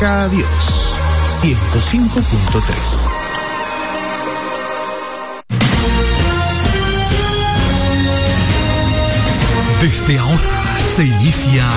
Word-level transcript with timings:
acerca 0.00 0.22
a 0.22 0.28
Dios. 0.28 0.94
105.3 1.42 2.64
Desde 9.80 10.18
ahora 10.18 10.78
se 10.94 11.04
inicia 11.04 11.68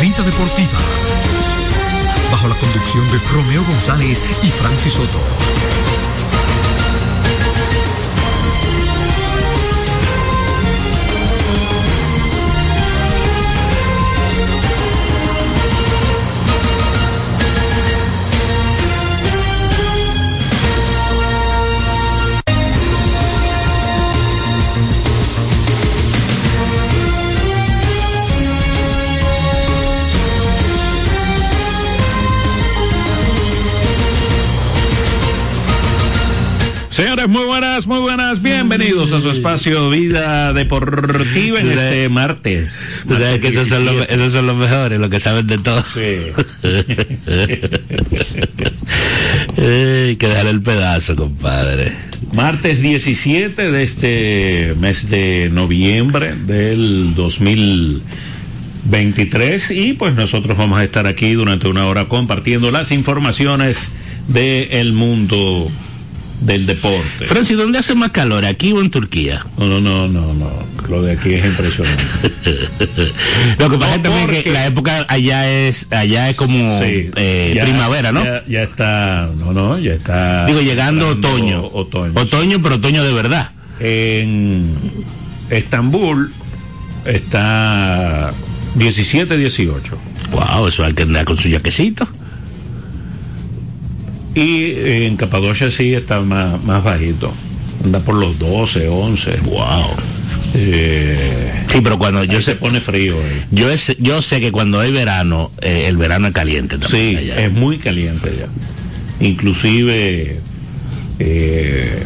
Vida 0.00 0.22
Deportiva. 0.22 0.78
Bajo 2.30 2.48
la 2.48 2.54
conducción 2.56 3.10
de 3.10 3.18
Romeo 3.32 3.64
González 3.64 4.22
y 4.42 4.48
Francis 4.48 4.92
Soto. 4.94 5.97
Señores, 37.18 37.36
muy 37.36 37.46
buenas, 37.46 37.86
muy 37.88 37.98
buenas, 37.98 38.42
bienvenidos 38.42 39.10
a 39.10 39.20
su 39.20 39.30
espacio 39.30 39.90
Vida 39.90 40.52
Deportiva 40.52 41.58
en 41.58 41.68
este 41.68 42.08
martes. 42.08 42.72
Tú 43.08 43.14
sabes 43.14 43.40
que 43.40 43.48
esos 43.48 43.66
son, 43.66 43.84
los, 43.84 44.08
esos 44.08 44.32
son 44.32 44.46
los 44.46 44.54
mejores, 44.54 45.00
los 45.00 45.10
que 45.10 45.18
saben 45.18 45.48
de 45.48 45.58
todo. 45.58 45.82
Sí. 45.82 46.28
Hay 49.56 50.14
que 50.14 50.28
dejar 50.28 50.46
el 50.46 50.62
pedazo, 50.62 51.16
compadre. 51.16 51.92
Martes 52.34 52.80
17 52.80 53.72
de 53.72 53.82
este 53.82 54.76
mes 54.78 55.10
de 55.10 55.50
noviembre 55.52 56.36
del 56.36 57.16
2023 57.16 59.72
y 59.72 59.94
pues 59.94 60.14
nosotros 60.14 60.56
vamos 60.56 60.78
a 60.78 60.84
estar 60.84 61.08
aquí 61.08 61.32
durante 61.32 61.66
una 61.66 61.88
hora 61.88 62.04
compartiendo 62.04 62.70
las 62.70 62.92
informaciones 62.92 63.90
del 64.28 64.92
mundo 64.92 65.68
del 66.40 66.66
deporte. 66.66 67.24
Francis, 67.26 67.56
¿dónde 67.56 67.78
hace 67.78 67.94
más 67.94 68.10
calor? 68.12 68.44
¿Aquí 68.44 68.72
o 68.72 68.80
en 68.80 68.90
Turquía? 68.90 69.44
No, 69.58 69.66
no, 69.66 69.80
no, 69.80 70.08
no, 70.08 70.32
no. 70.34 70.50
Lo 70.88 71.02
de 71.02 71.12
aquí 71.12 71.34
es 71.34 71.44
impresionante. 71.44 72.02
Lo 73.58 73.68
que 73.68 73.76
pasa 73.78 73.96
es 73.96 74.02
también 74.02 74.42
que 74.42 74.50
la 74.50 74.66
época 74.66 75.04
allá 75.08 75.50
es 75.50 75.86
allá 75.90 76.30
es 76.30 76.36
como 76.36 76.78
Sí, 76.78 77.10
eh, 77.16 77.52
ya- 77.54 77.64
primavera, 77.64 78.12
¿no? 78.12 78.24
Ya, 78.24 78.42
ya 78.46 78.62
está, 78.62 79.28
no, 79.38 79.52
no, 79.52 79.78
ya 79.78 79.92
está. 79.94 80.46
Digo, 80.46 80.60
llegando 80.60 81.08
otoño. 81.08 81.64
Otoño. 81.66 82.12
Otoño, 82.18 82.62
pero 82.62 82.76
otoño 82.76 83.04
de 83.04 83.12
verdad. 83.12 83.50
En 83.80 84.74
Estambul 85.50 86.32
está 87.04 88.32
17, 88.76 89.36
18. 89.36 89.98
Wow, 90.30 90.68
eso 90.68 90.84
hay 90.84 90.92
que 90.94 91.02
andar 91.02 91.24
con 91.24 91.36
su 91.36 91.48
yaquecito. 91.48 92.08
Y 94.40 94.72
en 95.04 95.16
Capadocia 95.16 95.70
sí 95.70 95.94
está 95.94 96.20
más, 96.20 96.62
más 96.64 96.84
bajito. 96.84 97.32
Anda 97.84 98.00
por 98.00 98.14
los 98.14 98.38
12, 98.38 98.88
11. 98.88 99.36
Wow. 99.44 99.84
Eh, 100.54 101.52
Sí, 101.70 101.80
pero 101.82 101.98
cuando 101.98 102.24
yo 102.24 102.40
se 102.40 102.54
pone 102.54 102.80
frío. 102.80 103.14
eh. 103.16 103.42
yo 103.50 103.70
es- 103.70 103.96
yo 103.98 104.22
sé 104.22 104.40
que 104.40 104.50
cuando 104.52 104.80
hay 104.80 104.90
verano, 104.90 105.50
eh, 105.60 105.84
el 105.88 105.96
verano 105.98 106.28
es 106.28 106.32
caliente 106.32 106.78
también. 106.78 107.10
Sí, 107.10 107.16
allá. 107.16 107.44
es 107.44 107.52
muy 107.52 107.76
caliente 107.78 108.30
ya. 108.38 109.26
Inclusive 109.26 110.38
eh, 111.18 112.02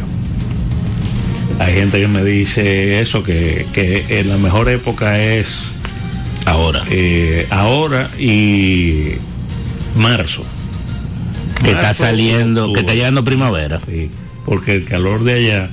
hay 1.59 1.73
gente 1.73 2.01
que 2.01 2.07
me 2.07 2.23
dice 2.25 2.99
eso, 2.99 3.23
que, 3.23 3.65
que 3.73 4.05
en 4.19 4.27
la 4.29 4.37
mejor 4.37 4.67
época 4.69 5.21
es 5.23 5.65
ahora. 6.45 6.83
eh, 6.89 7.47
ahora 7.51 8.09
y 8.19 9.11
marzo. 9.95 10.43
Que 11.63 11.71
está 11.71 11.93
saliendo, 11.93 12.73
que 12.73 12.81
está 12.81 12.93
llegando 12.93 13.23
primavera. 13.23 13.79
Sí, 13.85 14.09
porque 14.45 14.75
el 14.75 14.85
calor 14.85 15.23
de 15.23 15.33
allá, 15.33 15.69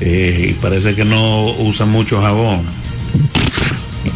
eh, 0.00 0.48
y 0.50 0.52
parece 0.54 0.94
que 0.94 1.04
no 1.04 1.44
usan 1.52 1.88
mucho 1.90 2.20
jabón. 2.20 2.60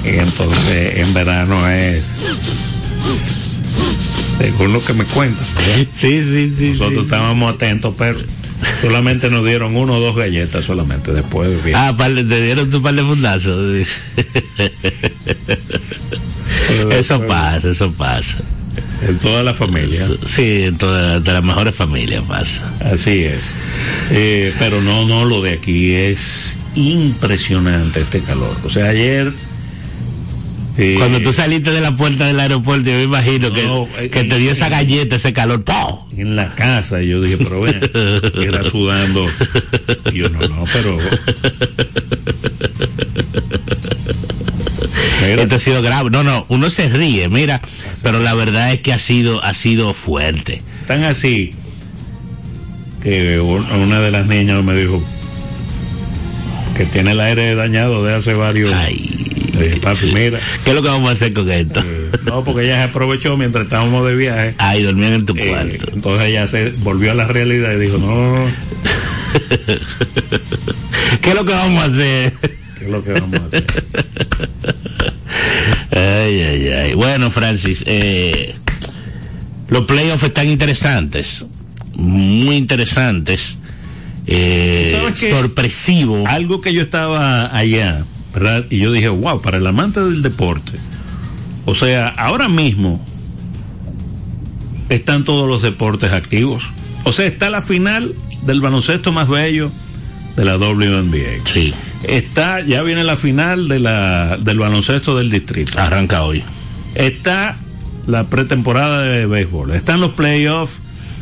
Entonces 0.04 0.98
en 0.98 1.14
verano 1.14 1.68
es, 1.68 2.04
según 4.38 4.72
lo 4.72 4.84
que 4.84 4.92
me 4.92 5.04
cuentan, 5.04 5.44
Sí, 5.94 6.22
sí, 6.22 6.52
sí. 6.56 6.70
nosotros 6.78 7.04
estábamos 7.04 7.54
atentos, 7.54 7.94
pero 7.96 8.18
solamente 8.80 9.30
nos 9.30 9.44
dieron 9.44 9.76
uno 9.76 9.94
o 9.94 10.00
dos 10.00 10.16
galletas 10.16 10.64
solamente, 10.64 11.12
después 11.12 11.62
bien. 11.64 11.76
Ah, 11.76 11.94
par 11.96 12.14
te 12.14 12.22
dieron 12.42 12.70
tu 12.70 12.82
par 12.82 12.94
de 12.94 13.02
fundazos. 13.02 13.86
eso 16.90 17.20
pasa, 17.26 17.70
eso 17.70 17.92
pasa. 17.92 18.38
En 19.08 19.18
toda 19.18 19.42
la 19.42 19.54
familia. 19.54 20.06
Sí, 20.26 20.62
en 20.64 20.76
todas 20.78 21.22
de 21.22 21.32
las 21.32 21.42
mejores 21.44 21.74
familias 21.74 22.22
pasa. 22.26 22.62
Así 22.80 23.24
es. 23.24 23.52
Eh, 24.10 24.52
pero 24.58 24.80
no, 24.82 25.06
no, 25.06 25.24
lo 25.24 25.42
de 25.42 25.52
aquí 25.52 25.94
es 25.94 26.56
impresionante 26.74 28.00
este 28.00 28.20
calor. 28.20 28.56
O 28.64 28.70
sea, 28.70 28.86
ayer... 28.88 29.32
eh, 30.78 30.94
Cuando 30.98 31.20
tú 31.20 31.32
saliste 31.32 31.70
de 31.70 31.80
la 31.80 31.96
puerta 31.96 32.26
del 32.26 32.38
aeropuerto, 32.40 32.90
yo 32.90 32.96
me 32.96 33.04
imagino 33.04 33.52
que, 33.52 33.62
No, 33.64 33.88
eh, 33.98 34.10
que 34.10 34.24
te 34.24 34.38
dio 34.38 34.52
esa 34.52 34.68
galleta, 34.68 35.16
ese 35.16 35.32
calor. 35.32 35.64
¡pau! 35.64 36.06
en 36.16 36.34
la 36.36 36.54
casa 36.54 37.02
y 37.02 37.08
yo 37.08 37.20
dije 37.20 37.36
pero 37.36 37.60
ven 37.60 37.78
era 38.42 38.64
sudando 38.64 39.26
y 40.12 40.16
yo 40.18 40.30
no 40.30 40.40
no 40.48 40.64
pero 40.72 40.96
Mira, 45.28 45.45
Esto 45.56 45.70
ha 45.70 45.74
sido 45.74 45.82
grave. 45.82 46.10
No, 46.10 46.22
no, 46.22 46.44
uno 46.48 46.70
se 46.70 46.88
ríe, 46.88 47.28
mira, 47.28 47.60
pero 48.02 48.20
la 48.20 48.34
verdad 48.34 48.72
es 48.72 48.80
que 48.80 48.92
ha 48.92 48.98
sido, 48.98 49.42
ha 49.44 49.54
sido 49.54 49.94
fuerte. 49.94 50.62
tan 50.86 51.02
así 51.04 51.52
que 53.02 53.40
un- 53.40 53.70
una 53.70 54.00
de 54.00 54.10
las 54.10 54.26
niñas 54.26 54.62
me 54.64 54.74
dijo 54.74 55.02
que 56.76 56.84
tiene 56.86 57.12
el 57.12 57.20
aire 57.20 57.54
dañado 57.54 58.04
de 58.04 58.14
hace 58.14 58.34
varios 58.34 58.72
Ay. 58.74 59.12
Dije, 59.58 59.76
papi 59.80 60.12
mira 60.12 60.38
¿Qué 60.64 60.70
es 60.70 60.76
lo 60.76 60.82
que 60.82 60.88
vamos 60.88 61.08
a 61.08 61.12
hacer 61.12 61.32
con 61.32 61.50
esto? 61.50 61.80
eh, 61.80 62.10
no 62.26 62.44
porque 62.44 62.64
ella 62.66 62.76
se 62.76 62.82
aprovechó 62.90 63.36
mientras 63.38 63.64
estábamos 63.64 64.06
de 64.06 64.14
viaje 64.14 64.54
Ay, 64.58 64.82
dormían 64.82 65.14
en 65.14 65.24
tu 65.26 65.34
Eh, 65.36 65.46
cuarto. 65.48 65.86
entonces 65.94 66.28
ella 66.28 66.46
se 66.46 66.70
volvió 66.78 67.12
a 67.12 67.14
la 67.14 67.26
realidad 67.26 67.72
y 67.72 67.78
dijo 67.80 67.96
no, 67.98 68.44
¿Qué 71.22 71.30
es 71.30 71.34
lo 71.34 71.44
que 71.44 71.52
vamos 71.52 71.82
a 71.82 71.86
hacer? 71.86 72.32
¿qué 72.78 72.84
es 72.84 72.90
lo 72.90 73.02
que 73.02 73.12
vamos 73.12 73.40
a 73.40 73.46
hacer? 73.46 73.64
Ay, 76.26 76.40
ay, 76.40 76.68
ay. 76.68 76.94
Bueno, 76.94 77.30
Francis, 77.30 77.84
eh, 77.86 78.56
los 79.68 79.86
playoffs 79.86 80.24
están 80.24 80.48
interesantes, 80.48 81.46
muy 81.94 82.56
interesantes, 82.56 83.58
eh, 84.26 84.90
¿Sabes 84.92 85.20
qué? 85.20 85.30
sorpresivo. 85.30 86.24
algo 86.26 86.60
que 86.60 86.72
yo 86.72 86.82
estaba 86.82 87.56
allá, 87.56 88.04
¿verdad? 88.34 88.64
Y 88.70 88.78
yo 88.78 88.90
dije, 88.90 89.08
wow, 89.08 89.40
para 89.40 89.58
el 89.58 89.66
amante 89.68 90.00
del 90.00 90.20
deporte. 90.20 90.72
O 91.64 91.76
sea, 91.76 92.08
ahora 92.08 92.48
mismo 92.48 93.00
están 94.88 95.24
todos 95.24 95.48
los 95.48 95.62
deportes 95.62 96.10
activos. 96.10 96.64
O 97.04 97.12
sea, 97.12 97.26
está 97.26 97.50
la 97.50 97.62
final 97.62 98.16
del 98.42 98.60
baloncesto 98.60 99.12
más 99.12 99.28
bello 99.28 99.70
de 100.36 100.44
la 100.44 100.56
WNBA. 100.58 101.44
Sí, 101.44 101.72
Está, 102.02 102.60
ya 102.60 102.82
viene 102.82 103.02
la 103.04 103.16
final 103.16 103.68
de 103.68 103.80
la, 103.80 104.36
del 104.36 104.58
baloncesto 104.58 105.16
del 105.16 105.30
distrito. 105.30 105.78
arranca 105.80 106.22
hoy, 106.22 106.42
Está 106.94 107.56
la 108.06 108.24
pretemporada 108.28 109.02
de 109.02 109.26
béisbol. 109.26 109.72
Están 109.72 110.00
los 110.00 110.12
playoffs 110.12 110.74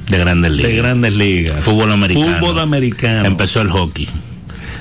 de 0.08 0.18
Grandes 0.18 0.52
Ligas. 0.52 0.70
de 0.70 0.76
grandes 0.76 1.14
ligas. 1.14 1.64
Fútbol 1.64 1.90
americano. 1.92 2.38
Fútbol 2.38 2.58
americano. 2.58 3.26
Empezó 3.26 3.60
el 3.62 3.70
hockey. 3.70 4.08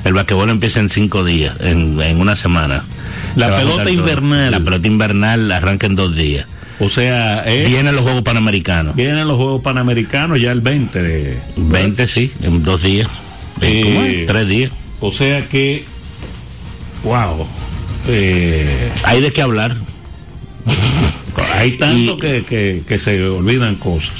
El 0.04 0.14
basquetbol 0.14 0.50
empieza 0.50 0.82
en 0.82 0.90
cinco 0.90 1.24
días, 1.24 1.56
en, 1.62 2.02
en 2.02 2.20
una 2.20 2.36
semana. 2.36 2.84
La 3.38 3.48
Se 3.48 3.54
pelota 3.64 3.84
todo. 3.84 3.94
invernal. 3.94 4.52
La 4.52 4.60
pelota 4.60 4.86
invernal 4.88 5.50
arranca 5.52 5.88
en 5.88 5.96
dos 5.96 6.14
días. 6.16 6.46
O 6.80 6.90
sea, 6.90 7.44
es- 7.46 7.70
Vienen 7.70 7.96
los 7.96 8.04
Juegos 8.04 8.22
Panamericanos. 8.24 8.96
Vienen 8.96 9.26
los 9.28 9.38
Juegos 9.38 9.62
Panamericanos 9.62 10.42
ya 10.42 10.52
el 10.52 10.60
20 10.60 11.02
de... 11.02 11.40
20, 11.56 12.08
sí, 12.08 12.30
en 12.42 12.62
dos 12.64 12.82
días. 12.82 13.08
Eh. 13.62 14.26
Tres 14.28 14.48
días. 14.48 14.72
O 15.00 15.12
sea 15.12 15.48
que... 15.48 15.84
¡Wow! 17.04 17.48
Eh, 18.08 18.90
Hay 19.04 19.22
de 19.22 19.32
qué 19.32 19.42
hablar. 19.42 19.76
hay 21.56 21.72
tanto 21.78 22.14
Y- 22.16 22.20
que, 22.20 22.44
que, 22.44 22.82
que 22.88 22.98
se 22.98 23.24
olvidan 23.28 23.76
cosas. 23.76 24.14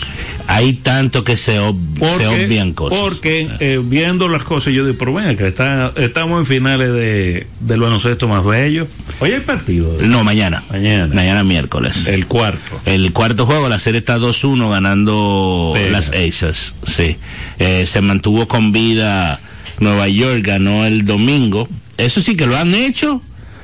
Hay 0.48 0.74
tanto 0.74 1.24
que 1.24 1.36
se, 1.36 1.60
ob 1.60 1.78
porque, 1.98 2.24
se 2.24 2.28
obvian 2.46 2.74
cosas. 2.74 3.00
Porque 3.00 3.50
eh, 3.60 3.80
viendo 3.84 4.28
las 4.28 4.44
cosas, 4.44 4.74
yo 4.74 4.86
digo, 4.86 4.98
pero 4.98 5.12
bueno, 5.12 5.36
que 5.36 5.48
está, 5.48 5.92
estamos 5.96 6.40
en 6.40 6.46
finales 6.46 6.94
de, 6.94 7.48
del 7.60 7.80
baloncesto 7.80 8.28
más 8.28 8.46
bello. 8.46 8.88
Hoy 9.20 9.32
hay 9.32 9.40
partido. 9.40 9.98
No, 10.02 10.24
mañana. 10.24 10.64
Mañana. 10.72 11.14
Mañana 11.14 11.44
miércoles. 11.44 12.08
El 12.08 12.28
cuarto. 12.28 12.80
El 12.86 13.14
cuarto 13.14 13.46
juego, 13.46 13.70
la 13.70 13.80
serie 13.80 14.00
está 14.00 14.18
2-1 14.18 14.70
ganando 14.70 15.72
Pega. 15.74 15.92
las 15.92 16.10
Aces. 16.10 16.74
Sí. 16.86 17.18
Eh, 17.60 17.86
se 17.86 18.02
mantuvo 18.02 18.48
con 18.48 18.72
vida 18.72 19.40
Nueva 19.80 20.08
York, 20.08 20.42
ganó 20.44 20.86
el 20.86 21.06
domingo. 21.06 21.68
Eso 21.98 22.22
sí 22.22 22.36
que 22.36 22.46
lo 22.46 22.58
han 22.58 22.74
hecho. 22.74 23.22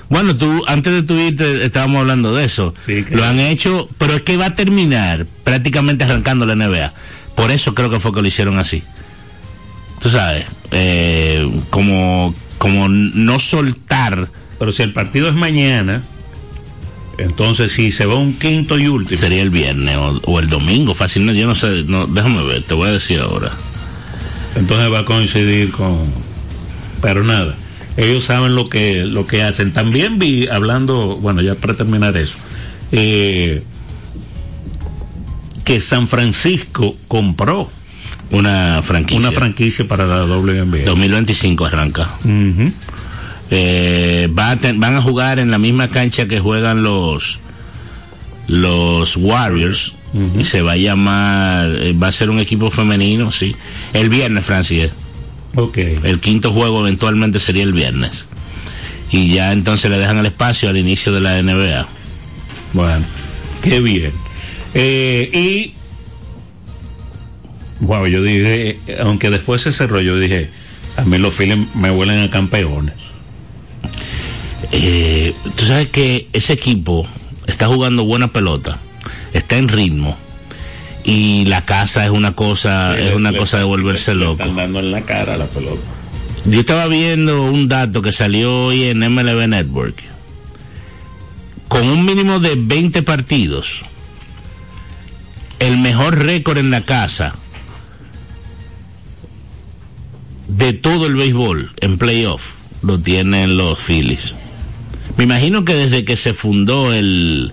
Bueno, 0.09 0.35
tú, 0.35 0.63
antes 0.67 0.91
de 0.93 1.03
tu 1.03 1.13
irte, 1.15 1.63
estábamos 1.65 1.99
hablando 2.01 2.33
de 2.35 2.45
eso. 2.45 2.73
Sí, 2.75 3.03
que- 3.03 3.15
Lo 3.15 3.23
han 3.23 3.39
hecho, 3.39 3.87
pero 3.97 4.15
es 4.15 4.23
que 4.23 4.37
va 4.37 4.47
a 4.47 4.55
terminar 4.55 5.25
prácticamente 5.43 6.03
arrancando 6.03 6.45
la 6.45 6.53
NBA. 6.55 6.93
Por 7.35 7.51
eso 7.51 7.75
creo 7.75 7.89
que 7.89 7.99
fue 7.99 8.13
que 8.13 8.21
lo 8.21 8.27
hicieron 8.27 8.57
así. 8.57 8.83
Tú 10.01 10.09
sabes, 10.09 10.45
eh, 10.71 11.47
como, 11.69 12.33
como 12.57 12.87
no 12.89 13.37
soltar 13.39 14.29
Pero 14.57 14.71
si 14.71 14.81
el 14.83 14.93
partido 14.93 15.27
es 15.29 15.35
mañana, 15.35 16.03
entonces 17.17 17.71
si 17.73 17.91
se 17.91 18.05
va 18.05 18.15
un 18.15 18.33
quinto 18.33 18.77
y 18.79 18.87
último. 18.87 19.19
sería 19.19 19.41
el 19.41 19.49
viernes 19.49 19.95
o, 19.97 20.19
o 20.25 20.39
el 20.39 20.47
domingo, 20.47 20.93
fácilmente. 20.95 21.39
Yo 21.39 21.47
no 21.47 21.55
sé, 21.55 21.83
no, 21.85 22.07
déjame 22.07 22.43
ver, 22.43 22.63
te 22.63 22.73
voy 22.73 22.87
a 22.89 22.91
decir 22.91 23.19
ahora. 23.19 23.51
entonces 24.55 24.91
va 24.91 24.99
a 24.99 25.05
coincidir 25.05 25.71
con 25.71 25.99
pero 27.01 27.23
nada 27.23 27.55
ellos 27.99 28.23
saben 28.25 28.55
lo 28.55 28.69
que 28.69 29.05
lo 29.05 29.25
que 29.27 29.43
hacen. 29.43 29.71
También 29.73 30.17
vi 30.19 30.47
hablando 30.47 31.17
bueno 31.17 31.41
ya 31.41 31.55
para 31.55 31.73
terminar 31.75 32.15
eso 32.17 32.35
eh, 32.91 33.63
que 35.65 35.79
San 35.81 36.07
Francisco 36.07 36.95
compró 37.07 37.69
Una 38.31 38.81
franquicia. 38.83 39.19
una 39.19 39.31
franquicia 39.31 39.87
para 39.87 40.05
la 40.07 40.25
WNBA 40.25 40.83
2025 40.85 41.65
arranca. 41.65 42.09
Eh, 43.51 44.29
va 44.37 44.51
a 44.51 44.55
ten- 44.57 44.79
van 44.79 44.95
a 44.95 45.01
jugar 45.01 45.39
en 45.39 45.49
la 45.51 45.57
misma 45.57 45.87
cancha 45.87 46.27
que 46.27 46.39
juegan 46.39 46.83
los 46.83 47.39
los 48.47 49.15
Warriors 49.17 49.93
y 50.39 50.43
se 50.45 50.61
va 50.63 50.71
a 50.73 50.77
llamar 50.77 51.69
eh, 51.81 51.93
va 51.93 52.07
a 52.07 52.11
ser 52.11 52.29
un 52.31 52.39
equipo 52.39 52.71
femenino 52.71 53.31
sí. 53.31 53.55
El 53.93 54.09
viernes 54.09 54.43
Francis 54.45 54.89
ok. 55.55 55.77
El 56.03 56.19
quinto 56.19 56.51
juego 56.51 56.81
eventualmente 56.81 57.39
sería 57.39 57.63
el 57.63 57.73
viernes. 57.73 58.25
Y 59.11 59.33
ya 59.33 59.51
entonces 59.51 59.89
le 59.89 59.97
dejan 59.97 60.19
el 60.19 60.27
espacio 60.27 60.69
al 60.69 60.77
inicio 60.77 61.11
de 61.11 61.21
la 61.21 61.41
NBA 61.41 61.87
bueno 62.73 63.05
qué 63.61 63.79
bien. 63.81 64.13
Eh, 64.73 65.29
y 65.33 65.73
wow 67.79 68.05
yo 68.07 68.21
dije 68.21 68.79
aunque 68.99 69.29
después 69.29 69.61
se 69.61 69.71
cerró 69.71 70.01
yo 70.01 70.19
dije 70.19 70.49
a 70.95 71.03
mí 71.05 71.17
los 71.17 71.33
Phillies 71.33 71.59
me 71.75 71.91
huelen 71.91 72.19
a 72.19 72.29
campeones. 72.29 72.93
Eh, 74.71 75.33
tú 75.55 75.65
sabes 75.65 75.87
que 75.87 76.27
ese 76.33 76.53
equipo 76.53 77.07
está 77.47 77.67
jugando 77.67 78.03
buena 78.03 78.27
pelota, 78.27 78.77
está 79.33 79.57
en 79.57 79.69
ritmo 79.69 80.17
y 81.11 81.45
la 81.45 81.65
casa 81.65 82.05
es 82.05 82.11
una 82.11 82.35
cosa, 82.35 82.97
es 82.99 83.13
una 83.15 83.31
Le- 83.31 83.37
cosa 83.39 83.57
de 83.57 83.63
volverse 83.63 84.13
le 84.13 84.25
loco. 84.25 84.41
están 84.43 84.55
dando 84.55 84.79
en 84.79 84.91
la 84.91 85.01
cara 85.01 85.33
a 85.33 85.37
la 85.37 85.45
pelota 85.47 85.81
Yo 86.45 86.59
estaba 86.59 86.87
viendo 86.87 87.43
un 87.43 87.67
dato 87.67 88.01
que 88.01 88.11
salió 88.11 88.65
hoy 88.65 88.83
en 88.83 88.99
MLB 88.99 89.47
Network. 89.47 90.03
Con 91.67 91.87
un 91.87 92.05
mínimo 92.05 92.39
de 92.39 92.55
20 92.55 93.01
partidos, 93.03 93.81
el 95.59 95.77
mejor 95.77 96.17
récord 96.19 96.57
en 96.57 96.71
la 96.71 96.81
casa 96.81 97.35
de 100.47 100.73
todo 100.73 101.05
el 101.05 101.15
béisbol 101.15 101.71
en 101.81 101.97
playoff 101.97 102.53
lo 102.81 102.99
tienen 102.99 103.57
los 103.57 103.79
Phillies. 103.79 104.33
Me 105.17 105.25
imagino 105.25 105.65
que 105.65 105.75
desde 105.75 106.05
que 106.05 106.15
se 106.15 106.33
fundó 106.33 106.93
el, 106.93 107.51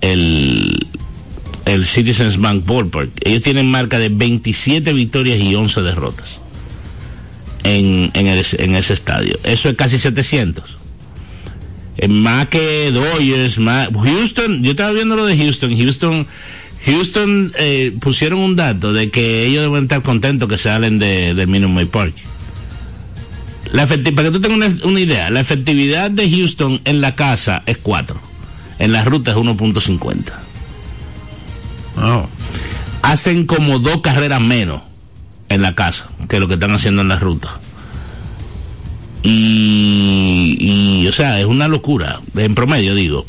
el, 0.00 0.86
el 1.68 1.84
Citizens 1.86 2.38
Bank 2.38 2.64
Ballpark, 2.66 3.10
ellos 3.24 3.42
tienen 3.42 3.70
marca 3.70 3.98
de 3.98 4.08
27 4.08 4.92
victorias 4.92 5.38
y 5.38 5.54
11 5.54 5.82
derrotas 5.82 6.38
en, 7.64 8.10
en, 8.14 8.74
ese 8.74 8.92
estadio. 8.92 9.38
Eso 9.42 9.68
es 9.68 9.76
casi 9.76 9.98
700. 9.98 10.76
Eh, 11.96 12.08
Más 12.08 12.48
que 12.48 12.90
Dodgers, 12.92 13.58
más... 13.58 13.88
Houston, 13.92 14.62
yo 14.62 14.70
estaba 14.70 14.92
viendo 14.92 15.16
lo 15.16 15.26
de 15.26 15.36
Houston. 15.36 15.76
Houston, 15.76 16.26
Houston 16.86 17.52
eh, 17.58 17.92
pusieron 18.00 18.40
un 18.40 18.56
dato 18.56 18.92
de 18.92 19.10
que 19.10 19.46
ellos 19.46 19.62
deben 19.62 19.84
estar 19.84 20.02
contentos 20.02 20.48
que 20.48 20.58
salen 20.58 20.98
de, 20.98 21.34
de 21.34 21.46
Minute 21.46 21.72
Maid 21.72 21.88
Park. 21.88 22.14
La 23.72 23.86
para 23.86 24.02
que 24.02 24.30
tú 24.30 24.40
tengas 24.40 24.56
una, 24.56 24.86
una 24.88 25.00
idea, 25.00 25.28
la 25.28 25.40
efectividad 25.40 26.10
de 26.10 26.30
Houston 26.30 26.80
en 26.86 27.02
la 27.02 27.14
casa 27.14 27.62
es 27.66 27.76
4. 27.76 28.18
En 28.78 28.92
la 28.92 29.04
ruta 29.04 29.32
es 29.32 29.36
1.50. 29.36 30.47
No. 32.00 32.28
Hacen 33.02 33.46
como 33.46 33.78
dos 33.78 34.00
carreras 34.00 34.40
menos 34.40 34.82
en 35.48 35.62
la 35.62 35.74
casa 35.74 36.08
que 36.28 36.40
lo 36.40 36.48
que 36.48 36.54
están 36.54 36.72
haciendo 36.72 37.02
en 37.02 37.08
la 37.08 37.18
ruta. 37.18 37.58
Y, 39.22 40.56
y, 40.58 41.06
o 41.06 41.12
sea, 41.12 41.40
es 41.40 41.46
una 41.46 41.68
locura, 41.68 42.20
en 42.36 42.54
promedio 42.54 42.94
digo. 42.94 43.26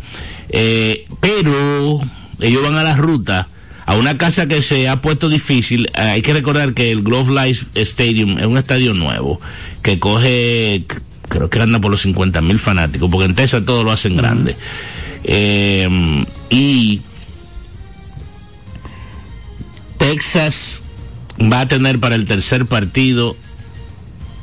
Eh, 0.50 1.06
pero 1.20 2.00
ellos 2.40 2.64
van 2.64 2.76
a 2.76 2.84
la 2.84 2.96
ruta, 2.96 3.48
a 3.86 3.96
una 3.96 4.18
casa 4.18 4.48
que 4.48 4.62
se 4.62 4.88
ha 4.88 5.02
puesto 5.02 5.30
difícil. 5.30 5.88
Eh, 5.96 6.02
hay 6.02 6.22
que 6.22 6.34
recordar 6.34 6.74
que 6.74 6.92
el 6.92 7.02
Glove 7.02 7.32
Life 7.32 7.68
Stadium 7.76 8.38
es 8.38 8.46
un 8.46 8.58
estadio 8.58 8.94
nuevo 8.94 9.40
que 9.82 10.00
coge, 10.00 10.84
creo 11.28 11.50
que 11.50 11.62
anda 11.62 11.80
por 11.80 11.92
los 11.92 12.02
50 12.02 12.42
mil 12.42 12.60
fanáticos, 12.60 13.10
porque 13.10 13.26
en 13.26 13.36
Texas 13.36 13.66
todo 13.66 13.84
lo 13.84 13.92
hacen 13.92 14.16
grande. 14.18 14.56
Eh, 15.24 16.26
y 16.50 17.02
Texas 20.00 20.82
va 21.40 21.62
a 21.62 21.68
tener 21.68 22.00
para 22.00 22.16
el 22.16 22.26
tercer 22.26 22.66
partido 22.66 23.38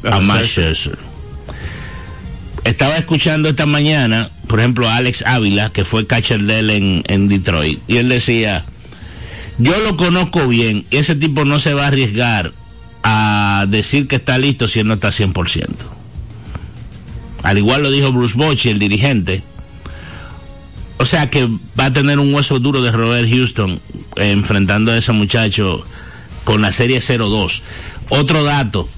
a 0.05 0.21
Max 0.21 0.47
Scherzer. 0.49 0.99
Estaba 2.63 2.97
escuchando 2.97 3.49
esta 3.49 3.67
mañana, 3.67 4.31
por 4.47 4.61
ejemplo, 4.61 4.89
a 4.89 4.97
Alex 4.97 5.23
Ávila, 5.27 5.71
que 5.71 5.85
fue 5.85 6.07
catcher 6.07 6.43
de 6.43 6.61
él 6.61 6.71
en, 6.71 7.03
en 7.07 7.29
Detroit, 7.29 7.81
y 7.89 7.97
él 7.97 8.09
decía, 8.09 8.65
yo 9.59 9.79
lo 9.79 9.97
conozco 9.97 10.47
bien, 10.47 10.85
y 10.91 10.97
ese 10.99 11.17
tipo 11.17 11.45
no 11.45 11.59
se 11.59 11.75
va 11.75 11.85
a 11.85 11.89
arriesgar 11.89 12.53
a 13.03 13.67
decir 13.69 14.09
que 14.09 14.17
está 14.17 14.37
listo 14.37 14.69
si 14.69 14.81
él 14.81 14.89
no 14.89 14.95
está 14.95 15.09
100%. 15.09 15.69
Al 17.43 17.59
igual 17.59 17.85
lo 17.85 17.91
dijo 17.91 18.13
Bruce 18.13 18.37
Bochy, 18.37 18.71
el 18.71 18.81
dirigente. 18.81 19.43
O 20.99 21.05
sea 21.05 21.29
que 21.29 21.49
va 21.79 21.87
a 21.87 21.93
tener 21.93 22.19
un 22.19 22.33
hueso 22.33 22.59
duro 22.59 22.83
de 22.83 22.91
Robert 22.91 23.29
Houston 23.29 23.81
enfrentando 24.17 24.93
a 24.93 24.97
ese 24.97 25.13
muchacho 25.13 25.85
con 26.45 26.63
la 26.63 26.73
serie 26.73 26.99
0-2. 26.99 27.61
Otro 28.09 28.45
dato. 28.45 28.89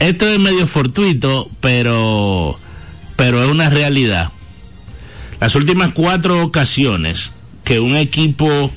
Esto 0.00 0.26
es 0.26 0.38
medio 0.40 0.66
fortuito, 0.66 1.48
pero, 1.60 2.58
pero 3.14 3.42
es 3.42 3.48
una 3.48 3.70
realidad. 3.70 4.32
Las 5.40 5.54
últimas 5.54 5.92
cuatro 5.92 6.42
ocasiones 6.42 7.30
que 7.64 7.78
un 7.78 7.96
equipo 7.96 8.72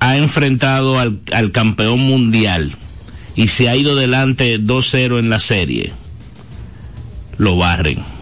ha 0.00 0.16
enfrentado 0.16 0.98
al, 0.98 1.20
al 1.32 1.52
campeón 1.52 2.00
mundial 2.00 2.76
y 3.36 3.48
se 3.48 3.68
ha 3.68 3.76
ido 3.76 3.94
delante 3.94 4.60
2-0 4.60 5.20
en 5.20 5.30
la 5.30 5.38
serie, 5.38 5.92
lo 7.36 7.56
barren 7.56 8.17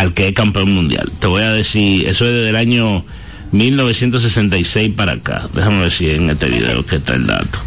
al 0.00 0.14
que 0.14 0.28
es 0.28 0.34
campeón 0.34 0.72
mundial. 0.72 1.12
Te 1.20 1.26
voy 1.26 1.42
a 1.42 1.52
decir, 1.52 2.08
eso 2.08 2.24
es 2.24 2.32
desde 2.32 2.48
el 2.48 2.56
año 2.56 3.04
1966 3.52 4.94
para 4.96 5.12
acá. 5.12 5.46
Déjame 5.52 5.82
ver 5.82 5.90
si 5.90 6.08
en 6.08 6.30
este 6.30 6.48
video 6.48 6.86
que 6.86 6.96
está 6.96 7.16
el 7.16 7.26
dato. 7.26 7.58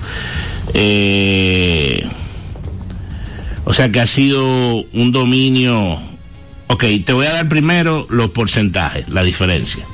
Eh, 0.73 2.03
o 3.65 3.73
sea 3.73 3.91
que 3.91 3.99
ha 3.99 4.07
sido 4.07 4.43
un 4.93 5.11
dominio. 5.11 6.01
Ok, 6.65 6.85
te 7.05 7.13
voy 7.13 7.27
a 7.27 7.33
dar 7.33 7.47
primero 7.47 8.07
los 8.09 8.31
porcentajes, 8.31 9.09
la 9.09 9.21
diferencia. 9.21 9.85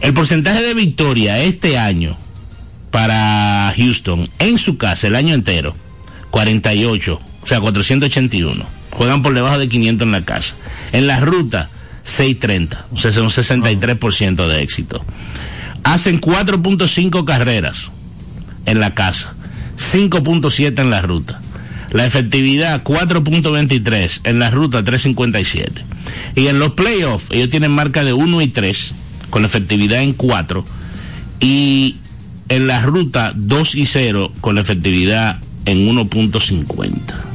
El 0.00 0.14
porcentaje 0.14 0.62
de 0.62 0.74
victoria 0.74 1.40
este 1.40 1.76
año 1.76 2.16
para 2.92 3.74
Houston 3.76 4.28
en 4.38 4.58
su 4.58 4.78
casa 4.78 5.08
el 5.08 5.16
año 5.16 5.34
entero, 5.34 5.74
48, 6.30 7.20
o 7.42 7.46
sea, 7.48 7.60
481. 7.60 8.79
Juegan 8.90 9.22
por 9.22 9.34
debajo 9.34 9.58
de 9.58 9.68
500 9.68 10.06
en 10.06 10.12
la 10.12 10.24
casa. 10.24 10.54
En 10.92 11.06
la 11.06 11.20
ruta, 11.20 11.70
630, 12.04 12.86
o 12.92 12.96
sea, 12.96 13.10
un 13.22 13.30
63% 13.30 14.46
de 14.46 14.62
éxito. 14.62 15.04
Hacen 15.84 16.20
4.5 16.20 17.24
carreras 17.24 17.88
en 18.66 18.80
la 18.80 18.94
casa, 18.94 19.34
5.7 19.92 20.80
en 20.80 20.90
la 20.90 21.02
ruta. 21.02 21.40
La 21.92 22.06
efectividad 22.06 22.82
4.23, 22.84 24.20
en 24.24 24.38
la 24.38 24.50
ruta 24.50 24.84
3.57. 24.84 25.70
Y 26.36 26.46
en 26.46 26.58
los 26.58 26.72
playoffs 26.72 27.26
ellos 27.30 27.50
tienen 27.50 27.72
marca 27.72 28.04
de 28.04 28.12
1 28.12 28.42
y 28.42 28.48
3, 28.48 28.94
con 29.30 29.44
efectividad 29.44 30.02
en 30.02 30.12
4. 30.12 30.64
Y 31.40 31.96
en 32.48 32.66
la 32.66 32.82
ruta 32.82 33.32
2 33.34 33.74
y 33.74 33.86
0 33.86 34.32
con 34.40 34.58
efectividad 34.58 35.40
en 35.64 35.88
1.50. 35.88 37.29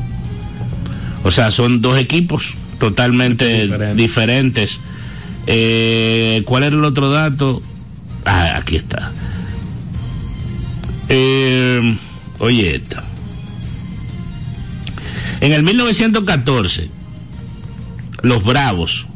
O 1.26 1.32
sea, 1.32 1.50
son 1.50 1.82
dos 1.82 1.98
equipos 1.98 2.54
totalmente 2.80 3.64
Diferente. 3.64 3.96
diferentes. 4.02 4.80
Eh, 5.48 6.44
¿Cuál 6.46 6.64
era 6.64 6.76
el 6.76 6.84
otro 6.86 7.10
dato? 7.10 7.64
Ah, 8.26 8.54
aquí 8.58 8.76
está. 8.76 9.12
Eh, 11.10 11.98
oye, 12.40 12.76
esta. 12.76 13.04
En 15.42 15.52
el 15.52 15.64
1914, 15.64 16.90
los 18.22 18.44
Bravos 18.44 19.08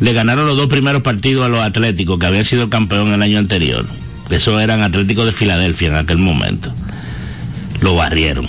le 0.00 0.12
ganaron 0.14 0.46
los 0.46 0.56
dos 0.56 0.66
primeros 0.68 1.02
partidos 1.02 1.44
a 1.44 1.48
los 1.48 1.60
Atléticos 1.60 2.18
que 2.18 2.26
habían 2.26 2.44
sido 2.46 2.70
campeón 2.70 3.12
el 3.12 3.20
año 3.22 3.38
anterior. 3.38 3.86
Esos 4.30 4.60
eran 4.62 4.80
Atléticos 4.80 5.26
de 5.26 5.32
Filadelfia 5.32 5.88
en 5.88 5.96
aquel 5.96 6.16
momento. 6.18 6.72
Lo 7.82 7.96
barrieron. 7.96 8.48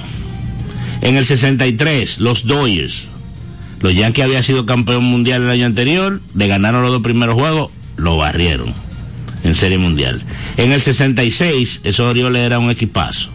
En 1.04 1.18
el 1.18 1.26
63, 1.26 2.20
los 2.20 2.46
Dodgers. 2.46 3.08
Los 3.82 3.94
Yankees 3.94 4.24
habían 4.24 4.42
sido 4.42 4.66
campeón 4.66 5.04
mundial 5.04 5.42
el 5.44 5.50
año 5.50 5.66
anterior, 5.66 6.22
le 6.34 6.48
ganaron 6.48 6.82
los 6.82 6.92
dos 6.92 7.02
primeros 7.02 7.36
juegos, 7.36 7.72
lo 7.98 8.16
barrieron 8.16 8.74
en 9.44 9.54
Serie 9.54 9.78
Mundial. 9.78 10.24
En 10.56 10.72
el 10.72 10.82
66, 10.82 11.82
esos 11.84 12.10
Orioles 12.10 12.44
era 12.44 12.60
un 12.60 12.72
equipazo. 12.72 13.30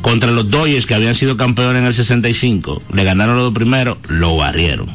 Contra 0.00 0.30
los 0.30 0.50
Dodgers, 0.50 0.86
que 0.86 0.94
habían 0.94 1.14
sido 1.14 1.36
campeones 1.36 1.80
en 1.80 1.86
el 1.86 1.92
65, 1.92 2.82
le 2.94 3.04
ganaron 3.04 3.36
los 3.36 3.44
dos 3.44 3.54
primeros, 3.54 3.98
lo 4.08 4.38
barrieron. 4.38 4.88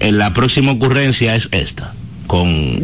En 0.00 0.16
la 0.16 0.32
próxima 0.32 0.72
ocurrencia 0.72 1.36
es 1.36 1.50
esta, 1.52 1.92
con. 2.26 2.82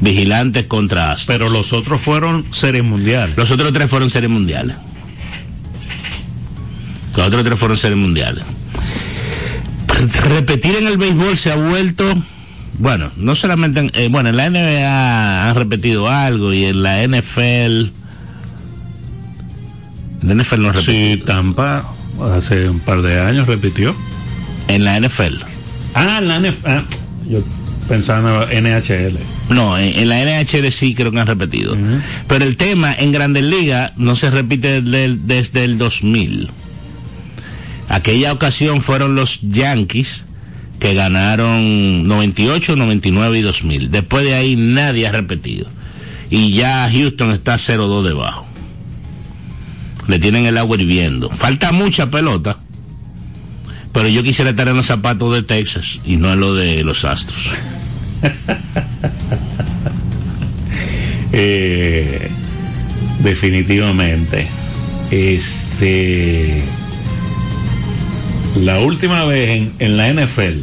Vigilantes 0.00 0.66
contra 0.66 1.12
Astros. 1.12 1.38
Pero 1.38 1.48
los 1.48 1.72
otros 1.72 2.00
fueron 2.00 2.52
series 2.52 2.84
mundiales. 2.84 3.36
Los 3.36 3.50
otros 3.50 3.72
tres 3.72 3.88
fueron 3.88 4.10
series 4.10 4.30
mundiales. 4.30 4.76
Los 7.16 7.26
otros 7.26 7.44
tres 7.44 7.58
fueron 7.58 7.76
series 7.76 7.98
mundiales. 7.98 8.44
Repetir 10.28 10.76
en 10.76 10.86
el 10.86 10.98
béisbol 10.98 11.36
se 11.36 11.52
ha 11.52 11.56
vuelto, 11.56 12.16
bueno, 12.78 13.10
no 13.16 13.34
solamente 13.34 13.80
en, 13.80 13.90
eh, 13.94 14.08
bueno, 14.10 14.30
en 14.30 14.36
la 14.36 14.50
NBA 14.50 15.48
han 15.48 15.54
repetido 15.54 16.08
algo 16.08 16.52
y 16.52 16.64
en 16.64 16.82
la 16.82 17.02
NFL, 17.06 17.90
en 20.22 20.28
la 20.28 20.34
NFL 20.34 20.60
no 20.62 20.68
ha 20.70 20.72
repetido. 20.72 21.14
Sí, 21.16 21.22
Tampa 21.24 21.84
hace 22.36 22.68
un 22.68 22.80
par 22.80 23.02
de 23.02 23.20
años 23.20 23.46
repitió. 23.46 23.94
En 24.68 24.84
la 24.84 24.98
NFL. 24.98 25.44
Ah, 25.94 26.20
la 26.20 26.40
NF 26.40 26.66
ah, 26.66 26.84
yo 27.28 27.42
pensaba 27.88 28.50
en 28.50 28.64
NHL. 28.64 29.18
No, 29.50 29.78
en, 29.78 29.98
en 29.98 30.08
la 30.08 30.24
NHL 30.24 30.70
sí 30.72 30.94
creo 30.94 31.12
que 31.12 31.20
han 31.20 31.26
repetido. 31.26 31.76
Pero 32.26 32.44
el 32.44 32.56
tema 32.56 32.94
en 32.94 33.12
Grandes 33.12 33.44
Ligas 33.44 33.92
no 33.96 34.16
se 34.16 34.30
repite 34.30 34.82
desde 34.82 35.04
el, 35.04 35.26
desde 35.26 35.64
el 35.64 35.78
2000. 35.78 36.50
Aquella 37.94 38.32
ocasión 38.32 38.80
fueron 38.80 39.14
los 39.14 39.40
Yankees 39.40 40.24
que 40.80 40.94
ganaron 40.94 42.08
98, 42.08 42.74
99 42.74 43.38
y 43.38 43.42
2000. 43.42 43.92
Después 43.92 44.24
de 44.24 44.34
ahí 44.34 44.56
nadie 44.56 45.06
ha 45.06 45.12
repetido. 45.12 45.68
Y 46.28 46.54
ya 46.54 46.90
Houston 46.90 47.30
está 47.30 47.54
0-2 47.54 48.02
debajo. 48.02 48.48
Le 50.08 50.18
tienen 50.18 50.44
el 50.46 50.58
agua 50.58 50.76
hirviendo. 50.76 51.30
Falta 51.30 51.70
mucha 51.70 52.10
pelota. 52.10 52.58
Pero 53.92 54.08
yo 54.08 54.24
quisiera 54.24 54.50
estar 54.50 54.66
en 54.66 54.76
los 54.76 54.86
zapatos 54.86 55.32
de 55.32 55.44
Texas 55.44 56.00
y 56.04 56.16
no 56.16 56.32
en 56.32 56.40
lo 56.40 56.52
de 56.52 56.82
los 56.82 57.04
Astros. 57.04 57.50
Eh, 61.36 62.30
definitivamente. 63.24 64.46
Este. 65.10 66.62
La 68.56 68.78
última 68.80 69.24
vez 69.24 69.50
en, 69.50 69.72
en 69.78 69.96
la 69.96 70.12
NFL 70.12 70.60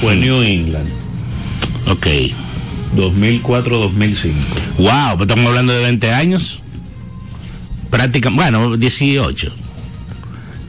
fue 0.00 0.12
Ujú. 0.14 0.20
New 0.20 0.42
England, 0.42 0.88
Ok. 1.88 2.06
2004-2005. 2.96 4.32
Wow, 4.78 5.16
pues 5.16 5.22
estamos 5.22 5.46
hablando 5.48 5.72
de 5.72 5.82
20 5.82 6.12
años. 6.12 6.60
Prácticamente, 7.90 8.56
bueno, 8.58 8.76
18. 8.76 9.52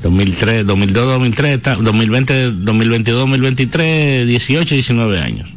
2003, 0.03 0.65
2002, 0.65 1.05
2003, 1.05 1.61
ta- 1.61 1.75
2020, 1.75 2.51
2022, 2.51 3.19
2023, 3.21 4.27
18, 4.27 4.75
19 4.75 5.19
años. 5.19 5.49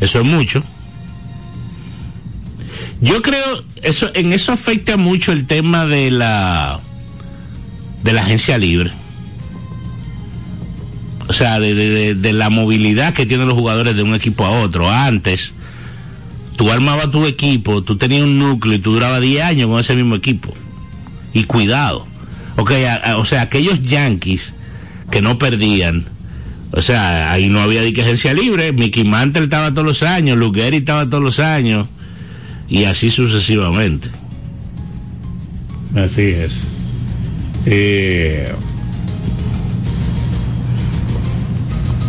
Eso 0.00 0.20
es 0.20 0.24
mucho. 0.26 0.62
Yo 3.00 3.20
creo, 3.22 3.64
eso, 3.82 4.10
en 4.14 4.32
eso 4.32 4.52
afecta 4.52 4.96
mucho 4.96 5.32
el 5.32 5.46
tema 5.46 5.86
de 5.86 6.10
la, 6.10 6.80
de 8.02 8.12
la 8.12 8.22
agencia 8.22 8.56
libre. 8.58 8.92
Sea, 11.34 11.58
de, 11.58 11.74
de- 11.74 12.14
de- 12.14 12.32
la 12.32 12.48
movilidad 12.50 13.12
que 13.12 13.26
tienen 13.26 13.48
los 13.48 13.58
jugadores 13.58 13.96
de 13.96 14.02
un 14.02 14.14
equipo 14.14 14.44
a 14.44 14.50
otro. 14.50 14.88
Antes, 14.90 15.52
tú 16.56 16.70
armabas 16.70 17.10
tu 17.10 17.26
equipo, 17.26 17.82
tú 17.82 17.96
tenías 17.96 18.22
un 18.22 18.38
núcleo 18.38 18.74
y 18.76 18.78
tú 18.78 18.92
durabas 18.92 19.20
10 19.20 19.42
años 19.44 19.68
con 19.68 19.80
ese 19.80 19.96
mismo 19.96 20.14
equipo. 20.14 20.54
Y 21.32 21.44
cuidado. 21.44 22.06
Ok, 22.56 22.70
a- 22.72 22.94
a- 23.10 23.16
o 23.16 23.24
sea, 23.24 23.42
aquellos 23.42 23.82
Yankees 23.82 24.54
que 25.10 25.20
no 25.22 25.36
perdían, 25.38 26.04
o 26.70 26.80
sea, 26.82 27.32
ahí 27.32 27.48
no 27.48 27.60
había 27.60 27.82
dique 27.82 28.02
agencia 28.02 28.32
libre, 28.32 28.72
Mickey 28.72 29.02
Mantle 29.04 29.42
estaba 29.44 29.70
todos 29.72 29.84
los 29.86 30.02
años, 30.04 30.38
Lou 30.38 30.52
Gehrig 30.52 30.80
estaba 30.80 31.06
todos 31.06 31.22
los 31.22 31.40
años, 31.40 31.88
y 32.68 32.84
así 32.84 33.10
sucesivamente. 33.10 34.08
Así 35.96 36.22
es. 36.22 36.52
Eh, 37.66 38.52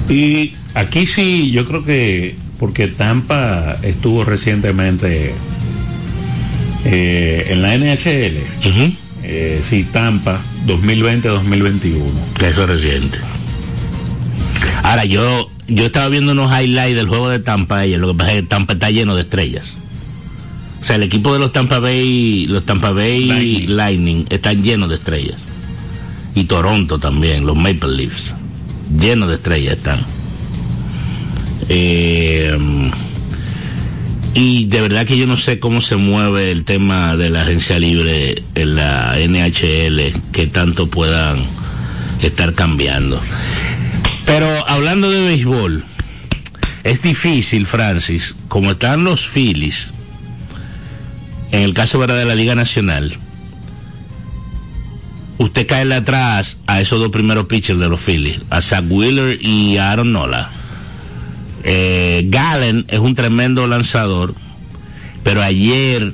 y 0.09 0.53
aquí 0.73 1.05
sí, 1.05 1.51
yo 1.51 1.65
creo 1.65 1.83
que 1.83 2.35
porque 2.59 2.87
Tampa 2.87 3.75
estuvo 3.83 4.23
recientemente 4.23 5.33
eh, 6.85 7.47
en 7.49 7.61
la 7.61 7.77
NHL, 7.77 8.37
Ujú. 8.69 8.93
eh, 9.23 9.61
sí, 9.63 9.83
Tampa 9.91 10.39
2020-2021. 10.67 11.93
Que 12.37 12.47
eso 12.49 12.63
es 12.63 12.69
reciente. 12.69 13.17
Ahora, 14.83 15.05
yo, 15.05 15.49
yo 15.67 15.85
estaba 15.85 16.09
viendo 16.09 16.31
unos 16.33 16.51
highlights 16.51 16.95
del 16.95 17.07
juego 17.07 17.29
de 17.29 17.39
Tampa 17.39 17.79
ayer, 17.79 17.99
lo 17.99 18.09
que 18.09 18.17
pasa 18.19 18.33
es 18.33 18.41
que 18.41 18.47
Tampa 18.47 18.73
está 18.73 18.91
lleno 18.91 19.15
de 19.15 19.23
estrellas. 19.23 19.73
O 20.81 20.83
sea, 20.85 20.97
el 20.97 21.03
equipo 21.03 21.33
de 21.33 21.39
los 21.39 21.51
Tampa 21.51 21.79
Bay, 21.79 22.45
los 22.47 22.63
Tampa 22.65 22.91
Bay 22.91 23.25
Lightning. 23.25 23.75
Lightning, 23.75 24.25
están 24.29 24.61
llenos 24.61 24.89
de 24.89 24.95
estrellas. 24.95 25.37
Y 26.35 26.43
Toronto 26.43 26.99
también, 26.99 27.45
los 27.47 27.55
Maple 27.55 27.95
Leafs, 27.97 28.35
llenos 28.99 29.29
de 29.29 29.35
estrellas 29.35 29.77
están. 29.77 30.05
Eh, 31.69 32.57
y 34.33 34.65
de 34.65 34.81
verdad 34.81 35.05
que 35.05 35.17
yo 35.17 35.27
no 35.27 35.37
sé 35.37 35.59
cómo 35.59 35.79
se 35.79 35.95
mueve 35.95 36.51
el 36.51 36.65
tema 36.65 37.15
de 37.15 37.29
la 37.29 37.43
agencia 37.43 37.79
libre 37.79 38.43
en 38.53 38.75
la 38.75 39.15
NHL, 39.17 40.13
que 40.33 40.47
tanto 40.47 40.87
puedan 40.87 41.37
estar 42.21 42.53
cambiando. 42.53 43.21
Pero 44.25 44.47
hablando 44.67 45.09
de 45.09 45.21
béisbol, 45.21 45.85
es 46.83 47.01
difícil, 47.01 47.65
Francis, 47.65 48.35
como 48.49 48.71
están 48.71 49.05
los 49.05 49.25
Phillies, 49.25 49.91
en 51.51 51.61
el 51.61 51.73
caso 51.73 51.97
¿verdad? 51.97 52.17
de 52.17 52.25
la 52.25 52.35
Liga 52.35 52.55
Nacional, 52.55 53.17
usted 55.37 55.67
cae 55.67 55.91
atrás 55.93 56.57
a 56.67 56.81
esos 56.81 56.99
dos 56.99 57.09
primeros 57.09 57.45
pitchers 57.47 57.79
de 57.79 57.89
los 57.89 57.99
Phillies, 57.99 58.39
a 58.49 58.61
Zach 58.61 58.85
Wheeler 58.87 59.37
y 59.41 59.77
a 59.77 59.91
Aaron 59.91 60.11
Nola. 60.13 60.51
Eh, 61.63 62.25
Gallen 62.29 62.85
es 62.89 62.99
un 62.99 63.15
tremendo 63.15 63.67
lanzador, 63.67 64.35
pero 65.23 65.41
ayer 65.41 66.13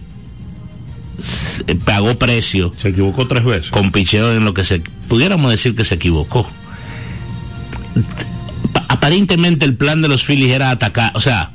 s- 1.20 1.64
pagó 1.86 2.18
precio 2.18 2.72
Se 2.78 2.90
equivocó 2.90 3.28
tres 3.28 3.44
veces. 3.44 3.70
con 3.72 3.92
picheo 3.92 4.34
en 4.34 4.46
lo 4.46 4.54
que 4.54 4.64
se 4.64 4.82
pudiéramos 5.10 5.52
decir 5.52 5.76
que 5.76 5.84
se 5.84 5.96
equivocó. 5.96 6.50
Pa- 8.74 8.86
Aparentemente 8.88 9.66
el 9.66 9.76
plan 9.76 10.02
de 10.02 10.08
los 10.08 10.24
Phillies 10.24 10.52
era 10.52 10.72
atacar, 10.72 11.12
o 11.16 11.22
sea, 11.22 11.52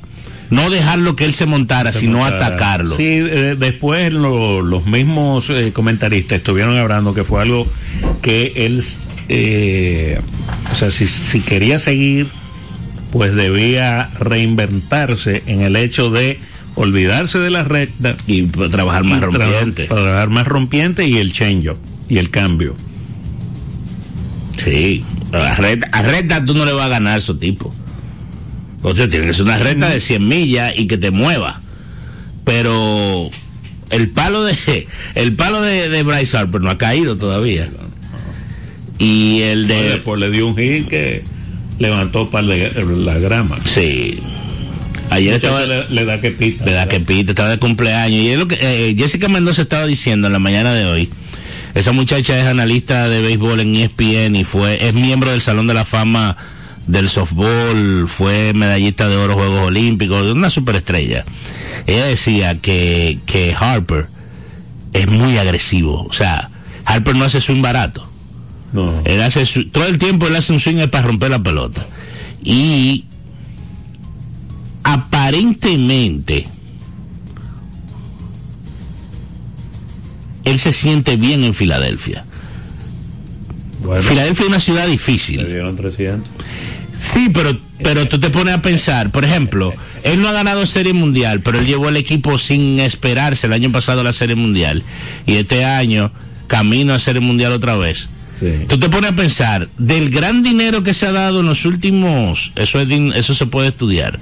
no 0.49 0.69
dejarlo 0.69 1.15
que 1.15 1.25
él 1.25 1.33
se 1.33 1.45
montara, 1.45 1.91
Se 1.91 1.99
sino 1.99 2.19
montara. 2.19 2.45
atacarlo. 2.47 2.95
Sí, 2.95 3.03
eh, 3.05 3.55
después 3.59 4.13
lo- 4.13 4.61
los 4.61 4.85
mismos 4.85 5.49
eh, 5.49 5.71
comentaristas 5.73 6.37
estuvieron 6.39 6.77
hablando 6.77 7.13
que 7.13 7.23
fue 7.23 7.41
algo 7.41 7.67
que 8.21 8.53
él, 8.55 8.83
eh, 9.29 10.19
o 10.71 10.75
sea, 10.75 10.91
si, 10.91 11.07
si 11.07 11.41
quería 11.41 11.79
seguir, 11.79 12.27
pues 13.11 13.33
debía 13.35 14.09
reinventarse 14.19 15.43
en 15.47 15.61
el 15.61 15.75
hecho 15.75 16.09
de 16.11 16.39
olvidarse 16.75 17.39
de 17.39 17.49
la 17.49 17.63
recta 17.63 18.15
Y 18.27 18.43
trabajar 18.43 19.03
más 19.03 19.17
y 19.19 19.21
tra- 19.21 19.31
rompiente. 19.31 19.85
trabajar 19.85 20.29
más 20.29 20.45
rompiente 20.47 21.07
y 21.07 21.17
el 21.17 21.33
change 21.33 21.71
y 22.09 22.17
el 22.19 22.29
cambio. 22.29 22.75
Sí. 24.63 25.03
A 25.33 25.55
recta, 25.55 25.87
a 25.91 26.01
recta 26.03 26.45
tú 26.45 26.53
no 26.53 26.65
le 26.65 26.73
vas 26.73 26.85
a 26.85 26.89
ganar 26.89 27.15
a 27.15 27.17
esos 27.17 27.39
tipos. 27.39 27.73
O 28.81 28.93
sea, 28.93 29.09
tiene 29.09 29.27
que 29.27 29.33
ser 29.33 29.43
una 29.43 29.57
recta 29.57 29.89
de 29.89 29.99
100 29.99 30.27
millas 30.27 30.73
y 30.77 30.87
que 30.87 30.97
te 30.97 31.11
mueva. 31.11 31.61
Pero 32.43 33.29
el 33.89 34.09
palo 34.09 34.43
de 34.43 34.87
el 35.15 35.33
palo 35.33 35.61
de, 35.61 35.89
de 35.89 36.03
Bryce 36.03 36.37
Harper 36.37 36.61
no 36.61 36.69
ha 36.69 36.77
caído 36.77 37.17
todavía. 37.17 37.69
Y 38.99 39.41
el 39.41 39.67
de 39.67 39.89
Después 39.89 40.19
le 40.19 40.29
dio 40.31 40.47
un 40.47 40.57
hit 40.57 40.87
que 40.87 41.23
levantó 41.79 42.29
para 42.29 42.47
la 42.47 43.19
grama. 43.19 43.57
sí. 43.65 44.19
Ayer 45.09 45.35
estaba 45.35 45.65
le, 45.65 45.87
le 45.87 46.05
da 46.05 46.19
que 46.19 46.31
pita. 46.31 46.65
¿Verdad 46.65 46.87
que 46.89 46.99
Pete 46.99 47.31
estaba 47.31 47.49
de 47.49 47.59
cumpleaños? 47.59 48.21
Y 48.21 48.29
es 48.29 48.37
lo 48.37 48.47
que 48.47 48.57
eh, 48.59 48.93
Jessica 48.97 49.29
Mendoza 49.29 49.61
estaba 49.61 49.85
diciendo 49.85 50.27
en 50.27 50.33
la 50.33 50.39
mañana 50.39 50.73
de 50.73 50.85
hoy. 50.85 51.09
Esa 51.75 51.91
muchacha 51.93 52.37
es 52.37 52.45
analista 52.45 53.07
de 53.07 53.21
béisbol 53.21 53.61
en 53.61 53.75
ESPN 53.75 54.35
y 54.35 54.43
fue 54.43 54.85
es 54.85 54.93
miembro 54.93 55.31
del 55.31 55.41
Salón 55.41 55.67
de 55.67 55.73
la 55.73 55.85
Fama 55.85 56.35
del 56.87 57.09
softball, 57.09 58.07
fue 58.07 58.53
medallista 58.53 59.07
de 59.09 59.17
oro 59.17 59.35
Juegos 59.35 59.67
Olímpicos, 59.67 60.31
una 60.31 60.49
superestrella. 60.49 61.25
Ella 61.85 62.05
decía 62.05 62.59
que, 62.59 63.19
que 63.25 63.53
Harper 63.57 64.07
es 64.93 65.07
muy 65.07 65.37
agresivo. 65.37 66.03
O 66.05 66.13
sea, 66.13 66.49
Harper 66.85 67.15
no 67.15 67.25
hace 67.25 67.41
swing 67.41 67.61
barato. 67.61 68.09
No. 68.73 68.93
Él 69.05 69.21
hace 69.21 69.45
su- 69.45 69.67
todo 69.69 69.85
el 69.87 69.97
tiempo 69.97 70.27
él 70.27 70.35
hace 70.35 70.53
un 70.53 70.59
swing 70.59 70.87
para 70.89 71.07
romper 71.07 71.29
la 71.31 71.41
pelota. 71.43 71.85
Y 72.43 73.05
aparentemente 74.83 76.47
él 80.45 80.59
se 80.59 80.71
siente 80.71 81.17
bien 81.17 81.43
en 81.43 81.53
Filadelfia. 81.53 82.23
Bueno, 83.83 84.01
Filadelfia 84.01 84.43
es 84.43 84.49
una 84.49 84.59
ciudad 84.59 84.87
difícil. 84.87 85.41
Dieron 86.99 87.09
300. 87.13 87.13
Sí, 87.13 87.29
pero 87.33 87.57
pero 87.83 88.07
tú 88.07 88.19
te 88.19 88.29
pones 88.29 88.55
a 88.55 88.61
pensar, 88.61 89.11
por 89.11 89.23
ejemplo, 89.23 89.73
él 90.03 90.21
no 90.21 90.29
ha 90.29 90.33
ganado 90.33 90.65
Serie 90.65 90.93
Mundial, 90.93 91.41
pero 91.41 91.59
él 91.59 91.65
llevó 91.67 91.89
el 91.89 91.97
equipo 91.97 92.37
sin 92.37 92.79
esperarse 92.79 93.47
el 93.47 93.53
año 93.53 93.71
pasado 93.71 94.01
a 94.01 94.03
la 94.03 94.13
Serie 94.13 94.35
Mundial 94.35 94.83
y 95.25 95.35
este 95.35 95.63
año 95.63 96.11
camino 96.47 96.93
a 96.93 96.99
Serie 96.99 97.21
Mundial 97.21 97.51
otra 97.51 97.75
vez. 97.75 98.09
Sí. 98.35 98.65
Tú 98.67 98.79
te 98.79 98.89
pones 98.89 99.11
a 99.11 99.15
pensar 99.15 99.67
del 99.77 100.09
gran 100.09 100.43
dinero 100.43 100.83
que 100.83 100.93
se 100.93 101.07
ha 101.07 101.11
dado 101.11 101.41
en 101.41 101.47
los 101.47 101.65
últimos, 101.65 102.51
eso 102.55 102.79
es 102.79 102.87
eso 103.15 103.33
se 103.33 103.45
puede 103.45 103.69
estudiar, 103.69 104.19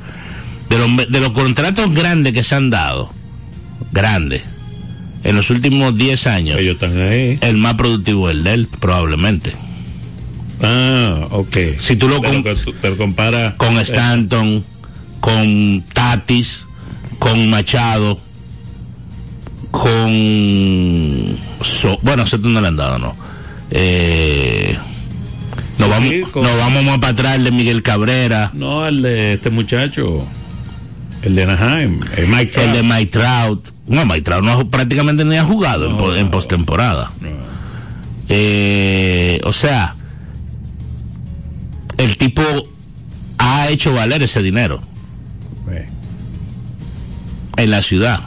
de 0.70 0.78
los, 0.78 1.12
de 1.12 1.20
los 1.20 1.32
contratos 1.32 1.94
grandes 1.94 2.34
que 2.34 2.44
se 2.44 2.56
han 2.56 2.70
dado, 2.70 3.14
grandes, 3.92 4.42
en 5.24 5.36
los 5.36 5.50
últimos 5.50 5.98
10 5.98 6.28
años, 6.28 6.60
Ellos 6.60 6.76
están 6.76 6.98
ahí. 7.02 7.38
el 7.42 7.58
más 7.58 7.76
productivo 7.76 8.30
es 8.30 8.38
el 8.38 8.44
de 8.44 8.54
él, 8.54 8.68
probablemente. 8.80 9.54
Ah, 10.62 11.26
ok. 11.32 11.58
Si 11.80 11.96
tú 11.98 12.08
lo 12.08 12.22
Pero 12.22 12.44
com- 12.44 12.74
te 12.82 12.96
compara 12.98 13.56
Con 13.58 13.78
Stanton, 13.80 14.64
con 15.20 15.84
Tatis, 15.94 16.66
con 17.20 17.50
Machado, 17.50 18.20
con... 19.72 21.38
So- 21.62 22.00
bueno, 22.02 22.26
Soto 22.26 22.48
no 22.50 22.62
le 22.62 22.68
han 22.68 22.76
dado, 22.78 22.98
¿no? 23.00 23.16
Eh, 23.72 24.78
nos, 25.78 25.88
Sí, 25.88 25.94
vamos, 26.22 26.30
con- 26.32 26.44
nos 26.44 26.58
vamos 26.58 26.84
más 26.84 27.00
para 27.00 27.12
atrás 27.14 27.36
el 27.36 27.44
de 27.46 27.52
Miguel 27.52 27.82
Cabrera, 27.84 28.52
No, 28.54 28.88
el 28.88 29.02
de 29.02 29.34
este 29.34 29.50
muchacho, 29.50 30.26
el 31.24 31.36
de 31.36 31.44
Anaheim, 31.44 32.00
el 32.16 32.28
Mike 32.28 32.52
Trout. 32.52 32.68
el 32.68 32.74
de 32.74 32.84
Mike 32.84 33.12
Trout. 33.12 33.68
No, 33.88 34.06
Mike 34.06 34.22
Trout 34.22 34.44
no 34.44 34.70
prácticamente 34.70 35.26
ni 35.26 35.36
ha 35.38 35.44
jugado 35.44 35.90
en, 35.90 35.98
po- 35.98 36.16
en 36.16 36.30
postemporada. 36.30 37.12
Eh, 38.30 39.40
o 39.44 39.54
sea, 39.54 39.96
el 41.98 42.18
tipo 42.18 42.42
ha 43.38 43.70
hecho 43.70 43.94
valer 43.94 44.24
ese 44.24 44.42
dinero 44.42 44.82
Eh, 45.72 45.86
en 47.58 47.72
la 47.72 47.82
ciudad. 47.82 48.20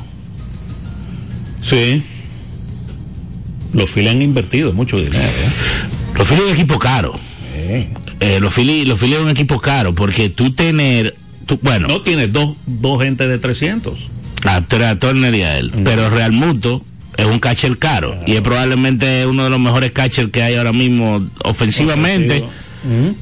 Sí. 1.61 2.02
Los 3.72 3.90
Phillies 3.90 4.12
han 4.12 4.22
invertido 4.22 4.72
mucho 4.72 4.96
dinero. 4.96 5.18
¿eh? 5.18 5.50
Los 6.16 6.26
Phillies 6.26 6.44
es 6.44 6.50
un 6.50 6.54
equipo 6.57 6.78
caro. 6.78 7.18
Eh. 7.54 7.88
Eh, 8.20 8.40
los 8.40 8.52
Phillies, 8.52 8.88
los 8.88 8.98
Phillies 8.98 9.18
es 9.18 9.22
un 9.24 9.31
equipo 9.31 9.61
caro 9.61 9.94
porque 9.94 10.31
tú 10.31 10.52
tener, 10.52 11.14
tú, 11.46 11.59
bueno, 11.62 11.87
No 11.88 12.00
tiene 12.00 12.26
dos, 12.28 12.57
dos 12.66 13.02
gente 13.02 13.28
de 13.28 13.38
300. 13.38 13.98
a, 14.44 14.57
a 14.57 14.98
Turner 14.98 15.35
y 15.35 15.42
a 15.42 15.59
él, 15.59 15.72
pero 15.85 16.09
Real 16.11 16.33
Muto 16.33 16.83
es 17.16 17.26
un 17.26 17.38
catcher 17.40 17.78
caro 17.78 18.16
y 18.26 18.33
es 18.33 18.40
probablemente 18.40 19.26
uno 19.26 19.44
de 19.44 19.50
los 19.50 19.61
mejores 19.61 19.92
catchers 19.92 20.31
que 20.31 20.42
hay 20.42 20.54
ahora 20.57 20.72
mismo 20.72 21.24
ofensivamente. 21.44 22.44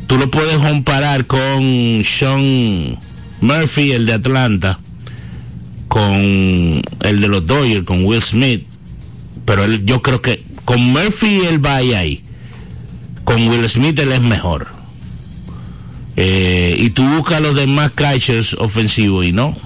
Tú 0.07 0.19
lo 0.19 0.31
puedes 0.31 0.59
comparar 0.59 1.27
con 1.27 2.03
Sean 2.05 2.99
Murphy, 3.40 3.92
el 3.92 4.07
de 4.07 4.12
Atlanta, 4.12 4.79
con 5.88 6.83
el 7.01 7.21
de 7.21 7.29
los 7.29 7.47
Dodgers, 7.47 7.85
con 7.85 8.05
Will 8.05 8.23
Smith, 8.23 8.66
pero 9.45 9.64
él, 9.64 9.85
yo 9.87 10.03
creo 10.03 10.21
que 10.21 10.42
con 10.64 10.83
Murphy 10.83 11.40
él 11.49 11.64
va 11.64 11.77
ahí, 11.77 11.95
ahí. 11.95 12.23
Con 13.25 13.49
Will 13.49 13.69
Smith 13.69 13.99
él 13.99 14.12
es 14.12 14.21
mejor. 14.21 14.69
Eh, 16.16 16.77
y 16.79 16.90
tú 16.90 17.05
buscas 17.05 17.40
los 17.40 17.55
demás 17.55 17.92
catchers 17.92 18.55
ofensivos 18.55 19.25
y 19.25 19.33
no. 19.33 19.57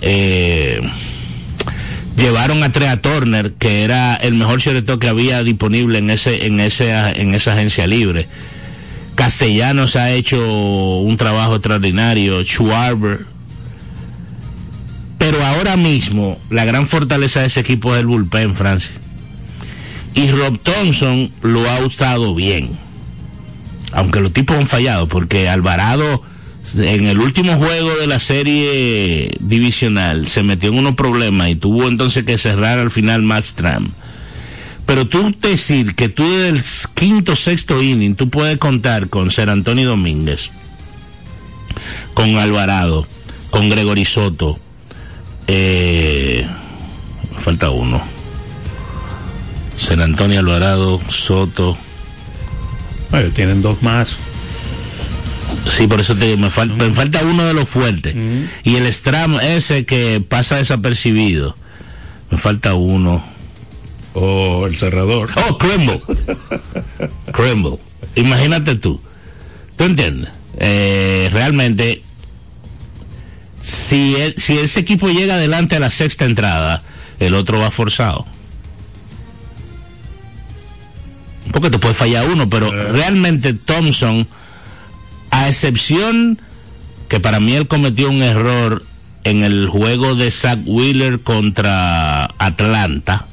Eh, 0.00 0.80
llevaron 2.16 2.62
a 2.62 2.72
Trea 2.72 3.00
Turner, 3.00 3.54
que 3.54 3.84
era 3.84 4.16
el 4.16 4.34
mejor 4.34 4.60
shortstop 4.60 5.00
que 5.00 5.08
había 5.08 5.42
disponible 5.42 5.98
en 5.98 6.10
ese, 6.10 6.46
en 6.46 6.60
ese, 6.60 6.92
en 7.20 7.34
esa 7.34 7.54
agencia 7.54 7.86
libre. 7.86 8.28
Castellanos 9.14 9.96
ha 9.96 10.10
hecho 10.10 10.38
un 10.98 11.16
trabajo 11.16 11.56
extraordinario, 11.56 12.42
Schwarber. 12.44 13.26
Pero 15.18 15.44
ahora 15.44 15.76
mismo, 15.76 16.38
la 16.50 16.64
gran 16.64 16.86
fortaleza 16.86 17.40
de 17.40 17.46
ese 17.46 17.60
equipo 17.60 17.94
es 17.94 18.00
el 18.00 18.06
bullpen, 18.06 18.56
Francis. 18.56 18.92
Y 20.14 20.30
Rob 20.30 20.58
Thompson 20.58 21.30
lo 21.42 21.68
ha 21.70 21.78
usado 21.80 22.34
bien. 22.34 22.70
Aunque 23.92 24.20
los 24.20 24.32
tipos 24.32 24.56
han 24.56 24.66
fallado, 24.66 25.08
porque 25.08 25.48
Alvarado 25.48 26.22
en 26.76 27.06
el 27.06 27.18
último 27.20 27.56
juego 27.56 27.94
de 27.96 28.06
la 28.06 28.18
serie 28.18 29.36
divisional 29.40 30.26
se 30.26 30.42
metió 30.42 30.70
en 30.70 30.78
unos 30.78 30.94
problemas 30.94 31.50
y 31.50 31.56
tuvo 31.56 31.88
entonces 31.88 32.24
que 32.24 32.38
cerrar 32.38 32.78
al 32.78 32.90
final 32.90 33.22
Matt. 33.22 33.44
Pero 34.86 35.06
tú 35.06 35.34
decir 35.40 35.94
que 35.94 36.08
tú 36.08 36.24
desde 36.24 36.48
el 36.50 36.62
quinto, 36.94 37.36
sexto 37.36 37.82
inning, 37.82 38.14
tú 38.16 38.28
puedes 38.28 38.58
contar 38.58 39.08
con 39.08 39.30
Ser 39.30 39.48
Antonio 39.48 39.88
Domínguez, 39.88 40.50
con 42.12 42.36
Alvarado, 42.36 43.06
con 43.50 43.68
Gregory 43.70 44.04
Soto, 44.04 44.58
eh, 45.46 46.46
me 47.34 47.40
falta 47.40 47.70
uno. 47.70 48.02
Ser 49.76 50.02
Antonio 50.02 50.40
Alvarado, 50.40 51.00
Soto. 51.08 51.76
Bueno, 53.10 53.30
tienen 53.30 53.62
dos 53.62 53.82
más. 53.82 54.16
Sí, 55.76 55.86
por 55.86 56.00
eso 56.00 56.14
te 56.14 56.26
digo, 56.26 56.36
me, 56.38 56.50
fal- 56.50 56.74
me 56.76 56.92
falta 56.92 57.22
uno 57.22 57.44
de 57.46 57.54
los 57.54 57.68
fuertes. 57.68 58.14
Y 58.64 58.76
el 58.76 58.92
Stram 58.92 59.40
ese 59.40 59.86
que 59.86 60.22
pasa 60.26 60.56
desapercibido. 60.56 61.56
Me 62.30 62.36
falta 62.36 62.74
uno. 62.74 63.24
O 64.14 64.66
el 64.66 64.76
cerrador. 64.76 65.30
Oh, 65.36 65.58
Crumble. 65.58 66.00
Crumble. 67.32 67.78
Imagínate 68.14 68.76
tú. 68.76 69.00
¿Tú 69.76 69.84
entiendes? 69.84 70.30
Eh, 70.58 71.28
realmente, 71.32 72.02
si, 73.60 74.14
el- 74.16 74.34
si 74.38 74.56
ese 74.58 74.80
equipo 74.80 75.08
llega 75.08 75.34
adelante 75.34 75.74
a 75.76 75.80
la 75.80 75.90
sexta 75.90 76.24
entrada, 76.26 76.82
el 77.18 77.34
otro 77.34 77.58
va 77.58 77.70
forzado. 77.72 78.24
Porque 81.52 81.70
te 81.70 81.78
puede 81.78 81.94
fallar 81.94 82.26
uno, 82.30 82.48
pero 82.48 82.70
realmente 82.70 83.52
Thompson, 83.52 84.26
a 85.30 85.48
excepción 85.48 86.38
que 87.08 87.20
para 87.20 87.38
mí 87.40 87.54
él 87.54 87.68
cometió 87.68 88.10
un 88.10 88.22
error 88.22 88.84
en 89.24 89.42
el 89.42 89.68
juego 89.68 90.14
de 90.14 90.30
Zach 90.30 90.60
Wheeler 90.64 91.20
contra 91.20 92.24
Atlanta, 92.38 93.26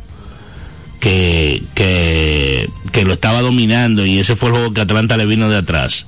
que, 1.02 1.62
que, 1.76 2.70
que 2.94 3.04
lo 3.04 3.12
estaba 3.12 3.42
dominando 3.42 4.06
y 4.06 4.20
ese 4.20 4.38
fue 4.38 4.50
el 4.50 4.56
juego 4.56 4.74
que 4.74 4.82
Atlanta 4.82 5.18
le 5.18 5.26
vino 5.26 5.50
de 5.50 5.58
atrás. 5.58 6.06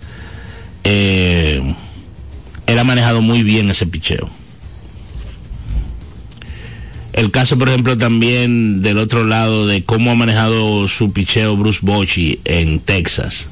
Eh, 0.85 1.61
él 2.67 2.79
ha 2.79 2.83
manejado 2.85 3.21
muy 3.21 3.43
bien 3.43 3.69
ese 3.69 3.85
picheo. 3.85 4.29
El 7.11 7.31
caso, 7.31 7.57
por 7.57 7.69
ejemplo, 7.69 7.97
también 7.97 8.81
del 8.81 8.97
otro 8.97 9.23
lado 9.23 9.67
de 9.67 9.83
cómo 9.83 10.11
ha 10.11 10.15
manejado 10.15 10.87
su 10.87 11.11
picheo 11.11 11.57
Bruce 11.57 11.79
Bochy 11.81 12.39
en 12.45 12.79
Texas. 12.79 13.47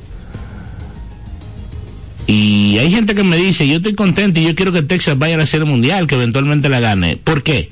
Y 2.27 2.77
hay 2.77 2.91
gente 2.91 3.13
que 3.13 3.23
me 3.23 3.35
dice, 3.35 3.67
yo 3.67 3.77
estoy 3.77 3.93
contento 3.93 4.39
y 4.39 4.45
yo 4.45 4.55
quiero 4.55 4.71
que 4.71 4.83
Texas 4.83 5.17
vaya 5.17 5.35
a 5.35 5.39
la 5.39 5.45
Serie 5.45 5.65
Mundial, 5.65 6.07
que 6.07 6.15
eventualmente 6.15 6.69
la 6.69 6.79
gane. 6.79 7.17
¿Por 7.17 7.43
qué? 7.43 7.69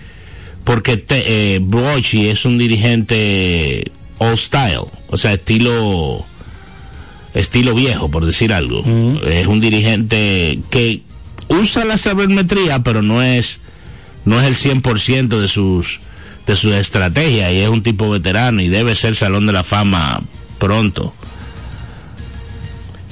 Porque 0.69 0.97
te, 0.97 1.55
eh, 1.55 1.59
Bochy 1.63 2.29
es 2.29 2.45
un 2.45 2.59
dirigente 2.59 3.91
old 4.19 4.37
style, 4.37 4.85
o 5.07 5.17
sea, 5.17 5.33
estilo 5.33 6.23
estilo 7.33 7.73
viejo, 7.73 8.11
por 8.11 8.23
decir 8.23 8.53
algo. 8.53 8.83
Es 9.25 9.47
un 9.47 9.61
dirigente 9.61 10.59
que 10.69 11.01
usa 11.47 11.85
la 11.85 11.97
sabermetría, 11.97 12.83
pero 12.83 13.01
no 13.01 13.23
es 13.23 13.61
no 14.25 14.39
es 14.39 14.45
el 14.45 14.83
100% 14.83 15.39
de 15.41 15.47
sus 15.47 16.01
de 16.45 16.55
su 16.55 16.71
estrategia 16.71 17.51
y 17.51 17.61
es 17.61 17.69
un 17.69 17.81
tipo 17.81 18.07
veterano 18.07 18.61
y 18.61 18.67
debe 18.67 18.93
ser 18.93 19.15
Salón 19.15 19.47
de 19.47 19.53
la 19.53 19.63
Fama 19.63 20.21
pronto. 20.59 21.15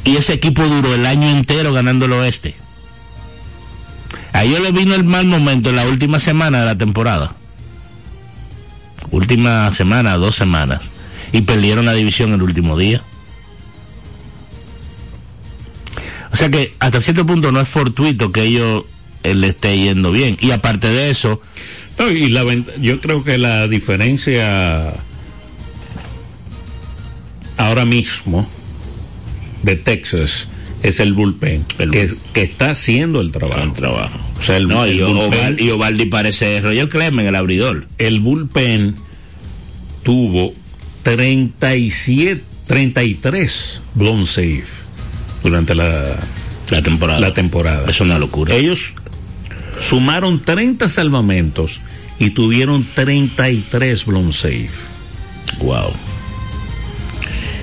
Y 0.04 0.16
ese 0.16 0.34
equipo 0.34 0.64
duró 0.64 0.94
el 0.94 1.08
año 1.08 1.28
entero 1.28 1.74
ganando 1.74 2.06
el 2.06 2.14
oeste. 2.14 2.54
A 4.32 4.44
ellos 4.44 4.62
le 4.62 4.72
vino 4.72 4.94
el 4.94 5.06
mal 5.06 5.26
momento 5.26 5.72
en 5.72 5.78
la 5.78 5.88
última 5.88 6.20
semana 6.20 6.60
de 6.60 6.66
la 6.68 6.78
temporada. 6.78 7.36
Última 9.12 9.72
semana, 9.72 10.16
dos 10.18 10.36
semanas. 10.36 10.82
Y 11.32 11.42
perdieron 11.42 11.86
la 11.86 11.94
división 11.94 12.34
el 12.34 12.42
último 12.42 12.78
día. 12.78 13.02
O 16.32 16.36
sea 16.36 16.50
que 16.50 16.76
hasta 16.80 17.02
cierto 17.02 17.26
punto 17.26 17.52
no 17.52 17.60
es 17.60 17.68
fortuito 17.68 18.32
que 18.32 18.44
ellos 18.44 18.84
eh, 19.24 19.34
le 19.34 19.48
esté 19.48 19.78
yendo 19.78 20.12
bien. 20.12 20.38
Y 20.40 20.52
aparte 20.52 20.88
de 20.90 21.10
eso, 21.10 21.42
No, 21.98 22.10
y 22.12 22.30
la 22.30 22.44
yo 22.80 23.02
creo 23.02 23.24
que 23.24 23.38
la 23.38 23.68
diferencia 23.68 24.94
ahora 27.58 27.86
mismo 27.86 28.48
de 29.64 29.76
Texas 29.76 30.48
es 30.84 31.00
el 31.00 31.14
bullpen, 31.14 31.66
El 31.80 31.92
que, 31.92 32.10
que 32.34 32.44
está 32.44 32.72
haciendo 32.72 33.20
el 33.22 33.32
trabajo. 33.32 33.62
el 33.62 33.74
trabajo. 33.74 34.20
O 34.38 34.42
sea, 34.42 34.58
el, 34.58 34.68
No, 34.68 34.86
el 34.86 34.96
y, 34.96 35.02
bullpen, 35.02 35.58
y 35.60 35.70
Ovaldi 35.72 36.06
parece 36.06 36.62
Roger 36.62 36.88
Clemen, 36.90 37.26
el 37.26 37.36
abridor. 37.36 37.88
el 37.98 38.20
bullpen 38.20 38.96
tuvo 40.04 40.54
37, 41.04 42.42
33 42.68 43.82
blown 43.96 44.28
safe 44.28 44.66
durante 45.44 45.74
la, 45.76 46.18
La 46.70 46.82
temporada. 46.82 47.20
la 47.20 47.34
temporada. 47.34 47.90
Es 47.90 48.00
una 48.02 48.20
locura. 48.20 48.54
Ellos 48.56 48.94
sumaron 49.82 50.40
30 50.44 50.90
salvamentos 50.90 51.80
y 52.20 52.32
tuvieron 52.32 52.84
33 52.94 54.06
blown 54.06 54.34
safe. 54.34 54.70
Wow. 55.60 55.92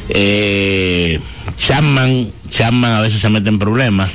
Eh, 0.08 1.20
Chapman, 1.56 2.28
Chapman 2.50 2.92
a 2.92 3.00
veces 3.00 3.20
se 3.20 3.28
mete 3.28 3.48
en 3.48 3.58
problemas. 3.58 4.10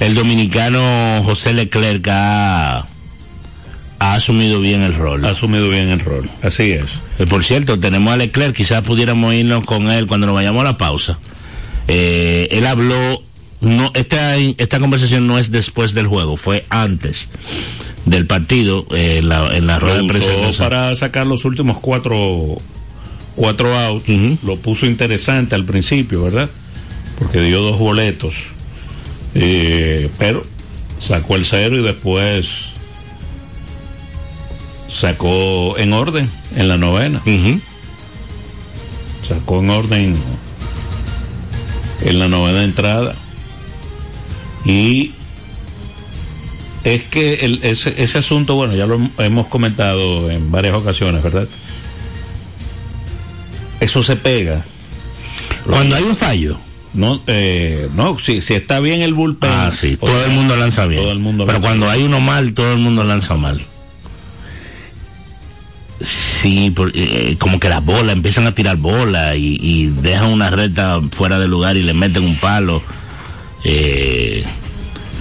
El 0.00 0.14
dominicano 0.14 1.22
José 1.24 1.52
Leclerc 1.52 2.06
ha, 2.08 2.86
ha 3.98 4.14
asumido 4.14 4.60
bien 4.60 4.82
el 4.82 4.94
rol. 4.94 5.24
Ha 5.24 5.30
asumido 5.30 5.68
bien 5.68 5.90
el 5.90 6.00
rol. 6.00 6.28
Así 6.42 6.72
es. 6.72 6.98
Eh, 7.18 7.26
por 7.26 7.44
cierto, 7.44 7.78
tenemos 7.78 8.12
a 8.12 8.16
Leclerc, 8.16 8.54
quizás 8.54 8.82
pudiéramos 8.82 9.32
irnos 9.34 9.64
con 9.64 9.90
él 9.90 10.06
cuando 10.06 10.26
nos 10.26 10.34
vayamos 10.34 10.60
a 10.62 10.64
la 10.64 10.78
pausa. 10.78 11.18
Eh, 11.88 12.48
él 12.50 12.66
habló, 12.66 13.22
no, 13.60 13.90
esta, 13.94 14.36
esta 14.36 14.80
conversación 14.80 15.26
no 15.26 15.38
es 15.38 15.50
después 15.50 15.94
del 15.94 16.06
juego, 16.06 16.36
fue 16.36 16.64
antes 16.68 17.28
del 18.04 18.26
partido, 18.26 18.86
eh, 18.90 19.18
en, 19.18 19.28
la, 19.28 19.56
en 19.56 19.66
la 19.66 19.78
rueda 19.78 20.02
de 20.02 20.08
prensa. 20.08 20.64
para 20.68 20.94
sacar 20.96 21.26
los 21.26 21.44
últimos 21.44 21.78
cuatro, 21.78 22.56
cuatro 23.36 23.76
outs. 23.78 24.08
Lo 24.42 24.56
puso 24.58 24.86
interesante 24.86 25.54
al 25.54 25.64
principio, 25.64 26.22
¿verdad? 26.22 26.50
Porque 27.18 27.40
dio 27.40 27.60
dos 27.62 27.78
boletos. 27.78 28.34
Eh, 29.34 30.10
pero 30.18 30.42
sacó 31.00 31.36
el 31.36 31.44
cero 31.44 31.76
y 31.76 31.82
después 31.82 32.48
sacó 34.88 35.76
en 35.78 35.92
orden 35.92 36.30
en 36.56 36.68
la 36.68 36.76
novena. 36.78 37.22
Sacó 39.26 39.60
en 39.60 39.70
orden 39.70 40.16
en 42.04 42.18
la 42.18 42.28
novena 42.28 42.64
entrada 42.64 43.14
y 44.64 45.12
es 46.84 47.04
que 47.04 47.34
el- 47.36 47.60
ese, 47.62 47.94
ese 48.02 48.18
asunto 48.18 48.56
bueno 48.56 48.74
ya 48.74 48.86
lo 48.86 48.98
hem- 48.98 49.10
hemos 49.18 49.46
comentado 49.46 50.28
en 50.30 50.50
varias 50.50 50.74
ocasiones 50.74 51.22
verdad 51.22 51.46
eso 53.82 54.02
se 54.02 54.16
pega 54.16 54.64
Cuando 55.66 55.96
hay 55.96 56.02
un 56.04 56.16
fallo, 56.16 56.58
no 56.94 57.20
eh, 57.26 57.88
no 57.94 58.18
si, 58.18 58.40
si 58.40 58.54
está 58.54 58.80
bien 58.80 59.02
el 59.02 59.14
bullpen 59.14 59.50
Ah, 59.50 59.70
sí, 59.72 59.96
todo 59.96 60.10
sea, 60.10 60.24
el 60.26 60.32
mundo 60.32 60.56
lanza 60.56 60.86
bien. 60.86 61.02
todo 61.02 61.12
el 61.12 61.18
mundo 61.18 61.44
Pero 61.46 61.58
lanza 61.58 61.68
cuando 61.68 61.86
bien. 61.86 61.98
hay 61.98 62.02
uno 62.06 62.20
mal, 62.20 62.54
todo 62.54 62.72
el 62.72 62.78
mundo 62.78 63.04
lanza 63.04 63.34
mal. 63.36 63.60
Sí, 66.00 66.70
por- 66.72 66.90
eh, 66.94 67.36
como 67.38 67.60
que 67.60 67.68
las 67.68 67.84
bolas 67.84 68.12
empiezan 68.16 68.46
a 68.48 68.54
tirar 68.54 68.76
bolas 68.76 69.36
y, 69.36 69.56
y 69.60 69.86
dejan 69.86 70.26
una 70.32 70.50
recta 70.50 71.00
fuera 71.12 71.38
de 71.38 71.46
lugar 71.46 71.76
y 71.76 71.82
le 71.82 71.94
meten 71.94 72.24
un 72.24 72.34
palo. 72.36 72.82
Eh, 73.64 74.44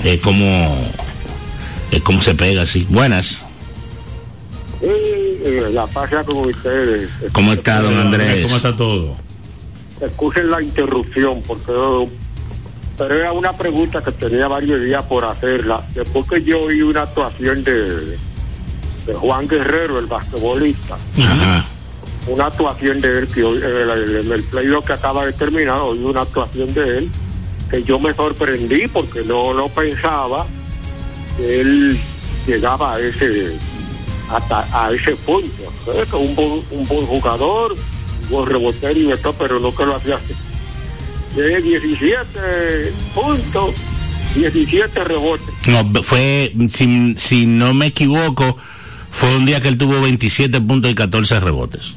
es 0.04 0.20
como 0.22 0.76
es 1.92 2.02
como 2.02 2.22
se 2.22 2.34
pega 2.34 2.64
así. 2.64 2.88
Buenas. 2.90 3.44
Eh, 5.44 5.70
la 5.72 5.88
pasa 5.88 6.24
con 6.24 6.38
ustedes. 6.38 7.10
¿Cómo 7.32 7.54
está, 7.54 7.82
don 7.82 7.98
Andrés? 7.98 8.44
cómo 8.44 8.58
está 8.58 8.76
todo 8.76 9.16
Excusen 10.00 10.52
la 10.52 10.62
interrupción, 10.62 11.42
porque 11.48 11.72
pero 12.98 13.16
era 13.16 13.32
una 13.32 13.54
pregunta 13.54 14.04
que 14.04 14.12
tenía 14.12 14.48
varios 14.48 14.84
días 14.84 15.04
por 15.06 15.26
hacerla. 15.26 15.82
Después 15.96 16.28
que 16.28 16.44
yo 16.44 16.64
oí 16.64 16.82
una 16.82 17.04
actuación 17.04 17.64
de, 17.64 18.18
de 19.08 19.14
Juan 19.16 19.48
Guerrero, 19.48 19.98
el 19.98 20.06
basquetbolista, 20.06 20.98
Ajá. 21.18 21.66
una 22.28 22.46
actuación 22.48 23.02
de 23.02 23.20
él, 23.20 23.28
que 23.28 23.44
hoy, 23.44 23.58
eh, 23.58 23.82
el, 23.84 23.90
el, 24.16 24.32
el 24.32 24.44
playoff 24.44 24.86
que 24.86 24.94
acaba 24.94 25.26
de 25.26 25.34
terminar, 25.34 25.80
oí 25.80 26.04
una 26.04 26.22
actuación 26.22 26.74
de 26.74 26.98
él, 27.00 27.12
que 27.70 27.82
yo 27.84 28.00
me 28.00 28.14
sorprendí 28.14 28.88
porque 28.88 29.24
no, 29.24 29.54
no 29.54 29.70
pensaba 29.70 30.46
que 31.38 31.62
él 31.62 32.00
llegaba 32.46 32.96
a 32.96 33.00
ese 33.00 33.58
hasta 34.36 34.68
a 34.72 34.92
ese 34.92 35.16
punto. 35.18 35.72
¿sabes? 35.86 36.12
Un, 36.14 36.36
buen, 36.36 36.62
un 36.72 36.88
buen 36.88 37.06
jugador, 37.06 37.74
un 37.74 38.30
buen 38.30 38.46
rebotero 38.48 39.00
y 39.00 39.18
todo, 39.18 39.34
pero 39.34 39.60
no 39.60 39.76
que 39.76 39.86
lo 39.86 39.96
hacía. 39.96 40.20
De 41.36 41.62
17 41.62 42.94
puntos, 43.16 43.76
17 44.36 45.04
rebotes. 45.04 45.48
No, 45.68 46.04
fue, 46.04 46.54
si, 46.70 47.16
si 47.18 47.46
no 47.46 47.74
me 47.74 47.88
equivoco, 47.88 48.58
fue 49.10 49.36
un 49.38 49.46
día 49.46 49.62
que 49.62 49.70
él 49.70 49.78
tuvo 49.78 50.02
27 50.02 50.60
puntos 50.62 50.92
y 50.92 50.96
14 50.96 51.40
rebotes. 51.40 51.96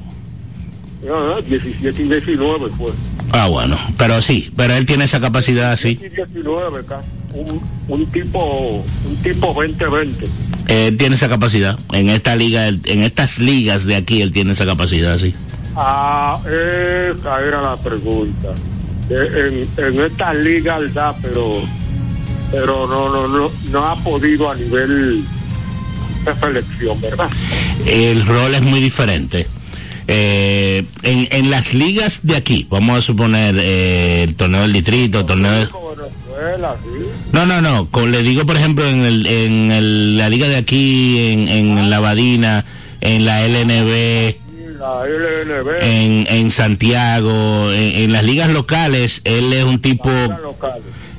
No, 1.07 1.41
17 1.43 2.03
y 2.03 2.09
19 2.09 2.71
fue. 2.71 2.91
Ah, 3.31 3.49
bueno, 3.49 3.79
pero 3.99 4.23
sí, 4.23 4.51
pero 4.57 4.75
él 4.75 4.87
tiene 4.87 5.05
esa 5.05 5.21
capacidad 5.21 5.73
así. 5.73 5.99
Y 6.01 6.09
19 6.09 6.81
acá. 6.81 7.01
Un, 7.33 7.61
un 7.89 8.07
tipo 8.07 8.85
un 9.07 9.17
tipo 9.23 9.55
20-20. 9.55 10.29
Él 10.69 10.97
tiene 10.97 11.17
esa 11.17 11.29
capacidad. 11.29 11.79
En 11.93 12.09
esta 12.09 12.37
liga, 12.37 12.69
en 12.69 13.03
estas 13.03 13.39
ligas 13.39 13.85
de 13.85 13.97
aquí, 13.97 14.23
él 14.23 14.33
tiene 14.33 14.53
esa 14.53 14.65
capacidad, 14.67 15.19
sí. 15.19 15.35
Ah, 15.77 16.39
esa 16.47 17.41
era 17.41 17.61
la 17.61 17.77
pregunta. 17.77 18.49
Eh, 19.11 19.67
En, 19.77 19.85
en 19.85 20.01
esta 20.01 20.33
liga 20.33 20.79
da, 20.93 21.15
pero 21.21 21.63
pero 22.51 22.87
no, 22.87 23.09
no, 23.09 23.27
no, 23.29 23.51
no 23.71 23.85
ha 23.85 23.97
podido 23.97 24.51
a 24.51 24.55
nivel 24.55 25.25
de 26.25 26.35
selección, 26.41 27.01
¿verdad? 27.01 27.29
El 27.85 28.25
rol 28.25 28.55
es 28.55 28.63
muy 28.63 28.81
diferente. 28.81 29.47
Eh, 30.07 30.85
en, 31.03 31.29
en 31.31 31.51
las 31.51 31.75
ligas 31.75 32.21
de 32.23 32.37
aquí, 32.37 32.67
vamos 32.71 32.99
a 32.99 33.03
suponer 33.03 33.57
eh, 33.59 34.23
el 34.23 34.35
torneo 34.37 34.63
del 34.63 34.73
distrito, 34.73 35.21
el 35.21 35.27
torneo 35.27 35.53
de... 35.53 35.67
Sí. 36.83 37.07
No, 37.33 37.47
no, 37.47 37.61
no. 37.61 37.89
Con, 37.91 38.11
le 38.13 38.23
digo, 38.23 38.45
por 38.47 38.57
ejemplo, 38.57 38.87
en, 38.89 39.01
el, 39.05 39.27
en 39.27 39.71
el- 39.73 40.19
la 40.19 40.29
liga 40.29 40.49
de 40.49 40.57
aquí, 40.57 41.33
en, 41.33 41.49
en 41.49 41.91
la 41.91 42.01
Badina, 42.01 42.65
en 43.01 43.25
la 43.25 43.47
LNB, 43.47 44.37
La 44.79 45.05
LNB, 45.07 45.83
en, 45.83 46.27
en 46.29 46.51
Santiago, 46.51 47.71
en, 47.73 48.13
las 48.13 48.25
ligas 48.25 48.51
locales, 48.51 49.21
él 49.25 49.53
es 49.53 49.65
un 49.65 49.81
tipo, 49.81 50.11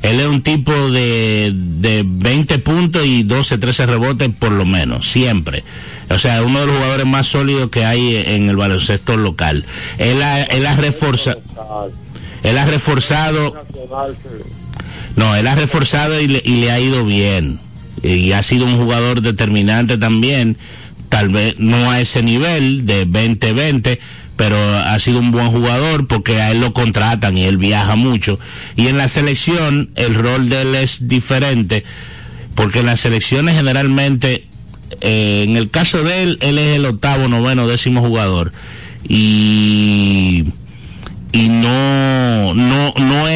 él 0.02 0.20
es 0.20 0.28
un 0.28 0.42
tipo 0.44 0.72
de, 0.92 1.52
de 1.56 2.04
20 2.06 2.60
puntos 2.60 3.06
y 3.06 3.24
12, 3.24 3.58
13 3.58 3.86
rebotes 3.88 4.30
por 4.38 4.52
lo 4.52 4.66
menos, 4.66 5.10
siempre. 5.10 5.64
O 6.12 6.20
sea, 6.20 6.44
uno 6.44 6.60
de 6.60 6.68
los 6.68 6.76
jugadores 6.76 7.06
más 7.08 7.26
sólidos 7.26 7.70
que 7.72 7.84
hay 7.86 8.18
en 8.18 8.50
el 8.50 8.56
baloncesto 8.56 9.18
local. 9.18 9.66
Él 9.98 10.22
ha, 10.22 10.44
él 10.44 10.66
ha 10.68 10.76
reforzado, 10.76 11.42
Ah, 11.58 11.86
él 12.44 12.58
ha 12.60 12.66
reforzado. 12.66 13.56
No, 15.16 15.36
él 15.36 15.48
ha 15.48 15.56
reforzado 15.56 16.20
y 16.20 16.28
le, 16.28 16.42
y 16.44 16.62
le 16.62 16.72
ha 16.72 16.80
ido 16.80 17.06
bien. 17.06 17.60
Y 18.04 18.34
ha 18.34 18.44
sido 18.44 18.66
un 18.66 18.78
jugador 18.78 19.22
determinante 19.22 19.98
también. 19.98 20.58
Tal 21.10 21.30
vez 21.30 21.56
no 21.58 21.92
a 21.92 22.02
ese 22.02 22.24
nivel 22.24 22.86
de 22.86 23.08
20-20, 23.08 24.00
pero 24.36 24.58
ha 24.58 24.98
sido 25.00 25.20
un 25.20 25.32
buen 25.32 25.50
jugador 25.52 26.08
porque 26.08 26.42
a 26.42 26.52
él 26.52 26.60
lo 26.60 26.74
contratan 26.74 27.38
y 27.38 27.46
él 27.46 27.58
viaja 27.58 27.96
mucho. 27.96 28.40
Y 28.76 28.88
en 28.88 28.98
la 28.98 29.08
selección 29.08 29.92
el 29.96 30.14
rol 30.14 30.50
de 30.50 30.64
él 30.64 30.76
es 30.76 31.08
diferente 31.08 31.84
porque 32.56 32.80
en 32.80 32.88
las 32.88 33.02
selecciones 33.02 33.56
generalmente, 33.56 34.48
eh, 35.02 35.44
en 35.48 35.58
el 35.58 35.70
caso 35.70 36.04
de 36.04 36.24
él, 36.24 36.38
él 36.42 36.58
es 36.58 36.78
el 36.78 36.86
octavo, 36.86 37.28
noveno, 37.28 37.68
décimo 37.68 38.02
jugador. 38.02 38.52
Y 39.08 40.46
y 41.36 41.50
no 41.50 41.85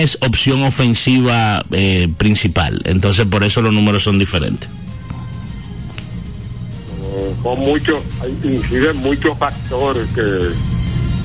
es 0.02 0.18
opción 0.22 0.64
ofensiva 0.64 1.64
eh, 1.72 2.08
principal 2.18 2.82
entonces 2.86 3.26
por 3.28 3.44
eso 3.44 3.62
los 3.62 3.74
números 3.74 4.04
son 4.04 4.18
diferentes 4.20 4.70
son 7.44 7.60
muchos, 7.60 8.00
inciden 8.44 8.98
muchos 8.98 9.38
factores 9.38 10.08
que, 10.14 10.50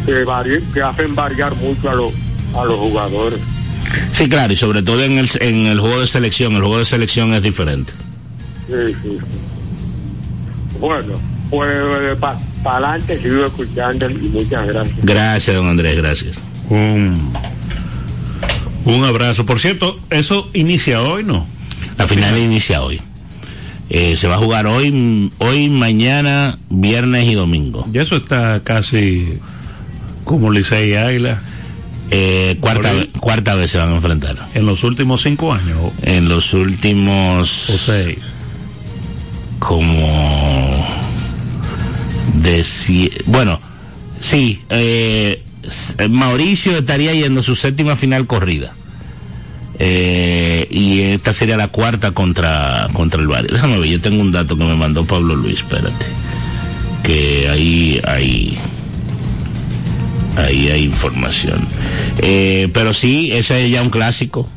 que, 0.06 0.24
vari- 0.24 0.62
que 0.72 0.80
hacen 0.82 1.14
variar 1.14 1.54
mucho 1.56 1.90
a 1.90 1.94
los, 1.94 2.12
a 2.56 2.64
los 2.64 2.78
jugadores. 2.78 3.40
Sí, 4.12 4.28
claro, 4.28 4.52
y 4.52 4.56
sobre 4.56 4.82
todo 4.82 5.02
en 5.02 5.18
el, 5.18 5.28
en 5.40 5.66
el 5.66 5.80
juego 5.80 6.00
de 6.00 6.06
selección. 6.06 6.54
El 6.54 6.60
juego 6.60 6.78
de 6.78 6.84
selección 6.84 7.34
es 7.34 7.42
diferente. 7.42 7.92
Sí, 8.68 8.74
sí, 9.02 9.18
sí. 9.18 10.78
Bueno, 10.80 11.14
pues 11.50 11.68
para 12.18 12.38
adelante 12.88 13.20
sigo 13.20 13.46
escuchando 13.46 14.08
y 14.10 14.14
muchas 14.28 14.66
gracias. 14.66 14.96
Gracias, 15.02 15.56
don 15.56 15.68
Andrés, 15.68 15.96
gracias. 15.96 16.38
Un 18.84 19.04
abrazo. 19.04 19.44
Por 19.46 19.60
cierto, 19.60 19.98
eso 20.10 20.48
inicia 20.54 21.02
hoy, 21.02 21.24
¿no? 21.24 21.46
La 21.98 22.06
final 22.06 22.36
inicia 22.38 22.82
hoy. 22.82 23.00
Eh, 23.90 24.16
se 24.16 24.26
va 24.28 24.36
a 24.36 24.38
jugar 24.38 24.66
hoy, 24.66 25.30
hoy, 25.38 25.68
mañana, 25.68 26.58
viernes 26.70 27.28
y 27.28 27.34
domingo. 27.34 27.86
Y 27.92 27.98
eso 27.98 28.16
está 28.16 28.60
casi 28.64 29.38
como 30.24 30.50
Licey 30.50 30.90
y 30.90 30.94
Águila 30.94 31.40
Eh, 32.10 32.56
cuarta, 32.60 32.92
ve- 32.92 33.10
cuarta 33.20 33.54
vez 33.54 33.70
se 33.70 33.78
van 33.78 33.90
a 33.90 33.94
enfrentar. 33.96 34.48
en 34.54 34.64
los 34.66 34.84
últimos 34.84 35.22
cinco 35.22 35.52
años 35.52 35.76
En 36.02 36.28
los 36.28 36.52
últimos... 36.54 37.68
o 37.70 37.76
seis. 37.78 38.18
como 39.58 40.86
de 42.42 42.64
bueno 43.26 43.60
sí 44.20 44.62
eh, 44.68 45.42
Mauricio 46.10 46.76
estaría 46.76 47.12
yendo 47.12 47.40
a 47.40 47.42
su 47.42 47.54
séptima 47.54 47.96
final 47.96 48.26
corrida. 48.26 48.74
Eh, 49.78 50.68
y 50.70 51.00
esta 51.00 51.32
sería 51.32 51.56
la 51.56 51.68
cuarta 51.68 52.12
contra 52.12 52.88
contra 52.92 53.20
el 53.20 53.26
barrio. 53.26 53.52
Déjame 53.52 53.78
ver 53.78 53.90
yo 53.90 54.00
tengo 54.00 54.22
un 54.22 54.30
dato 54.30 54.56
que 54.56 54.64
me 54.64 54.76
mandó 54.76 55.04
Pablo 55.04 55.34
Luis 55.34 55.58
espérate. 55.58 56.06
Que 57.02 57.48
ahí 57.48 58.00
hay 58.06 58.56
ahí 60.36 60.68
hay 60.68 60.84
información. 60.84 61.66
Eh, 62.18 62.68
pero 62.72 62.94
sí 62.94 63.32
ese 63.32 63.64
es 63.64 63.72
ya 63.72 63.82
un 63.82 63.90
clásico. 63.90 64.48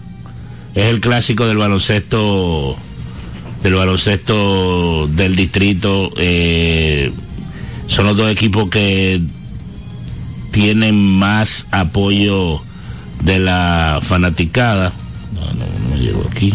Es 0.76 0.86
el 0.86 1.00
clásico 1.00 1.48
del 1.48 1.58
baloncesto 1.58 2.78
del 3.63 3.74
baloncesto 3.74 5.08
del 5.08 5.36
distrito. 5.36 6.12
Eh, 6.17 7.12
son 7.88 8.06
los 8.06 8.17
dos 8.17 8.32
equipos 8.32 8.70
que 8.70 9.22
tienen 10.58 10.96
más 10.96 11.67
apoyo 11.70 12.62
de 13.22 13.38
la 13.38 14.00
fanaticada. 14.02 14.91
No, 15.36 15.41
no, 15.41 15.54
no 15.54 15.96
me 15.96 16.02
llegó 16.02 16.26
aquí. 16.32 16.52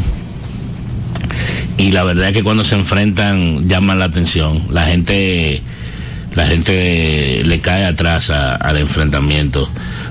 Y 1.78 1.92
la 1.92 2.02
verdad 2.02 2.26
es 2.28 2.32
que 2.32 2.42
cuando 2.42 2.64
se 2.64 2.74
enfrentan 2.74 3.68
llaman 3.68 4.00
la 4.00 4.06
atención. 4.06 4.60
La 4.70 4.86
gente 4.86 5.62
la 6.34 6.48
gente 6.48 7.42
le 7.44 7.60
cae 7.60 7.84
atrás 7.84 8.30
al 8.30 8.76
enfrentamiento 8.76 9.68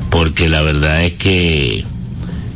porque 0.10 0.48
la 0.48 0.62
verdad 0.62 1.04
es 1.04 1.14
que 1.14 1.84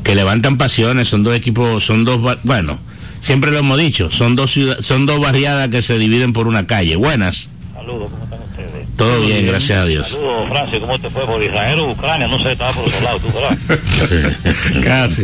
que 0.05 0.15
levantan 0.15 0.57
pasiones, 0.57 1.09
son 1.09 1.23
dos 1.23 1.35
equipos, 1.35 1.83
son 1.83 2.05
dos, 2.05 2.21
bueno, 2.43 2.77
siempre 3.19 3.51
lo 3.51 3.57
hemos 3.57 3.77
dicho, 3.77 4.09
son 4.09 4.37
dos 4.37 4.51
ciudad- 4.51 4.77
son 4.81 5.05
dos 5.05 5.19
barriadas 5.19 5.67
que 5.69 5.81
se 5.81 5.97
dividen 5.97 6.31
por 6.31 6.47
una 6.47 6.65
calle. 6.65 6.95
Buenas, 6.95 7.47
Saludos, 7.73 8.09
¿cómo 8.11 8.23
están 8.23 8.39
ustedes? 8.49 8.74
Todo 8.97 9.21
bien, 9.21 9.45
gracias 9.45 9.79
a 9.79 9.85
Dios. 9.85 10.09
Saludos, 10.09 10.49
Francis, 10.49 10.79
¿cómo 10.79 10.99
te 10.99 11.09
fue 11.09 11.25
por 11.25 11.41
Israel 11.43 11.79
o 11.79 11.91
Ucrania? 11.91 12.27
No 12.27 12.41
sé, 12.41 12.53
estaba 12.53 12.71
por 12.71 12.85
otro 12.85 13.01
lado, 13.01 13.19
tú, 13.19 13.27
¿verdad? 13.33 14.35
Casi. 14.83 15.23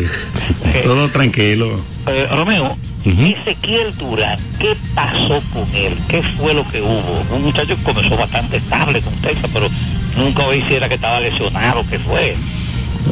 Todo 0.83 1.07
tranquilo. 1.09 1.79
Eh, 2.07 2.27
Romeo, 2.31 2.77
Ujú. 3.05 3.21
Ezequiel 3.23 3.95
Durán, 3.97 4.37
¿qué 4.59 4.75
pasó 4.93 5.41
con 5.53 5.67
él? 5.75 5.93
¿Qué 6.07 6.21
fue 6.21 6.53
lo 6.53 6.65
que 6.67 6.81
hubo? 6.81 7.23
Un 7.31 7.43
muchacho 7.43 7.75
que 7.75 7.83
comenzó 7.83 8.15
bastante 8.15 8.57
estable 8.57 9.01
con 9.01 9.13
Texas, 9.15 9.49
pero 9.53 9.67
nunca 10.17 10.43
oí 10.45 10.63
si 10.67 10.75
era 10.75 10.87
que 10.87 10.95
estaba 10.95 11.19
lesionado, 11.19 11.83
¿qué 11.89 11.97
fue? 11.97 12.35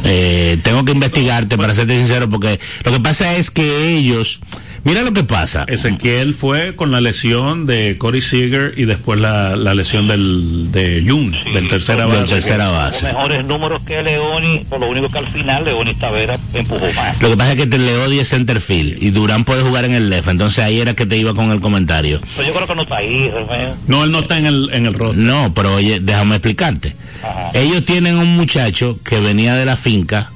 Eh, 0.04 0.58
tengo 0.62 0.84
que 0.84 0.92
investigarte 0.92 1.56
para 1.58 1.74
serte 1.74 1.98
sincero 1.98 2.28
porque 2.28 2.60
lo 2.84 2.92
que 2.92 3.00
pasa 3.00 3.34
es 3.34 3.50
que 3.50 3.96
ellos, 3.96 4.38
mira 4.84 5.02
lo 5.02 5.12
que 5.12 5.24
pasa. 5.24 5.64
Ezequiel 5.68 6.34
fue 6.34 6.74
con 6.76 6.90
la 6.90 7.00
lesión 7.00 7.66
de 7.66 7.96
Corey 7.98 8.20
Seager 8.20 8.74
y 8.76 8.84
después 8.84 9.20
la, 9.20 9.56
la 9.56 9.74
lesión 9.74 10.08
del, 10.08 10.72
de 10.72 11.04
Jung, 11.06 11.32
del 11.52 11.68
tercera 11.68 12.06
Del 12.06 12.20
base. 12.22 12.34
tercera 12.34 12.66
Tuvo 12.66 12.74
base. 12.76 13.06
mejores 13.06 13.44
números 13.44 13.82
que 13.86 14.02
Leoni, 14.02 14.60
por 14.68 14.80
lo 14.80 14.88
único 14.88 15.08
que 15.10 15.18
al 15.18 15.26
final 15.28 15.64
Leoni 15.64 15.94
Tavera 15.94 16.38
empujó 16.54 16.86
más. 16.94 17.20
Lo 17.20 17.30
que 17.30 17.36
pasa 17.36 17.52
es 17.52 17.56
que 17.58 17.66
te 17.66 17.78
Leodi 17.78 18.18
es 18.18 18.28
centerfield 18.28 19.02
y 19.02 19.10
Durán 19.10 19.44
puede 19.44 19.62
jugar 19.62 19.84
en 19.84 19.92
el 19.94 20.08
left, 20.10 20.28
entonces 20.28 20.64
ahí 20.64 20.80
era 20.80 20.94
que 20.94 21.06
te 21.06 21.16
iba 21.16 21.34
con 21.34 21.50
el 21.50 21.60
comentario. 21.60 22.20
Pero 22.36 22.48
yo 22.48 22.54
creo 22.54 22.66
que 22.66 22.74
no 22.74 22.82
está 22.82 22.96
ahí, 22.96 23.30
Romeo. 23.30 23.74
No, 23.86 24.04
él 24.04 24.10
no 24.10 24.20
está 24.20 24.38
en 24.38 24.46
el, 24.46 24.70
en 24.72 24.86
el 24.86 24.94
roster. 24.94 25.18
No, 25.22 25.52
pero 25.54 25.74
oye, 25.74 26.00
déjame 26.00 26.36
explicarte. 26.36 26.96
Ajá. 27.22 27.50
Ellos 27.54 27.84
tienen 27.84 28.16
un 28.16 28.36
muchacho 28.36 28.98
que 29.04 29.20
venía 29.20 29.54
de 29.56 29.64
la 29.66 29.76
finca, 29.76 30.32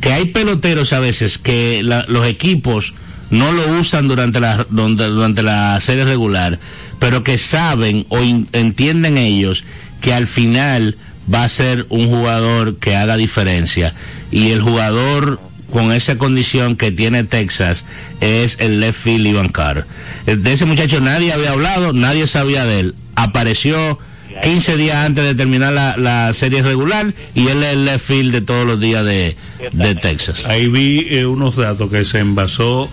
que 0.00 0.12
hay 0.12 0.26
peloteros 0.26 0.92
a 0.92 1.00
veces 1.00 1.38
que 1.38 1.82
la- 1.82 2.04
los 2.08 2.26
equipos 2.26 2.94
no 3.32 3.50
lo 3.50 3.80
usan 3.80 4.06
durante 4.06 4.38
la, 4.38 4.64
durante 4.70 5.42
la 5.42 5.80
serie 5.80 6.04
regular, 6.04 6.60
pero 7.00 7.24
que 7.24 7.38
saben 7.38 8.06
o 8.10 8.18
entienden 8.52 9.18
ellos 9.18 9.64
que 10.00 10.12
al 10.14 10.26
final 10.28 10.96
va 11.32 11.42
a 11.44 11.48
ser 11.48 11.86
un 11.88 12.08
jugador 12.08 12.76
que 12.76 12.94
haga 12.94 13.16
diferencia. 13.16 13.94
Y 14.30 14.50
el 14.50 14.60
jugador 14.60 15.40
con 15.72 15.92
esa 15.92 16.18
condición 16.18 16.76
que 16.76 16.92
tiene 16.92 17.24
Texas 17.24 17.86
es 18.20 18.58
el 18.60 18.80
left 18.80 19.00
field 19.00 19.26
Ivan 19.26 19.48
Carr. 19.48 19.86
Eh, 20.26 20.36
De 20.36 20.52
ese 20.52 20.66
muchacho 20.66 21.00
nadie 21.00 21.32
había 21.32 21.52
hablado, 21.52 21.92
nadie 21.94 22.26
sabía 22.26 22.64
de 22.66 22.80
él. 22.80 22.94
Apareció 23.14 23.98
15 24.42 24.76
días 24.76 24.96
antes 24.96 25.24
de 25.24 25.34
terminar 25.34 25.72
la, 25.72 25.96
la 25.96 26.32
serie 26.34 26.62
regular 26.62 27.14
y 27.34 27.48
él 27.48 27.62
es 27.62 27.72
el 27.72 27.84
left 27.86 28.04
field 28.06 28.32
de 28.32 28.40
todos 28.42 28.66
los 28.66 28.78
días 28.80 29.04
de, 29.04 29.36
de 29.72 29.94
Texas. 29.94 30.44
Ahí 30.46 30.68
vi 30.68 31.06
eh, 31.08 31.24
unos 31.24 31.56
datos 31.56 31.90
que 31.90 32.04
se 32.04 32.18
envasó 32.18 32.90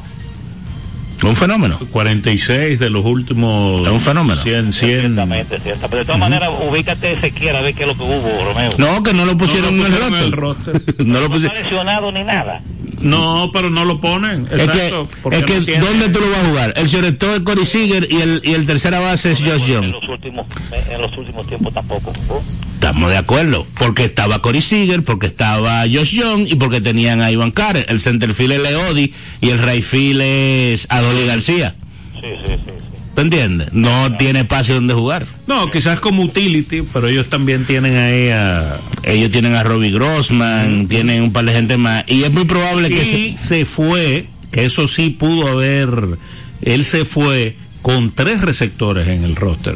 Un 1.23 1.35
fenómeno. 1.35 1.77
46 1.91 2.79
de 2.79 2.89
los 2.89 3.05
últimos 3.05 3.85
Es 3.85 3.91
un 3.91 3.99
fenómeno. 3.99 4.41
100, 4.41 4.71
100. 4.73 5.01
Ciertamente, 5.01 5.59
cierto. 5.59 5.87
Pero 5.89 5.99
de 5.99 6.05
todas 6.05 6.19
maneras, 6.19 6.49
ubícate 6.69 7.13
Ezequiel 7.13 7.55
a 7.55 7.61
ver 7.61 7.73
qué 7.73 7.83
es 7.83 7.87
lo 7.89 7.95
que 7.97 8.03
hubo, 8.03 8.45
Romeo. 8.45 8.71
No, 8.77 9.03
que 9.03 9.13
no 9.13 9.25
lo 9.25 9.37
pusieron, 9.37 9.77
No 9.77 9.83
lo 9.83 9.89
pusieron 9.89 10.13
en 10.13 10.19
en 10.19 10.25
el 10.25 10.31
roster. 10.31 10.75
roster. 10.75 10.95
no 11.05 11.19
lo 11.19 11.27
No 11.27 11.29
pusieron. 11.33 11.57
está 11.57 11.63
lesionado 11.69 12.11
ni 12.11 12.23
nada. 12.23 12.61
No, 13.01 13.49
pero 13.53 13.69
no 13.69 13.85
lo 13.85 13.99
ponen. 14.01 14.47
Es 14.51 14.69
que, 14.69 14.87
es 15.31 15.43
que 15.45 15.59
no 15.59 15.65
tiene- 15.65 15.79
¿dónde 15.79 16.09
tú 16.09 16.19
lo 16.19 16.29
vas 16.29 16.39
a 16.39 16.47
jugar? 16.49 16.73
El 16.75 16.89
selector 16.89 17.35
es 17.37 17.39
Corey 17.41 17.65
Seager 17.65 18.07
y 18.11 18.17
el, 18.21 18.41
y 18.43 18.53
el 18.53 18.65
tercera 18.65 18.99
base 18.99 19.31
es 19.31 19.39
Josh 19.39 19.69
En 19.69 19.81
Young. 19.83 19.91
los 19.91 20.09
últimos, 20.09 20.45
en 20.89 21.01
los 21.01 21.17
últimos 21.17 21.47
tiempos 21.47 21.73
tampoco. 21.73 22.13
jugó. 22.27 22.43
Estamos 22.75 23.09
de 23.09 23.17
acuerdo. 23.17 23.67
Porque 23.77 24.05
estaba 24.05 24.41
Corey 24.41 24.61
Seager, 24.61 25.03
porque 25.03 25.27
estaba 25.27 25.81
Josh 25.81 26.11
Young 26.15 26.47
y 26.47 26.55
porque 26.55 26.79
tenían 26.81 27.21
a 27.21 27.29
Ivan 27.31 27.51
Carter. 27.51 27.85
El 27.89 27.99
centerfield 27.99 28.53
es 28.53 28.61
Leodi 28.61 29.13
y 29.41 29.49
el 29.49 29.59
right 29.59 29.83
field 29.83 30.21
es 30.21 30.87
Adolí 30.89 31.25
García. 31.25 31.75
Sí, 32.21 32.27
sí, 32.45 32.53
sí. 32.65 32.71
¿Tú 33.15 33.21
entiendes? 33.21 33.73
No 33.73 34.15
tiene 34.17 34.41
espacio 34.41 34.75
donde 34.75 34.93
jugar. 34.93 35.25
No, 35.47 35.69
quizás 35.69 35.99
como 35.99 36.23
utility, 36.23 36.83
pero 36.93 37.07
ellos 37.07 37.27
también 37.27 37.65
tienen 37.65 37.97
ahí 37.97 38.29
a... 38.29 38.77
Ellos 39.03 39.31
tienen 39.31 39.55
a 39.55 39.63
Robbie 39.63 39.91
Grossman, 39.91 40.87
tienen 40.87 41.23
un 41.23 41.33
par 41.33 41.45
de 41.45 41.53
gente 41.53 41.77
más. 41.77 42.03
Y 42.07 42.23
es 42.23 42.31
muy 42.31 42.45
probable 42.45 42.89
que... 42.89 43.35
Se- 43.35 43.37
se 43.37 43.65
fue, 43.65 44.27
que 44.51 44.65
eso 44.65 44.87
sí 44.87 45.09
pudo 45.09 45.47
haber... 45.49 46.17
Él 46.61 46.85
se 46.85 47.03
fue 47.05 47.55
con 47.81 48.11
tres 48.11 48.41
receptores 48.41 49.07
en 49.07 49.23
el 49.23 49.35
roster. 49.35 49.75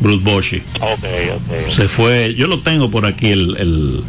Bruce 0.00 0.24
Bochy. 0.24 0.62
Ok, 0.80 1.04
ok. 1.36 1.72
Se 1.72 1.86
fue, 1.88 2.34
yo 2.36 2.48
lo 2.48 2.58
tengo 2.60 2.90
por 2.90 3.06
aquí 3.06 3.28
el, 3.28 3.56
el, 3.56 4.00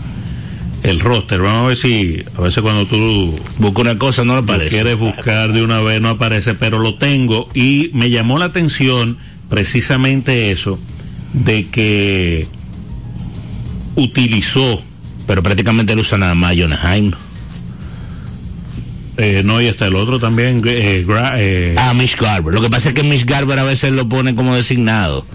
el 0.83 0.99
roster. 0.99 1.41
Vamos 1.41 1.63
a 1.63 1.67
ver 1.69 1.77
si, 1.77 2.23
a 2.37 2.41
veces 2.41 2.61
cuando 2.61 2.85
tú 2.85 3.39
busca 3.57 3.81
una 3.81 3.97
cosa, 3.97 4.23
no 4.23 4.35
le 4.35 4.41
lo 4.41 4.45
parece. 4.47 4.69
quieres 4.69 4.97
buscar 4.97 5.51
de 5.53 5.63
una 5.63 5.79
vez 5.81 6.01
no 6.01 6.09
aparece, 6.09 6.53
pero 6.53 6.79
lo 6.79 6.95
tengo 6.95 7.49
y 7.53 7.89
me 7.93 8.09
llamó 8.09 8.37
la 8.37 8.45
atención 8.45 9.17
precisamente 9.49 10.51
eso 10.51 10.79
de 11.33 11.67
que 11.67 12.47
utilizó, 13.95 14.83
Pero 15.27 15.41
prácticamente 15.43 15.93
él 15.93 15.99
usa 15.99 16.17
nada 16.17 16.35
más 16.35 16.55
Jonaheim. 16.57 17.11
eh, 19.17 19.41
no, 19.45 19.61
y 19.61 19.67
está 19.67 19.85
el 19.87 19.95
otro 19.95 20.19
también, 20.19 20.61
eh, 20.65 21.05
eh, 21.37 21.75
Ah, 21.77 21.93
Mish 21.93 22.17
Garber. 22.17 22.53
Lo 22.53 22.61
que 22.61 22.69
pasa 22.69 22.89
es 22.89 22.95
que 22.95 23.03
Mish 23.03 23.25
Garber 23.25 23.57
a 23.59 23.63
veces 23.63 23.91
lo 23.93 24.09
pone 24.09 24.35
como 24.35 24.55
designado. 24.55 25.25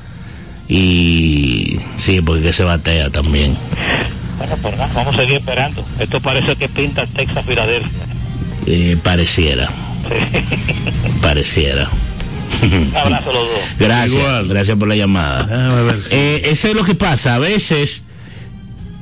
Y 0.68 1.78
sí, 1.96 2.20
porque 2.20 2.42
que 2.42 2.52
se 2.52 2.64
batea 2.64 3.08
también. 3.10 3.56
Bueno, 4.38 4.56
pues 4.62 4.76
nada, 4.76 4.90
vamos 4.94 5.16
a 5.16 5.20
seguir 5.20 5.36
esperando. 5.38 5.84
Esto 5.98 6.20
parece 6.20 6.56
que 6.56 6.68
pinta 6.68 7.06
Texas 7.06 7.44
Filadelfia. 7.44 7.90
Eh, 8.66 8.96
pareciera, 9.02 9.68
pareciera. 11.22 11.88
Un 12.62 12.96
abrazo 12.96 13.30
a 13.30 13.34
los 13.34 13.42
dos. 13.44 13.58
Gracias, 13.78 14.12
Igual. 14.12 14.48
gracias 14.48 14.76
por 14.78 14.88
la 14.88 14.96
llamada. 14.96 15.44
ver 15.84 16.00
Eh, 16.10 16.42
eso 16.44 16.68
es 16.68 16.74
lo 16.74 16.84
que 16.84 16.94
pasa. 16.94 17.34
A 17.36 17.38
veces 17.38 18.02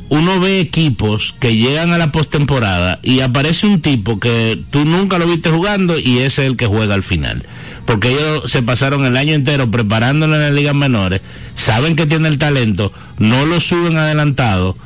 uno 0.08 0.40
ve 0.40 0.60
equipos 0.60 1.34
que 1.40 1.56
llegan 1.56 1.92
a 1.92 1.98
la 1.98 2.12
postemporada 2.12 3.00
y 3.02 3.20
aparece 3.20 3.66
un 3.66 3.80
tipo 3.82 4.20
que 4.20 4.58
tú 4.70 4.84
nunca 4.84 5.18
lo 5.18 5.26
viste 5.26 5.50
jugando 5.50 5.98
y 5.98 6.18
ese 6.18 6.42
es 6.42 6.50
el 6.50 6.56
que 6.56 6.66
juega 6.66 6.94
al 6.94 7.02
final. 7.02 7.44
Porque 7.86 8.10
ellos 8.10 8.50
se 8.50 8.62
pasaron 8.62 9.06
el 9.06 9.16
año 9.16 9.34
entero 9.34 9.70
preparándolo 9.70 10.34
en 10.36 10.42
las 10.42 10.52
ligas 10.52 10.74
menores, 10.74 11.20
saben 11.54 11.94
que 11.96 12.06
tiene 12.06 12.28
el 12.28 12.38
talento, 12.38 12.92
no 13.18 13.46
lo 13.46 13.60
suben 13.60 13.96
adelantado, 13.96 14.76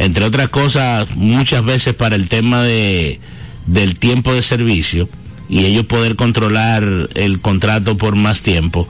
entre 0.00 0.24
otras 0.24 0.48
cosas, 0.48 1.14
muchas 1.14 1.62
veces 1.62 1.94
para 1.94 2.16
el 2.16 2.28
tema 2.28 2.62
de, 2.62 3.20
del 3.66 3.98
tiempo 3.98 4.32
de 4.32 4.40
servicio 4.40 5.10
y 5.46 5.66
ellos 5.66 5.84
poder 5.84 6.16
controlar 6.16 6.82
el 7.14 7.40
contrato 7.40 7.98
por 7.98 8.16
más 8.16 8.40
tiempo 8.40 8.88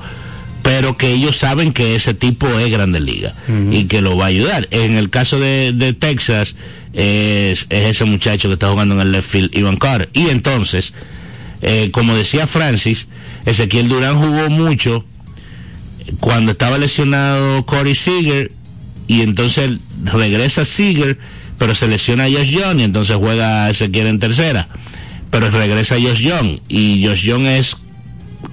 pero 0.62 0.96
que 0.96 1.12
ellos 1.12 1.36
saben 1.36 1.72
que 1.72 1.96
ese 1.96 2.14
tipo 2.14 2.46
es 2.58 2.70
grande 2.70 3.00
liga 3.00 3.34
y 3.70 3.84
que 3.84 4.02
lo 4.02 4.16
va 4.16 4.26
a 4.26 4.28
ayudar. 4.28 4.68
En 4.70 4.96
el 4.96 5.08
caso 5.08 5.40
de, 5.40 5.72
de 5.72 5.94
Texas, 5.94 6.54
es, 6.92 7.66
es, 7.70 7.84
ese 7.86 8.04
muchacho 8.04 8.48
que 8.48 8.54
está 8.54 8.68
jugando 8.68 8.94
en 8.94 9.00
el 9.00 9.10
left 9.10 9.30
field, 9.30 9.56
Ivan 9.56 9.78
Carter. 9.78 10.10
Y 10.12 10.28
entonces, 10.28 10.92
eh, 11.62 11.90
como 11.92 12.14
decía 12.14 12.46
Francis, 12.46 13.06
Ezequiel 13.46 13.88
Durán 13.88 14.18
jugó 14.18 14.50
mucho 14.50 15.06
cuando 16.20 16.52
estaba 16.52 16.76
lesionado 16.76 17.64
Corey 17.64 17.94
Seager 17.94 18.52
y 19.10 19.22
entonces 19.22 19.78
regresa 20.04 20.64
Seager, 20.64 21.18
pero 21.58 21.74
se 21.74 21.88
lesiona 21.88 22.26
a 22.26 22.30
Josh 22.30 22.50
Young 22.52 22.78
y 22.78 22.84
entonces 22.84 23.16
juega 23.16 23.68
Ezequiel 23.68 24.06
en 24.06 24.20
tercera. 24.20 24.68
Pero 25.32 25.50
regresa 25.50 25.96
Josh 25.96 26.20
Young 26.20 26.60
y 26.68 27.04
Josh 27.04 27.24
Young 27.24 27.46
es 27.46 27.76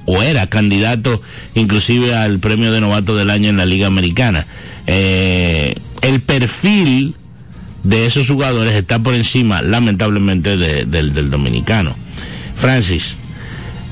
o 0.06 0.24
era 0.24 0.48
candidato 0.48 1.22
inclusive 1.54 2.16
al 2.16 2.40
premio 2.40 2.72
de 2.72 2.82
novato 2.82 3.16
del 3.16 3.30
año 3.30 3.50
en 3.50 3.58
la 3.58 3.68
Liga 3.68 3.86
Americana. 3.86 4.48
Eh, 4.88 5.76
el 6.02 6.22
perfil 6.22 7.14
de 7.84 8.08
esos 8.08 8.28
jugadores 8.28 8.74
está 8.74 8.98
por 8.98 9.14
encima, 9.14 9.62
lamentablemente, 9.62 10.58
de, 10.58 10.86
del, 10.86 11.14
del 11.14 11.30
dominicano. 11.30 11.96
Francis, 12.56 13.16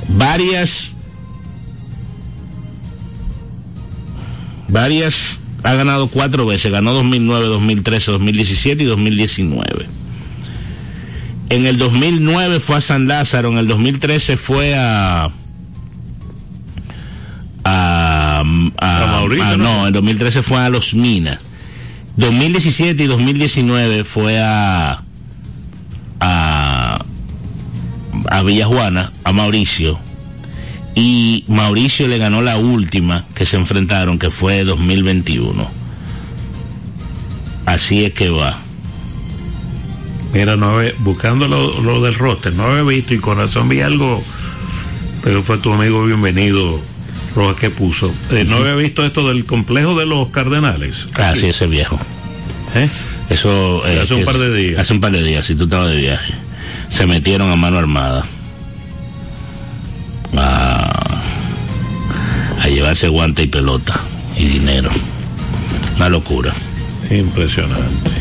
varias, 0.07 0.93
varias, 4.67 5.37
ha 5.65 5.73
ganado 5.73 6.07
cuatro 6.07 6.45
veces, 6.45 6.71
ganó 6.71 6.93
2009, 6.93 7.47
2013, 7.47 8.11
2017 8.11 8.83
y 8.83 8.85
2019. 8.85 9.87
En 11.49 11.65
el 11.65 11.79
2009 11.79 12.59
fue 12.59 12.77
a 12.77 12.81
San 12.81 13.07
Lázaro, 13.07 13.51
en 13.51 13.57
el 13.57 13.67
2013 13.67 14.37
fue 14.37 14.75
a 14.75 15.29
a, 17.63 18.39
a, 18.41 19.05
Mauricio, 19.07 19.57
no, 19.57 19.87
en 19.87 19.93
2013 19.93 20.43
fue 20.43 20.59
a 20.59 20.69
Los 20.69 20.93
Minas. 20.93 21.39
2017 22.17 23.03
y 23.03 23.07
2019 23.07 24.03
fue 24.03 24.39
a 24.39 25.01
a 26.19 26.99
a 28.29 28.43
Villajuana, 28.43 29.11
a 29.23 29.33
Mauricio. 29.33 29.99
Y 30.95 31.43
Mauricio 31.47 32.07
le 32.07 32.17
ganó 32.17 32.41
la 32.41 32.57
última 32.57 33.25
que 33.35 33.45
se 33.45 33.57
enfrentaron, 33.57 34.17
que 34.17 34.29
fue 34.29 34.63
2021. 34.63 35.69
Así 37.65 38.05
es 38.05 38.13
que 38.13 38.29
va. 38.29 38.57
Mira, 40.33 40.55
no 40.55 40.69
había- 40.77 40.93
buscando 40.99 41.47
lo, 41.47 41.81
lo 41.81 42.01
del 42.01 42.13
roster, 42.15 42.53
no 42.53 42.63
había 42.65 42.83
visto 42.83 43.13
y 43.13 43.19
con 43.19 43.37
razón 43.37 43.69
vi 43.69 43.81
algo, 43.81 44.21
pero 45.23 45.41
fue 45.43 45.57
tu 45.57 45.71
amigo 45.73 46.03
bienvenido, 46.05 46.79
Rojas, 47.35 47.55
que 47.59 47.69
puso. 47.69 48.13
Eh, 48.31 48.45
no 48.47 48.57
había 48.57 48.75
visto 48.75 49.05
esto 49.05 49.27
del 49.29 49.45
complejo 49.45 49.97
de 49.97 50.05
los 50.05 50.29
Cardenales. 50.29 51.07
Casi 51.13 51.47
ese 51.47 51.67
viejo. 51.67 51.99
¿Eh? 52.75 52.89
Eso 53.29 53.85
eh, 53.87 54.01
Hace 54.01 54.13
un 54.13 54.25
par 54.25 54.37
de 54.37 54.53
días. 54.53 54.79
Hace 54.79 54.93
un 54.93 54.99
par 55.01 55.11
de 55.11 55.23
días, 55.23 55.45
si 55.45 55.55
tú 55.55 55.63
estabas 55.65 55.89
de 55.89 55.97
viaje. 55.97 56.33
Se 56.89 57.07
metieron 57.07 57.49
a 57.51 57.55
mano 57.55 57.77
armada. 57.77 58.25
A, 60.37 61.21
a 62.61 62.67
llevarse 62.67 63.07
guante 63.07 63.43
y 63.43 63.47
pelota 63.47 63.99
y 64.37 64.45
dinero. 64.45 64.89
Una 65.95 66.09
locura. 66.09 66.53
Impresionante. 67.09 68.11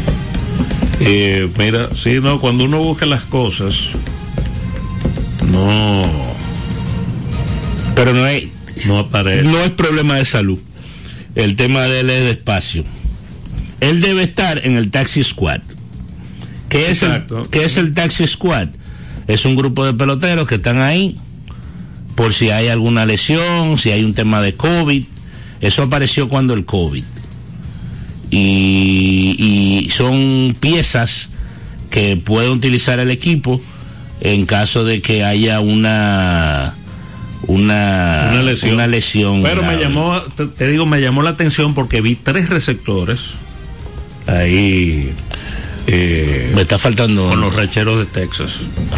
Eh, 1.01 1.49
mira, 1.59 1.89
sí, 1.95 2.19
no, 2.23 2.39
cuando 2.41 2.65
uno 2.65 2.79
busca 2.79 3.05
las 3.07 3.25
cosas, 3.25 3.75
no, 5.51 6.07
Pero 7.95 8.13
no 8.15 8.25
hay, 8.25 8.53
no 8.87 8.99
aparece. 8.99 9.43
no 9.43 9.59
es 9.61 9.71
problema 9.71 10.17
de 10.17 10.25
salud. 10.25 10.59
El 11.35 11.57
tema 11.57 11.83
de 11.83 12.01
él 12.01 12.11
es 12.11 12.25
de 12.25 12.31
espacio. 12.31 12.85
Él 13.81 14.01
debe 14.01 14.23
estar 14.23 14.65
en 14.65 14.77
el 14.77 14.91
Taxi 14.91 15.25
Squad. 15.25 15.61
¿Qué 16.69 16.91
es, 16.91 17.03
el. 17.03 17.25
¿Qué 17.51 17.65
es 17.65 17.77
el 17.77 17.93
Taxi 17.93 18.27
Squad? 18.27 18.69
Es 19.27 19.45
un 19.45 19.57
grupo 19.57 19.85
de 19.85 19.95
peloteros 19.95 20.47
que 20.47 20.57
están 20.57 20.81
ahí 20.81 21.19
por 22.15 22.35
si 22.35 22.51
hay 22.51 22.69
alguna 22.69 23.07
lesión, 23.07 23.79
si 23.79 23.91
hay 23.91 24.05
un 24.05 24.15
tema 24.15 24.41
de 24.43 24.55
COVID. 24.55 25.05
Eso 25.61 25.83
apareció 25.83 26.29
cuando 26.29 26.55
el 26.55 26.65
COVID. 26.65 27.05
Y, 28.31 29.37
y 29.87 29.91
son 29.91 30.57
piezas 30.59 31.31
que 31.91 32.17
puede 32.17 32.49
utilizar 32.51 32.99
el 32.99 33.11
equipo 33.11 33.61
en 34.21 34.47
caso 34.47 34.85
de 34.85 35.01
que 35.01 35.23
haya 35.25 35.61
una 35.61 36.75
una, 37.47 38.31
Una 38.33 38.43
lesión. 38.43 38.75
una 38.75 38.87
lesión 38.87 39.43
Pero 39.43 39.63
me 39.63 39.77
llamó, 39.77 40.23
te, 40.35 40.47
te 40.47 40.67
digo, 40.69 40.87
me 40.87 41.01
llamó 41.01 41.23
la 41.23 41.31
atención 41.31 41.75
porque 41.75 42.01
vi 42.01 42.15
tres 42.17 42.49
receptores 42.49 43.21
ahí 44.27 45.13
eh, 45.87 46.53
me 46.55 46.63
está 46.63 46.79
faltando 46.79 47.29
con 47.29 47.41
los 47.43 47.55
rancheros 47.55 47.99
de 47.99 48.07
Texas. 48.07 48.53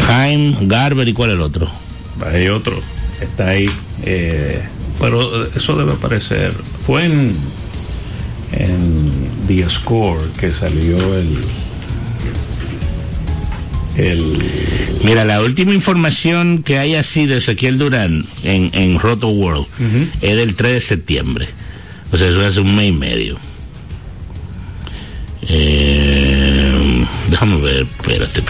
Jaime 0.07 0.57
Garber 0.63 1.09
y 1.09 1.13
cuál 1.13 1.31
es 1.31 1.35
el 1.35 1.43
otro 1.43 1.69
Hay 2.25 2.47
otro, 2.49 2.81
está 3.21 3.49
ahí. 3.49 3.71
eh, 4.05 4.63
pero 4.99 5.47
eso 5.55 5.77
debe 5.77 5.93
aparecer. 5.93 6.53
Fue 6.53 7.05
en, 7.05 7.35
en 8.53 9.11
The 9.47 9.69
Score 9.69 10.23
que 10.41 10.51
salió 10.51 11.15
el. 11.19 11.39
El. 13.97 14.39
Mira, 15.05 15.25
la 15.25 15.41
última 15.43 15.73
información 15.75 16.63
que 16.63 16.79
hay 16.79 16.95
así 16.95 17.27
de 17.27 17.37
Ezequiel 17.39 17.79
Durán 17.79 18.25
en, 18.43 18.71
en 18.73 18.99
Roto 18.99 19.29
World 19.29 19.67
es 20.21 20.37
del 20.37 20.55
3 20.55 20.73
de 20.73 20.81
septiembre. 20.81 21.49
O 22.13 22.17
sea, 22.17 22.29
eso 22.29 22.45
hace 22.45 22.61
un 22.61 22.75
mes 22.77 22.89
y 22.89 22.93
medio. 22.93 23.39
Eh, 25.49 27.05
déjame 27.31 27.61
ver, 27.61 27.87
espérate. 27.99 28.43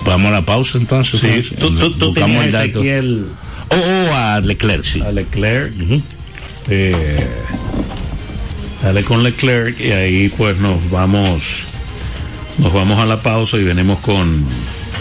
Oh, 0.00 0.04
Vamos 0.06 0.28
a 0.28 0.32
la 0.32 0.42
pausa 0.42 0.78
entonces. 0.78 1.20
Sí, 1.20 1.54
tú, 1.56 1.70
tú, 1.78 1.92
tú 1.92 2.12
tenías 2.12 2.46
el 2.46 2.52
dato. 2.52 2.64
Ezequiel 2.66 3.26
Oh, 3.72 3.76
oh, 3.76 4.14
a 4.16 4.40
Leclerc, 4.40 4.82
sí. 4.84 5.00
a 5.00 5.12
Leclerc. 5.12 5.72
Eh, 6.68 7.26
dale 8.82 9.04
con 9.04 9.22
Leclerc 9.22 9.78
y 9.80 9.92
ahí 9.92 10.28
pues 10.28 10.58
nos 10.58 10.90
vamos 10.90 11.44
nos 12.58 12.72
vamos 12.72 12.98
a 12.98 13.06
la 13.06 13.22
pausa 13.22 13.56
y 13.56 13.62
venimos 13.64 13.98
con, 14.00 14.44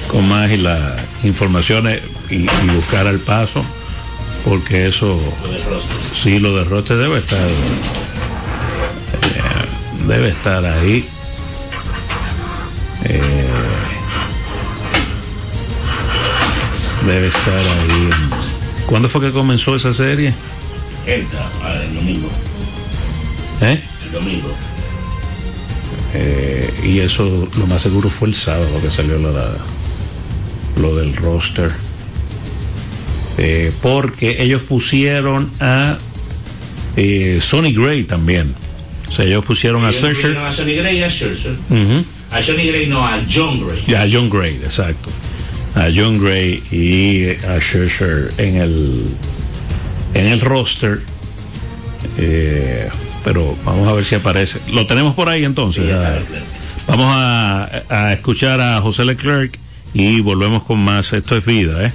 con 0.08 0.28
más 0.28 0.50
y 0.52 0.58
las 0.58 0.94
informaciones 1.24 2.02
y, 2.30 2.36
y 2.44 2.70
buscar 2.76 3.08
al 3.08 3.20
paso 3.20 3.64
porque 4.46 4.88
eso 4.88 5.20
sí 6.24 6.40
lo 6.40 6.56
de 6.58 6.64
Roche 6.64 6.96
debe 6.96 7.20
estar 7.20 7.40
eh, 7.40 7.52
debe 10.08 10.30
estar 10.30 10.64
ahí 10.66 11.06
Eh, 13.06 13.22
debe 17.06 17.28
estar 17.28 17.54
ahí 17.58 18.10
¿cuándo 18.86 19.08
fue 19.10 19.22
que 19.22 19.32
comenzó 19.32 19.76
esa 19.76 19.94
serie? 19.94 20.34
Entra, 21.06 21.50
ah, 21.64 21.76
el 21.84 21.96
domingo. 21.96 22.30
¿eh? 23.62 23.80
El 24.06 24.12
domingo. 24.12 24.50
Eh, 26.14 26.74
y 26.84 27.00
eso 27.00 27.48
lo 27.58 27.68
más 27.68 27.82
seguro 27.82 28.10
fue 28.10 28.28
el 28.30 28.36
sábado 28.36 28.82
que 28.82 28.90
salió 28.92 29.18
la- 29.20 29.56
lo 30.80 30.96
del 30.96 31.16
roster. 31.16 31.72
Eh, 33.38 33.72
porque 33.82 34.42
ellos 34.44 34.62
pusieron 34.64 35.50
a 35.60 35.98
eh, 36.98 37.40
Sonny 37.42 37.74
Gray 37.74 38.04
también. 38.04 38.54
O 39.08 39.12
sea, 39.12 39.26
ellos 39.26 39.46
pusieron 39.46 39.86
a 39.86 39.92
Scherzer 39.94 40.38
A 40.38 40.52
Sonny 40.52 40.76
Gray 40.76 40.98
y 41.00 41.04
a 41.04 41.10
Scherzer. 41.10 41.54
Ujú. 41.70 42.04
A 42.32 42.44
Sonny 42.44 42.68
Gray 42.68 42.88
no, 42.88 43.04
a 43.06 43.20
John 43.32 43.66
Gray. 43.66 43.84
y 43.88 43.94
a 43.94 44.08
John 44.12 44.30
Gray, 44.30 44.56
exacto. 44.56 45.10
A 45.80 45.88
John 45.96 46.22
Gray 46.22 46.62
y 46.72 47.30
a 47.46 47.60
Scherzer 47.60 48.34
en 48.38 48.58
el 48.58 49.06
en 50.14 50.26
el 50.28 50.42
roster. 50.42 51.00
Eh, 52.18 52.90
pero 53.24 53.56
vamos 53.64 53.88
a 53.88 53.94
ver 53.94 54.04
si 54.04 54.16
aparece. 54.16 54.60
Lo 54.72 54.86
tenemos 54.86 55.16
por 55.16 55.30
ahí 55.30 55.46
entonces. 55.46 55.88
Ya. 55.88 56.22
Vamos 56.86 57.08
a, 57.08 57.84
a 57.90 58.14
escuchar 58.14 58.60
a 58.60 58.82
José 58.82 59.06
Leclerc 59.06 59.58
y 59.94 60.20
volvemos 60.20 60.64
con 60.64 60.80
más. 60.80 61.14
Esto 61.14 61.38
es 61.38 61.46
vida, 61.46 61.86
¿eh? 61.86 61.94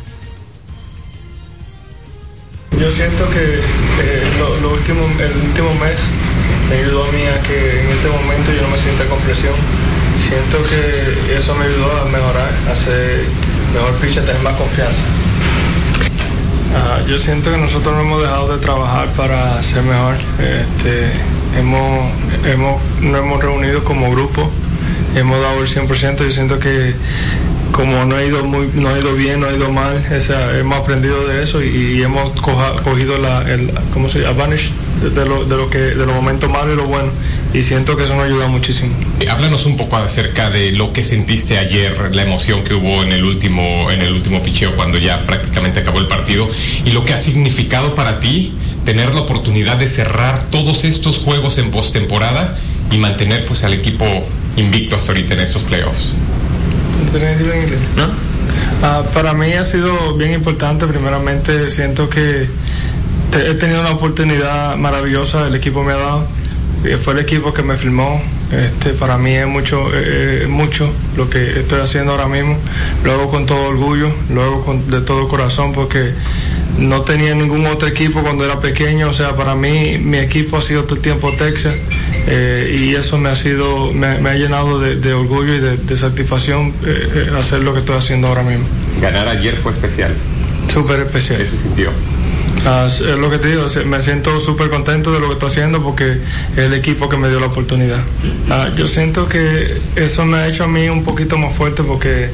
Yo 2.81 2.91
siento 2.91 3.29
que 3.31 3.45
eh, 3.45 4.23
lo, 4.39 4.61
lo 4.61 4.75
último, 4.75 5.01
el 5.21 5.47
último 5.47 5.75
mes 5.75 5.99
me 6.71 6.77
ayudó 6.77 7.05
a 7.05 7.13
mí 7.13 7.23
a 7.23 7.43
que 7.43 7.81
en 7.83 7.89
este 7.89 8.09
momento 8.09 8.51
yo 8.53 8.63
no 8.63 8.69
me 8.69 8.79
sienta 8.79 9.05
con 9.05 9.19
presión. 9.21 9.55
Siento 10.27 10.59
que 10.71 11.37
eso 11.37 11.55
me 11.55 11.67
ayudó 11.67 12.01
a 12.01 12.05
mejorar, 12.07 12.51
a 12.71 12.75
ser 12.75 13.25
mejor 13.75 13.95
pitcher, 13.95 14.23
a 14.23 14.27
tener 14.27 14.43
más 14.43 14.55
confianza. 14.57 15.03
Ah, 16.75 17.01
yo 17.07 17.19
siento 17.19 17.51
que 17.51 17.59
nosotros 17.59 17.95
no 17.95 18.03
hemos 18.03 18.23
dejado 18.23 18.57
de 18.57 18.59
trabajar 18.59 19.09
para 19.17 19.63
ser 19.63 19.83
mejor. 19.83 20.17
Este, 20.39 21.13
hemos, 21.59 22.11
hemos, 22.47 22.83
nos 23.01 23.21
hemos 23.21 23.43
reunido 23.43 23.85
como 23.85 24.11
grupo, 24.11 24.51
hemos 25.15 25.41
dado 25.41 25.61
el 25.61 25.69
100%. 25.69 26.25
Yo 26.25 26.31
siento 26.31 26.59
que 26.59 26.95
como 27.71 28.05
no 28.05 28.15
ha 28.15 28.25
ido 28.25 28.45
muy, 28.45 28.71
no 28.75 28.89
ha 28.89 28.99
ido 28.99 29.15
bien, 29.15 29.41
no 29.41 29.49
ha 29.49 29.53
ido 29.53 29.71
mal, 29.71 30.05
hemos 30.59 30.79
aprendido 30.79 31.27
de 31.27 31.43
eso 31.43 31.63
y, 31.63 32.03
hemos 32.03 32.31
cogido 32.41 33.19
la, 33.19 33.43
el, 33.53 33.73
¿cómo 33.93 34.09
se 34.09 34.21
llama? 34.21 34.45
Advantage 34.45 34.71
de, 35.03 35.27
lo, 35.27 35.45
de 35.45 35.57
lo 35.57 35.69
que, 35.71 35.79
de 35.79 36.07
los 36.07 36.15
momentos 36.15 36.49
malos 36.49 36.75
y 36.75 36.77
lo 36.77 36.87
bueno. 36.87 37.11
Y 37.55 37.63
siento 37.63 37.97
que 37.97 38.03
eso 38.03 38.17
nos 38.17 38.25
ayuda 38.25 38.49
muchísimo. 38.49 38.93
Eh, 39.21 39.31
háblanos 39.31 39.65
un 39.65 39.77
poco 39.77 39.97
acerca 39.97 40.51
de 40.51 40.73
lo 40.73 40.93
que 40.93 41.05
sentiste 41.05 41.57
ayer, 41.57 42.13
la 42.13 42.23
emoción 42.23 42.65
que 42.65 42.75
hubo 42.75 43.03
en 43.05 43.13
el 43.13 43.25
último, 43.25 43.91
en 43.93 44.03
el 44.03 44.13
último 44.13 44.43
picheo 44.43 44.75
cuando 44.75 44.99
ya 44.99 45.25
prácticamente 45.25 45.79
acabó 45.79 46.01
el 46.01 46.09
partido 46.09 46.49
y 46.85 46.91
lo 46.91 47.05
que 47.05 47.15
ha 47.15 47.17
significado 47.17 47.95
para 47.95 48.19
ti 48.19 48.55
tener 48.85 49.15
la 49.15 49.21
oportunidad 49.21 49.77
de 49.77 49.87
cerrar 49.87 50.51
todos 50.51 50.85
estos 50.85 51.19
juegos 51.19 51.59
en 51.59 51.71
postemporada 51.71 52.59
y 52.91 52.99
mantener 52.99 53.47
pues 53.47 53.63
al 53.63 53.73
equipo 53.73 54.05
invicto 54.57 54.97
hasta 54.97 55.13
ahorita 55.13 55.35
en 55.35 55.41
estos 55.41 55.63
playoffs. 55.63 56.15
¿No? 57.97 58.11
Ah, 58.83 59.03
para 59.15 59.33
mí 59.33 59.53
ha 59.53 59.65
sido 59.65 60.15
bien 60.17 60.35
importante. 60.35 60.87
Primeramente, 60.87 61.71
siento 61.71 62.09
que 62.09 62.49
he 63.33 63.55
tenido 63.55 63.81
una 63.81 63.93
oportunidad 63.93 64.77
maravillosa, 64.77 65.47
el 65.47 65.55
equipo 65.55 65.85
me 65.85 65.93
ha 65.93 65.97
dado. 65.97 66.27
Fue 67.03 67.15
el 67.15 67.21
equipo 67.21 67.53
que 67.53 67.63
me 67.63 67.77
filmó. 67.77 68.23
Este, 68.53 68.91
para 68.91 69.17
mí 69.17 69.35
es 69.35 69.47
mucho, 69.47 69.89
eh, 69.95 70.47
mucho 70.49 70.93
lo 71.17 71.29
que 71.31 71.61
estoy 71.61 71.81
haciendo 71.81 72.13
ahora 72.13 72.27
mismo. 72.27 72.57
Lo 73.05 73.13
hago 73.13 73.31
con 73.31 73.47
todo 73.47 73.69
orgullo, 73.69 74.11
lo 74.31 74.43
hago 74.43 74.65
con, 74.65 74.87
de 74.89 75.01
todo 75.01 75.27
corazón 75.29 75.73
porque 75.73 76.13
no 76.79 77.03
tenía 77.03 77.35
ningún 77.35 77.67
otro 77.67 77.89
equipo 77.89 78.23
cuando 78.23 78.45
era 78.45 78.61
pequeño. 78.61 79.09
O 79.09 79.13
sea, 79.13 79.37
para 79.37 79.55
mí 79.55 79.99
mi 79.99 80.19
equipo 80.19 80.59
ha 80.59 80.63
sido 80.63 80.85
todo 80.85 80.97
el 80.97 81.01
tiempo 81.01 81.33
Texas 81.33 81.75
eh, 82.27 82.79
y 82.81 82.95
eso 82.95 83.19
me 83.19 83.29
ha 83.29 83.37
sido, 83.37 83.93
me, 83.93 84.07
ha 84.07 84.35
llenado 84.35 84.81
de, 84.81 85.13
orgullo 85.13 85.55
y 85.55 85.61
de, 85.61 85.97
satisfacción 85.97 86.73
eh, 86.85 87.29
eh, 87.31 87.31
hacer 87.39 87.63
lo 87.63 87.73
que 87.73 87.81
estoy 87.81 87.97
haciendo 87.97 88.29
ahora 88.29 88.43
mismo. 88.43 88.67
Ganar 89.01 89.29
ayer 89.29 89.57
fue 89.57 89.73
especial. 89.73 90.13
Súper 90.73 91.01
especial. 91.01 91.39
¿Qué 91.39 91.47
se 91.47 91.59
sintió? 91.59 91.91
Ah, 92.67 92.87
es 92.87 93.01
lo 93.01 93.31
que 93.31 93.39
te 93.39 93.49
digo, 93.49 93.67
me 93.87 94.01
siento 94.01 94.41
súper 94.41 94.71
contento 94.71 95.13
de 95.13 95.21
lo 95.21 95.27
que 95.27 95.35
estoy 95.35 95.51
haciendo 95.51 95.83
porque 95.83 96.19
es 96.57 96.59
el 96.59 96.73
equipo 96.73 97.09
que 97.09 97.17
me 97.19 97.29
dio 97.29 97.39
la 97.39 97.47
oportunidad. 97.47 98.01
Ah, 98.51 98.71
yo 98.75 98.87
siento 98.89 99.29
que 99.29 99.81
eso 99.97 100.25
me 100.25 100.39
ha 100.39 100.49
hecho 100.49 100.65
a 100.65 100.69
mí 100.69 100.89
un 100.89 101.05
poquito 101.05 101.37
más 101.37 101.55
fuerte 101.55 101.83
porque 101.83 102.31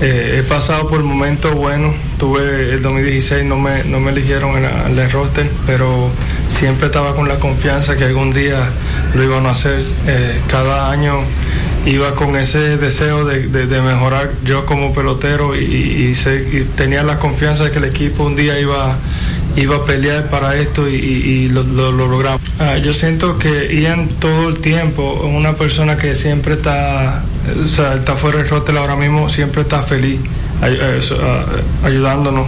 eh, 0.00 0.38
he 0.38 0.42
pasado 0.42 0.88
por 0.88 1.02
momentos 1.02 1.54
buenos. 1.54 1.94
Tuve 2.18 2.74
el 2.74 2.82
2016, 2.82 3.44
no 3.44 3.58
me, 3.58 3.84
no 3.84 4.00
me 4.00 4.10
eligieron 4.10 4.56
en, 4.56 4.98
el 4.98 5.10
roster, 5.10 5.48
pero 5.66 6.10
siempre 6.48 6.86
estaba 6.86 7.14
con 7.14 7.28
la 7.28 7.36
confianza 7.36 7.96
que 7.96 8.04
algún 8.04 8.32
día 8.32 8.70
lo 9.14 9.22
iban 9.22 9.46
a 9.46 9.50
hacer. 9.50 9.84
Eh, 10.06 10.40
cada 10.48 10.90
año 10.90 11.20
iba 11.86 12.14
con 12.14 12.36
ese 12.36 12.76
deseo 12.76 13.24
de, 13.24 13.46
mejorar 13.82 14.32
yo 14.44 14.66
como 14.66 14.92
pelotero 14.92 15.54
y, 15.56 16.14
tenía 16.76 17.02
la 17.02 17.18
confianza 17.18 17.64
de 17.64 17.70
que 17.70 17.78
el 17.78 17.84
equipo 17.84 18.24
un 18.24 18.36
día 18.36 18.58
iba, 18.58 18.96
iba 19.56 19.76
a 19.76 19.84
pelear 19.84 20.28
para 20.30 20.56
esto 20.56 20.88
y, 20.88 21.48
lo, 21.48 21.62
logramos. 21.92 22.40
Ah, 22.58 22.78
yo 22.78 22.92
siento 22.92 23.38
que 23.38 23.80
Ian 23.80 24.08
todo 24.20 24.48
el 24.48 24.58
tiempo, 24.58 25.22
una 25.24 25.54
persona 25.54 25.96
que 25.96 26.14
siempre 26.14 26.54
está, 26.54 27.22
o 27.60 27.66
sea, 27.66 27.94
está 27.94 28.16
fuera 28.16 28.38
del 28.38 28.48
roster 28.48 28.76
ahora 28.76 28.96
mismo, 28.96 29.28
siempre 29.28 29.62
está 29.62 29.82
feliz 29.82 30.20
ayudándonos 31.82 32.46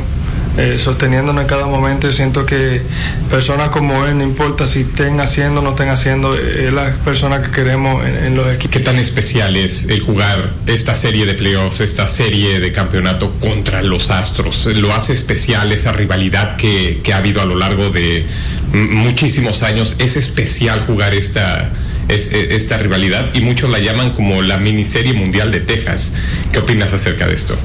eh, 0.59 0.77
sosteniéndonos 0.79 1.43
en 1.43 1.49
cada 1.49 1.67
momento. 1.67 2.11
siento 2.13 2.45
que 2.45 2.83
personas 3.31 3.71
como 3.71 4.07
él, 4.07 4.19
no 4.19 4.25
importa 4.25 4.67
si 4.67 4.83
estén 4.83 5.21
haciendo 5.21 5.61
o 5.61 5.63
no 5.63 5.71
estén 5.71 5.89
haciendo, 5.89 6.35
eh, 6.37 6.67
es 6.67 6.73
la 6.73 6.93
persona 7.05 7.43
que 7.43 7.51
queremos 7.51 8.05
en, 8.05 8.37
los 8.37 8.47
equipos. 8.49 8.73
¿Qué 8.73 8.81
tan 8.81 8.97
especial 8.97 9.57
es 9.57 9.89
el 9.89 10.01
jugar 10.01 10.51
esta 10.67 10.95
serie 10.95 11.27
de 11.27 11.35
playoffs, 11.35 11.81
esta 11.81 12.07
serie 12.07 12.61
de 12.61 12.73
campeonato 12.73 13.33
contra 13.41 13.83
los 13.83 14.11
Astros? 14.11 14.67
¿Lo 14.67 14.93
hace 14.93 15.13
especial 15.13 15.73
esa 15.73 15.93
rivalidad 15.93 16.57
que, 16.57 17.01
que 17.03 17.13
ha 17.13 17.19
habido 17.19 17.41
a 17.41 17.47
lo 17.47 17.57
largo 17.57 17.91
de 17.91 18.27
muchísimos 18.73 19.63
años? 19.63 19.97
¿Es 19.99 20.17
especial 20.17 20.81
jugar 20.87 21.15
esta 21.15 21.71
esta 22.09 22.77
rivalidad 22.79 23.33
y 23.33 23.41
muchos 23.41 23.71
la 23.71 23.79
llaman 23.79 24.11
como 24.11 24.43
la 24.43 24.59
miniserie 24.59 25.15
mundial 25.15 25.51
de 25.51 25.61
Texas. 25.61 26.15
¿Qué 26.53 26.59
opinas 26.59 26.93
acerca 26.93 27.27
de 27.27 27.35
esto? 27.35 27.57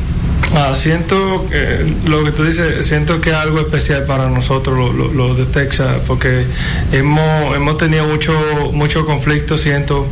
Ah, 0.56 0.74
siento 0.76 1.46
que 1.50 1.86
lo 2.06 2.24
que 2.24 2.32
tú 2.32 2.44
dices, 2.44 2.86
siento 2.86 3.20
que 3.22 3.32
es 3.32 3.36
algo 3.36 3.60
especial 3.60 4.06
para 4.06 4.30
nosotros, 4.30 4.96
lo, 4.96 5.36
de 5.36 5.46
Texas, 5.46 5.98
porque 6.08 6.46
hemos, 6.92 7.56
hemos 7.56 7.78
tenido 7.78 8.08
mucho, 8.08 8.34
mucho 8.74 9.06
conflicto, 9.06 9.58
siento 9.58 10.08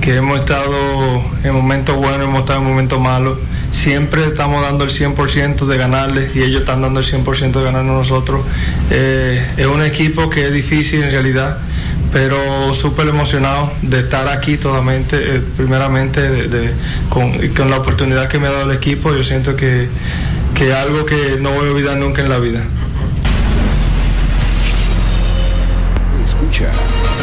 que 0.00 0.16
hemos 0.16 0.40
estado 0.40 1.22
en 1.44 1.52
momentos 1.52 1.96
buenos, 1.96 2.22
hemos 2.28 2.40
estado 2.40 2.60
en 2.60 2.68
momentos 2.68 3.00
malos. 3.00 3.38
Siempre 3.72 4.24
estamos 4.24 4.62
dando 4.62 4.84
el 4.84 4.90
100% 4.90 5.66
de 5.66 5.76
ganarles 5.76 6.34
y 6.34 6.42
ellos 6.42 6.62
están 6.62 6.82
dando 6.82 7.00
el 7.00 7.06
100% 7.06 7.52
de 7.52 7.62
ganarnos 7.62 7.96
nosotros. 7.96 8.42
Eh, 8.90 9.44
es 9.56 9.66
un 9.66 9.82
equipo 9.82 10.30
que 10.30 10.46
es 10.46 10.52
difícil 10.52 11.02
en 11.02 11.10
realidad 11.10 11.58
pero 12.12 12.74
súper 12.74 13.08
emocionado 13.08 13.72
de 13.82 14.00
estar 14.00 14.28
aquí 14.28 14.56
totalmente, 14.56 15.36
eh, 15.36 15.42
primeramente 15.56 16.74
con, 17.08 17.70
la 17.70 17.76
oportunidad 17.76 18.28
que 18.28 18.38
me 18.38 18.48
ha 18.48 18.52
dado 18.52 18.70
el 18.70 18.76
equipo, 18.76 19.14
yo 19.14 19.22
siento 19.22 19.56
que, 19.56 19.88
que 20.54 20.72
algo 20.74 21.04
que 21.06 21.38
no 21.40 21.50
voy 21.50 21.68
a 21.68 21.70
olvidar 21.70 21.96
nunca 21.96 22.22
en 22.22 22.28
la 22.28 22.38
vida. 22.38 22.62
Escucha 26.26 26.70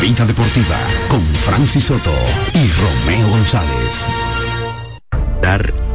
Vida 0.02 0.26
Deportiva 0.26 0.78
con 1.10 1.26
Francis 1.46 1.86
Soto 1.86 2.14
y 2.54 2.70
Romeo 2.72 3.28
González. 3.30 4.08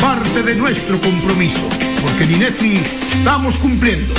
parte 0.00 0.42
de 0.42 0.54
nuestro 0.56 1.00
compromiso, 1.00 1.68
porque 2.02 2.24
en 2.24 2.34
INEFI 2.34 2.76
estamos 3.18 3.56
cumpliendo. 3.58 4.14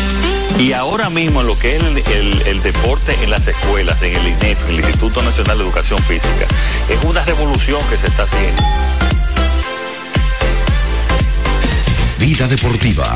Y 0.60 0.74
ahora 0.74 1.10
mismo 1.10 1.44
lo 1.44 1.58
que 1.58 1.78
es 1.78 1.84
el, 2.12 2.62
deporte 2.62 3.16
en 3.24 3.30
las 3.30 3.48
escuelas, 3.48 4.02
en 4.02 4.16
el 4.16 4.28
INEFI, 4.28 4.70
el 4.70 4.80
Instituto 4.80 5.22
Nacional 5.22 5.58
de 5.58 5.64
Educación 5.64 6.02
Física, 6.04 6.46
es 6.90 7.04
una 7.04 7.24
revolución 7.26 7.82
que 7.90 7.98
se 7.98 8.08
está 8.08 8.24
haciendo. 8.24 8.62
Vida 12.20 12.48
deportiva. 12.48 13.16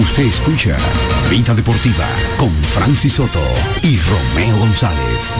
Usted 0.00 0.24
escucha 0.24 0.76
Vida 1.28 1.52
Deportiva 1.54 2.08
con 2.38 2.50
Francis 2.50 3.12
Soto 3.12 3.42
y 3.82 3.98
Romeo 3.98 4.56
González. 4.56 5.36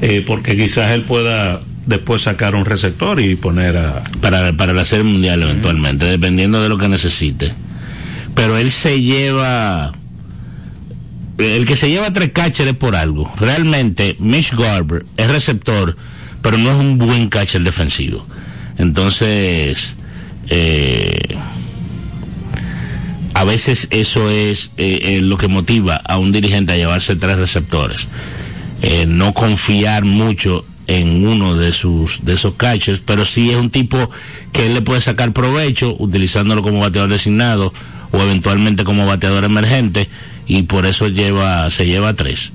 eh, 0.00 0.24
porque 0.26 0.56
quizás 0.56 0.90
él 0.92 1.02
pueda 1.02 1.60
después 1.86 2.22
sacar 2.22 2.54
un 2.54 2.64
receptor 2.64 3.20
y 3.20 3.34
poner 3.36 3.76
a... 3.76 4.02
Para, 4.20 4.52
para 4.52 4.72
la 4.72 4.84
serie 4.84 5.04
mundial 5.04 5.42
eventualmente, 5.42 6.04
dependiendo 6.04 6.62
de 6.62 6.68
lo 6.68 6.78
que 6.78 6.88
necesite. 6.88 7.52
Pero 8.34 8.56
él 8.56 8.70
se 8.70 9.00
lleva... 9.00 9.92
El 11.38 11.66
que 11.66 11.76
se 11.76 11.88
lleva 11.88 12.12
tres 12.12 12.30
catchers 12.32 12.70
es 12.70 12.76
por 12.76 12.94
algo. 12.94 13.32
Realmente, 13.38 14.16
Mitch 14.20 14.54
Garber 14.54 15.04
es 15.16 15.28
receptor, 15.28 15.96
pero 16.42 16.58
no 16.58 16.70
es 16.70 16.76
un 16.76 16.98
buen 16.98 17.28
catcher 17.28 17.62
defensivo. 17.62 18.26
Entonces, 18.78 19.94
eh, 20.48 21.36
a 23.34 23.44
veces 23.44 23.88
eso 23.90 24.30
es 24.30 24.72
eh, 24.76 25.00
eh, 25.02 25.20
lo 25.22 25.38
que 25.38 25.48
motiva 25.48 25.96
a 25.96 26.18
un 26.18 26.32
dirigente 26.32 26.72
a 26.72 26.76
llevarse 26.76 27.16
tres 27.16 27.38
receptores. 27.38 28.06
Eh, 28.82 29.06
no 29.06 29.32
confiar 29.32 30.04
mucho 30.04 30.64
en 30.86 31.26
uno 31.26 31.56
de 31.56 31.72
sus 31.72 32.24
de 32.24 32.34
esos 32.34 32.54
catchers, 32.54 33.00
pero 33.00 33.24
sí 33.24 33.50
es 33.50 33.56
un 33.56 33.70
tipo 33.70 34.10
que 34.52 34.66
él 34.66 34.74
le 34.74 34.82
puede 34.82 35.00
sacar 35.00 35.32
provecho 35.32 35.96
utilizándolo 35.98 36.62
como 36.62 36.80
bateador 36.80 37.10
designado 37.10 37.72
o 38.10 38.20
eventualmente 38.20 38.84
como 38.84 39.06
bateador 39.06 39.44
emergente 39.44 40.08
y 40.46 40.62
por 40.62 40.84
eso 40.84 41.08
lleva 41.08 41.70
se 41.70 41.86
lleva 41.86 42.14
tres. 42.14 42.52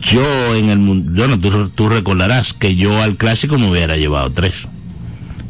Yo 0.00 0.54
en 0.54 0.70
el 0.70 0.78
mundo, 0.78 1.28
no, 1.28 1.38
tú, 1.38 1.68
tú 1.68 1.88
recordarás 1.88 2.52
que 2.52 2.74
yo 2.76 3.02
al 3.02 3.16
clásico 3.16 3.58
me 3.58 3.70
hubiera 3.70 3.96
llevado 3.96 4.30
tres 4.30 4.66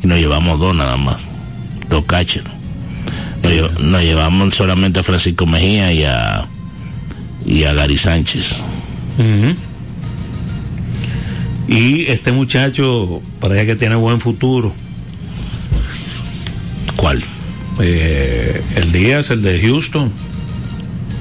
y 0.03 0.07
nos 0.07 0.19
llevamos 0.19 0.59
dos 0.59 0.75
nada 0.75 0.97
más, 0.97 1.21
dos 1.89 2.05
catchers. 2.05 2.47
Nos, 3.43 3.81
nos 3.81 4.03
llevamos 4.03 4.55
solamente 4.55 5.01
a 5.01 5.03
Francisco 5.03 5.47
Mejía 5.47 5.93
y 5.93 6.05
a 6.05 6.47
y 7.47 7.65
a 7.65 7.73
Gary 7.75 7.99
Sánchez. 7.99 8.57
Y 11.69 12.03
este 12.07 12.33
muchacho 12.33 13.23
parece 13.41 13.67
que 13.67 13.77
tiene 13.77 13.95
buen 13.97 14.21
futuro. 14.21 14.73
¿Cuál? 16.97 17.23
Eh, 17.81 18.63
el 18.77 18.93
Díaz, 18.93 19.31
el 19.31 19.43
de 19.43 19.61
Houston. 19.61 20.11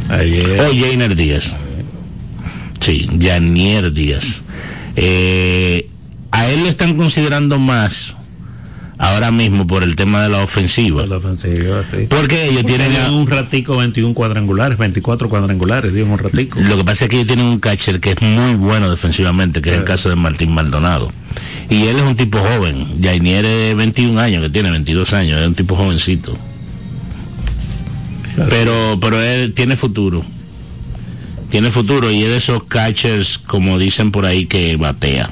Ayer. 0.10 0.60
O 0.62 0.74
Jainer 0.74 1.16
Díaz. 1.16 1.56
Sí, 2.84 3.08
Janier 3.18 3.94
Díaz. 3.94 4.42
Eh, 4.98 5.88
a 6.32 6.50
él 6.50 6.64
le 6.64 6.70
están 6.70 6.98
considerando 6.98 7.58
más 7.58 8.18
ahora 8.98 9.32
mismo 9.32 9.66
por 9.66 9.84
el 9.84 9.96
tema 9.96 10.22
de 10.22 10.30
la 10.30 10.44
ofensiva. 10.44 11.06
La 11.06 11.16
ofensiva, 11.16 11.86
sí. 11.90 12.08
Porque 12.10 12.50
ellos 12.50 12.66
tienen 12.66 12.92
un 13.14 13.26
ratico 13.26 13.78
21 13.78 14.14
cuadrangulares, 14.14 14.78
24 14.78 15.30
cuadrangulares, 15.30 15.94
digo 15.94 16.12
un 16.12 16.20
ratico. 16.20 16.60
Lo 16.60 16.76
que 16.76 16.84
pasa 16.84 17.06
es 17.06 17.10
que 17.10 17.16
ellos 17.18 17.28
tienen 17.28 17.46
un 17.46 17.60
catcher 17.60 18.02
que 18.02 18.12
es 18.12 18.22
muy 18.22 18.56
bueno 18.56 18.92
defensivamente, 18.92 19.62
que 19.62 19.72
es 19.72 19.78
el 19.78 19.86
caso 19.86 20.10
de 20.10 20.18
Martín 20.18 20.54
Maldonado. 20.54 21.10
Y 21.70 21.84
él 21.88 21.96
es 21.96 22.04
un 22.04 22.18
tipo 22.18 22.40
joven. 22.40 23.02
Jainier 23.02 23.46
es 23.46 23.76
21 23.78 24.20
años, 24.20 24.44
que 24.44 24.50
tiene 24.50 24.72
22 24.72 25.14
años, 25.14 25.40
es 25.40 25.48
un 25.48 25.56
tipo 25.56 25.78
jovencito. 25.78 26.38
Pero, 28.50 28.98
pero 29.00 29.22
él 29.22 29.54
tiene 29.54 29.78
futuro. 29.78 30.26
Tiene 31.54 31.70
futuro 31.70 32.10
y 32.10 32.24
es 32.24 32.30
de 32.32 32.38
esos 32.38 32.64
catchers, 32.64 33.38
como 33.38 33.78
dicen 33.78 34.10
por 34.12 34.26
ahí, 34.26 34.48
que 34.48 34.76
batea. 34.76 35.30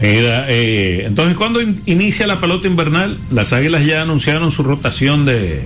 Mira, 0.00 0.44
eh, 0.48 1.02
entonces, 1.08 1.36
¿cuándo 1.36 1.60
in- 1.60 1.82
inicia 1.86 2.24
la 2.28 2.40
pelota 2.40 2.68
invernal? 2.68 3.18
Las 3.32 3.52
Águilas 3.52 3.84
ya 3.84 4.02
anunciaron 4.02 4.52
su 4.52 4.62
rotación 4.62 5.24
de, 5.24 5.60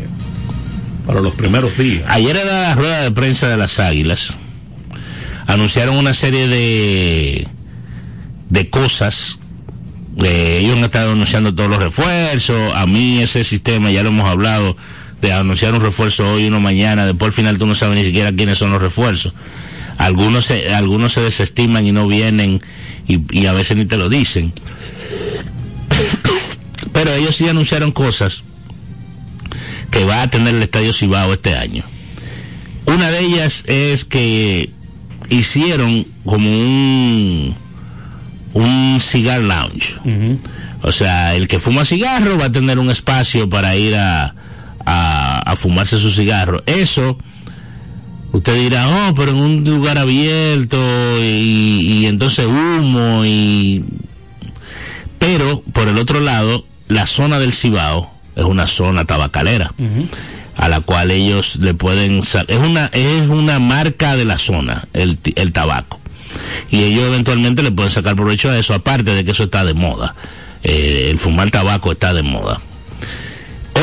para 1.07 1.21
los 1.21 1.35
primeros 1.35 1.77
días. 1.77 2.05
Ayer 2.09 2.35
era 2.35 2.63
la 2.63 2.75
rueda 2.75 3.03
de 3.03 3.11
prensa 3.11 3.47
de 3.47 3.59
las 3.59 3.79
Águilas. 3.79 4.39
Anunciaron 5.47 5.99
una 5.99 6.15
serie 6.15 6.49
de, 6.49 7.47
de 8.49 8.71
cosas. 8.71 9.39
Eh, 10.25 10.61
ellos 10.63 10.79
han 10.79 10.85
estado 10.85 11.13
anunciando 11.13 11.55
todos 11.55 11.69
los 11.69 11.79
refuerzos. 11.79 12.73
A 12.75 12.87
mí 12.87 13.21
ese 13.21 13.45
sistema, 13.45 13.91
ya 13.91 14.03
lo 14.03 14.09
hemos 14.09 14.27
hablado, 14.31 14.79
de 15.21 15.33
anunciar 15.33 15.75
un 15.75 15.81
refuerzo 15.81 16.33
hoy 16.33 16.45
y 16.45 16.47
uno 16.49 16.61
mañana. 16.61 17.07
Después 17.07 17.29
al 17.29 17.33
final 17.33 17.59
tú 17.59 17.67
no 17.67 17.75
sabes 17.75 17.97
ni 17.97 18.05
siquiera 18.05 18.33
quiénes 18.33 18.59
son 18.59 18.71
los 18.71 18.81
refuerzos. 18.81 19.33
Algunos 19.99 20.47
se, 20.47 20.75
algunos 20.75 21.13
se 21.13 21.23
desestiman 21.23 21.87
y 21.87 21.93
no 21.93 22.07
vienen 22.07 22.61
y, 23.09 23.21
y 23.31 23.47
a 23.47 23.53
veces 23.53 23.77
ni 23.77 23.87
te 23.87 23.97
lo 23.97 24.09
dicen. 24.09 24.53
Pero 26.93 27.13
ellos 27.15 27.37
sí 27.37 27.49
anunciaron 27.49 27.93
cosas 27.93 28.43
que 29.91 30.05
va 30.05 30.23
a 30.23 30.31
tener 30.31 30.55
el 30.55 30.63
Estadio 30.63 30.93
Cibao 30.93 31.33
este 31.33 31.57
año. 31.57 31.83
Una 32.87 33.11
de 33.11 33.21
ellas 33.21 33.65
es 33.67 34.05
que 34.05 34.71
hicieron 35.31 36.07
como 36.25 36.49
un 36.49 37.57
un 38.57 39.01
cigar 39.01 39.43
lounge. 39.43 39.97
O 40.83 40.93
sea, 40.93 41.35
el 41.35 41.47
que 41.47 41.59
fuma 41.59 41.85
cigarro 41.85 42.39
va 42.39 42.47
a 42.47 42.53
tener 42.53 42.79
un 42.79 42.91
espacio 42.91 43.49
para 43.49 43.77
ir 43.77 43.95
a, 43.97 44.35
a, 44.87 45.41
a 45.41 45.57
fumarse 45.57 45.99
su 45.99 46.11
cigarro. 46.11 46.63
Eso, 46.65 47.19
usted 48.33 48.55
dirá, 48.55 48.89
oh, 48.89 49.15
pero 49.15 49.33
en 49.33 49.39
un 49.39 49.65
lugar 49.65 49.99
abierto 49.99 50.79
y, 51.21 51.81
y 51.83 52.07
entonces 52.07 52.47
humo 52.47 53.25
y... 53.25 53.85
Pero, 55.19 55.63
por 55.73 55.89
el 55.89 55.99
otro 55.99 56.21
lado, 56.21 56.65
la 56.89 57.05
zona 57.07 57.39
del 57.39 57.53
Cibao 57.53 58.11
es 58.37 58.45
una 58.45 58.67
zona 58.67 59.07
tabacalera 59.07 59.73
a 60.57 60.69
la 60.69 60.81
cual 60.81 61.11
ellos 61.11 61.57
le 61.57 61.75
pueden 61.75 62.19
es 62.19 62.59
una 62.59 62.87
es 62.87 63.29
una 63.29 63.59
marca 63.59 64.17
de 64.17 64.25
la 64.25 64.39
zona 64.39 64.87
el, 64.93 65.19
el 65.35 65.53
tabaco. 65.53 66.01
Y 66.71 66.83
ellos 66.83 67.05
eventualmente 67.09 67.63
le 67.63 67.73
pueden 67.73 67.91
sacar 67.91 68.15
provecho 68.15 68.51
a 68.51 68.59
eso 68.59 68.75
aparte 68.75 69.11
de 69.11 69.25
que 69.25 69.31
eso 69.33 69.45
está 69.45 69.65
de 69.65 69.75
moda. 69.75 70.15
Eh, 70.63 71.09
el 71.11 71.19
fumar 71.19 71.51
tabaco 71.51 71.93
está 71.93 72.13
de 72.13 72.23
moda 72.23 72.61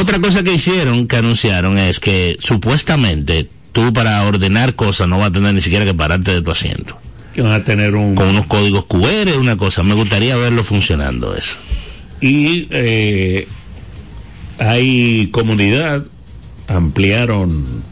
otra 0.04 0.20
cosa 0.20 0.43
que 0.43 0.54
hicieron 0.54 1.08
que 1.08 1.16
anunciaron 1.16 1.78
es 1.78 2.01
que 2.01 2.36
supuestamente 2.39 3.47
tú 3.72 3.93
para 3.93 4.22
ordenar 4.24 4.76
cosas 4.76 5.08
no 5.08 5.18
vas 5.18 5.30
a 5.30 5.32
tener 5.32 5.54
ni 5.54 5.62
siquiera 5.62 5.86
que 5.86 5.93
pararte 5.93 6.32
de 6.32 6.41
tu 6.41 6.51
asiento. 6.51 6.97
Que 7.34 7.41
van 7.41 7.54
a 7.54 7.64
tener 7.64 7.95
un 7.95 8.14
con 8.14 8.28
unos 8.28 8.45
códigos 8.45 8.84
QR 8.86 9.38
una 9.39 9.56
cosa. 9.56 9.82
Me 9.82 9.93
gustaría 9.93 10.36
verlo 10.36 10.66
funcionando 10.66 11.36
eso. 11.36 11.56
Y 12.20 12.68
eh, 12.70 13.47
hay 14.60 15.30
comunidad 15.32 16.04
ampliaron 16.68 17.84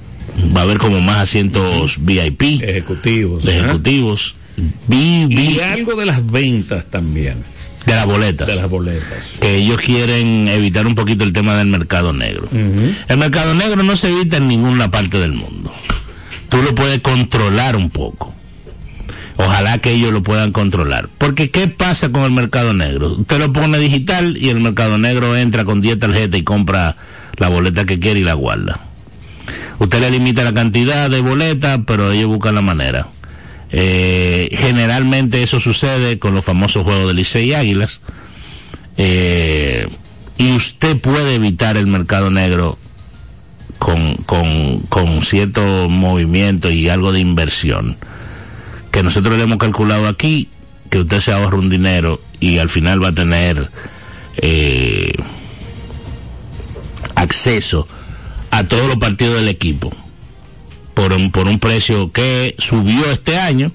va 0.55 0.61
a 0.61 0.63
haber 0.63 0.79
como 0.79 0.99
más 0.99 1.17
asientos 1.17 1.95
VIP 1.99 2.61
ejecutivos 2.61 3.43
de 3.43 3.57
ejecutivos 3.57 4.35
vi, 4.87 5.25
vi 5.25 5.55
y 5.55 5.59
algo 5.59 5.95
de 5.95 6.05
las 6.05 6.25
ventas 6.31 6.85
también 6.89 7.43
de 7.85 7.95
las 7.95 8.05
boletas. 8.05 8.47
De 8.47 8.55
las 8.55 8.69
boletas. 8.69 9.23
Que 9.39 9.57
ellos 9.57 9.79
quieren 9.81 10.47
evitar 10.47 10.85
un 10.85 10.95
poquito 10.95 11.23
el 11.23 11.33
tema 11.33 11.55
del 11.55 11.67
mercado 11.67 12.13
negro. 12.13 12.47
El 12.51 13.17
mercado 13.17 13.55
negro 13.55 13.83
no 13.83 13.95
se 13.95 14.09
evita 14.09 14.37
en 14.37 14.47
ninguna 14.47 14.91
parte 14.91 15.17
del 15.19 15.33
mundo. 15.33 15.73
Tú 16.49 16.61
lo 16.61 16.75
puedes 16.75 17.01
controlar 17.01 17.75
un 17.75 17.89
poco. 17.89 18.33
Ojalá 19.37 19.79
que 19.79 19.91
ellos 19.91 20.13
lo 20.13 20.21
puedan 20.21 20.51
controlar. 20.51 21.09
Porque 21.17 21.49
qué 21.49 21.67
pasa 21.67 22.11
con 22.11 22.23
el 22.23 22.31
mercado 22.31 22.73
negro 22.73 23.15
usted 23.17 23.39
lo 23.39 23.51
pone 23.51 23.79
digital 23.79 24.37
y 24.37 24.49
el 24.49 24.59
mercado 24.59 24.97
negro 24.97 25.35
entra 25.35 25.65
con 25.65 25.81
10 25.81 25.97
tarjetas 25.97 26.39
y 26.39 26.43
compra 26.43 26.95
la 27.37 27.47
boleta 27.47 27.85
que 27.85 27.99
quiere 27.99 28.19
y 28.19 28.23
la 28.23 28.35
guarda. 28.35 28.79
Usted 29.79 29.99
le 29.99 30.11
limita 30.11 30.43
la 30.43 30.53
cantidad 30.53 31.09
de 31.09 31.21
boletas 31.21 31.79
pero 31.87 32.11
ellos 32.11 32.27
buscan 32.27 32.53
la 32.53 32.61
manera 32.61 33.07
eh, 33.71 34.49
generalmente 34.51 35.43
eso 35.43 35.59
sucede 35.59 36.19
con 36.19 36.35
los 36.35 36.43
famosos 36.43 36.83
juegos 36.83 37.07
de 37.07 37.13
Licey 37.13 37.49
y 37.49 37.53
Águilas. 37.53 38.01
Eh, 38.97 39.87
y 40.37 40.51
usted 40.53 40.97
puede 40.99 41.35
evitar 41.35 41.77
el 41.77 41.87
mercado 41.87 42.29
negro 42.29 42.77
con, 43.79 44.15
con, 44.17 44.79
con 44.89 45.21
cierto 45.21 45.87
movimiento 45.89 46.69
y 46.69 46.89
algo 46.89 47.11
de 47.11 47.19
inversión. 47.19 47.97
Que 48.91 49.03
nosotros 49.03 49.37
le 49.37 49.43
hemos 49.43 49.57
calculado 49.57 50.07
aquí 50.07 50.49
que 50.89 50.99
usted 50.99 51.19
se 51.19 51.31
ahorra 51.31 51.57
un 51.57 51.69
dinero 51.69 52.21
y 52.41 52.57
al 52.57 52.67
final 52.67 53.01
va 53.01 53.09
a 53.09 53.15
tener 53.15 53.71
eh, 54.37 55.13
acceso 57.15 57.87
a 58.49 58.65
todos 58.65 58.87
los 58.87 58.97
partidos 58.97 59.35
del 59.35 59.47
equipo 59.47 59.93
por 60.93 61.13
un, 61.13 61.31
por 61.31 61.47
un 61.47 61.59
precio 61.59 62.11
que 62.11 62.55
subió 62.57 63.11
este 63.11 63.37
año. 63.37 63.71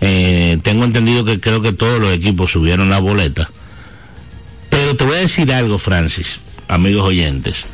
Eh, 0.00 0.58
tengo 0.62 0.84
entendido 0.84 1.24
que 1.24 1.40
creo 1.40 1.62
que 1.62 1.72
todos 1.72 2.00
los 2.00 2.12
equipos 2.12 2.52
subieron 2.52 2.90
la 2.90 2.98
boleta. 2.98 3.50
Pero 4.70 4.96
te 4.96 5.04
voy 5.04 5.16
a 5.16 5.20
decir 5.20 5.52
algo, 5.52 5.78
Francis, 5.78 6.40
amigos 6.68 7.04
oyentes. 7.04 7.64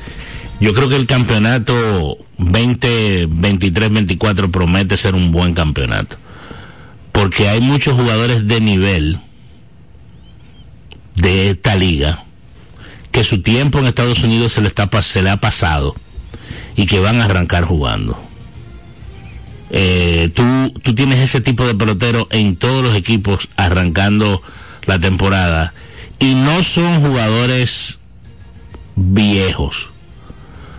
Yo 0.61 0.74
creo 0.74 0.89
que 0.89 0.97
el 0.97 1.07
campeonato 1.07 2.18
2023-24 2.39 4.51
promete 4.51 4.97
ser 4.97 5.14
un 5.14 5.31
buen 5.33 5.55
campeonato. 5.55 6.16
Porque 7.12 7.49
hay 7.49 7.61
muchos 7.61 7.95
jugadores 7.95 8.47
de 8.47 8.61
nivel 8.61 9.20
de 11.16 11.51
esta 11.51 11.74
liga 11.74 12.24
que 13.11 13.24
su 13.24 13.43
tiempo 13.43 13.78
en 13.78 13.87
Estados 13.87 14.22
Unidos 14.22 14.53
se 14.53 14.61
le, 14.61 14.68
está, 14.68 14.89
se 15.03 15.22
le 15.22 15.31
ha 15.31 15.39
pasado 15.39 15.97
y 16.76 16.87
que 16.87 17.01
van 17.01 17.20
a 17.20 17.24
arrancar 17.24 17.64
jugando. 17.64 18.30
Eh, 19.71 20.31
tú, 20.35 20.73
tú 20.83 20.95
tienes 20.95 21.21
ese 21.21 21.41
tipo 21.41 21.66
de 21.66 21.75
pelotero 21.75 22.27
en 22.31 22.57
todos 22.57 22.83
los 22.83 22.97
equipos 22.97 23.49
arrancando 23.57 24.43
la 24.87 24.99
temporada 24.99 25.73
y 26.18 26.35
no 26.35 26.62
son 26.62 27.01
jugadores 27.01 27.99
viejos. 28.97 29.89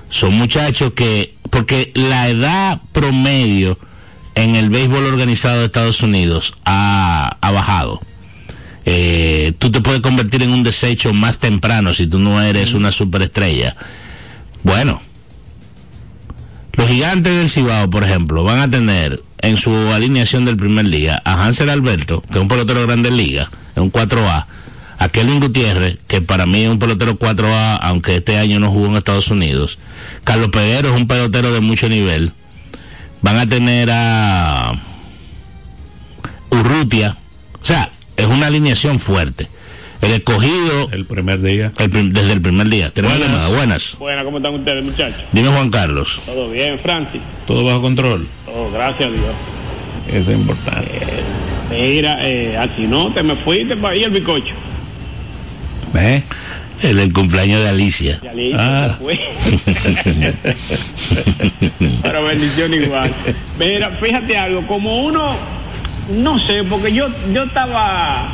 Son 0.09 0.33
muchachos 0.33 0.93
que, 0.93 1.33
porque 1.49 1.91
la 1.95 2.29
edad 2.29 2.81
promedio 2.91 3.77
en 4.35 4.55
el 4.55 4.69
béisbol 4.69 5.05
organizado 5.05 5.59
de 5.59 5.65
Estados 5.65 6.01
Unidos 6.01 6.55
ha, 6.65 7.37
bajado. 7.41 8.01
Eh, 8.85 9.53
tú 9.57 9.71
te 9.71 9.81
puedes 9.81 10.01
convertir 10.01 10.43
en 10.43 10.51
un 10.51 10.63
desecho 10.63 11.13
más 11.13 11.37
temprano 11.37 11.93
si 11.93 12.07
tú 12.07 12.19
no 12.19 12.41
eres 12.41 12.73
una 12.73 12.91
superestrella. 12.91 13.75
Bueno, 14.63 15.01
los 16.81 16.89
gigantes 16.89 17.37
del 17.37 17.47
Cibao, 17.47 17.91
por 17.91 18.03
ejemplo, 18.03 18.43
van 18.43 18.57
a 18.57 18.67
tener 18.67 19.21
en 19.37 19.55
su 19.55 19.71
alineación 19.71 20.45
del 20.45 20.57
primer 20.57 20.89
día 20.89 21.21
a 21.23 21.45
Hansel 21.45 21.69
Alberto, 21.69 22.23
que 22.23 22.33
es 22.33 22.41
un 22.41 22.47
pelotero 22.47 22.87
grande 22.87 23.09
en 23.09 23.17
liga, 23.17 23.51
es 23.75 23.83
un 23.83 23.91
4A, 23.91 24.47
a 24.97 25.09
Kelvin 25.09 25.39
Gutiérrez, 25.39 25.99
que 26.07 26.21
para 26.21 26.47
mí 26.47 26.63
es 26.63 26.71
un 26.71 26.79
pelotero 26.79 27.19
4A, 27.19 27.77
aunque 27.83 28.15
este 28.15 28.39
año 28.39 28.59
no 28.59 28.71
jugó 28.71 28.87
en 28.87 28.95
Estados 28.95 29.27
Unidos. 29.27 29.77
Carlos 30.23 30.49
Peguero 30.49 30.89
es 30.89 30.95
un 30.99 31.07
pelotero 31.07 31.53
de 31.53 31.59
mucho 31.59 31.87
nivel. 31.87 32.31
Van 33.21 33.37
a 33.37 33.47
tener 33.47 33.91
a 33.91 34.73
Urrutia. 36.49 37.15
O 37.61 37.65
sea, 37.65 37.91
es 38.17 38.25
una 38.25 38.47
alineación 38.47 38.97
fuerte. 38.97 39.49
El 40.01 40.11
escogido. 40.13 40.89
El 40.91 41.05
primer 41.05 41.41
día. 41.41 41.71
desde 41.77 42.33
el 42.33 42.41
primer 42.41 42.67
día. 42.69 42.89
Tenemos 42.91 43.19
llamada. 43.19 43.47
Buenas. 43.49 43.95
Buenas, 43.99 44.23
¿cómo 44.25 44.37
están 44.37 44.55
ustedes, 44.55 44.83
muchachos? 44.83 45.21
Dime 45.31 45.49
Juan 45.49 45.69
Carlos. 45.69 46.19
Todo 46.25 46.49
bien, 46.49 46.79
Francis. 46.79 47.21
Todo 47.45 47.63
bajo 47.63 47.81
control. 47.81 48.27
Todo, 48.45 48.71
gracias 48.71 49.09
a 49.09 49.11
Dios. 49.11 49.35
Eso 50.07 50.31
es 50.31 50.37
importante. 50.37 50.91
Mira, 51.69 52.17
eh, 52.27 52.57
así 52.57 52.87
no, 52.87 53.13
te 53.13 53.21
me 53.23 53.35
fuiste 53.35 53.77
para 53.77 53.93
ahí 53.93 54.03
el 54.03 54.11
bicocho. 54.11 54.53
¿Eh? 55.95 56.23
El 56.81 57.13
cumpleaños 57.13 57.61
de 57.63 57.69
Alicia. 57.69 58.19
Ya 58.23 58.33
listo, 58.33 58.57
Ah. 58.59 58.97
fue. 58.99 59.19
Pero 62.01 62.23
bendición 62.23 62.73
igual. 62.73 63.13
Mira, 63.59 63.91
fíjate 63.91 64.35
algo, 64.37 64.65
como 64.65 65.05
uno, 65.05 65.35
no 66.17 66.39
sé, 66.39 66.63
porque 66.63 66.91
yo, 66.91 67.07
yo 67.33 67.43
estaba 67.43 68.31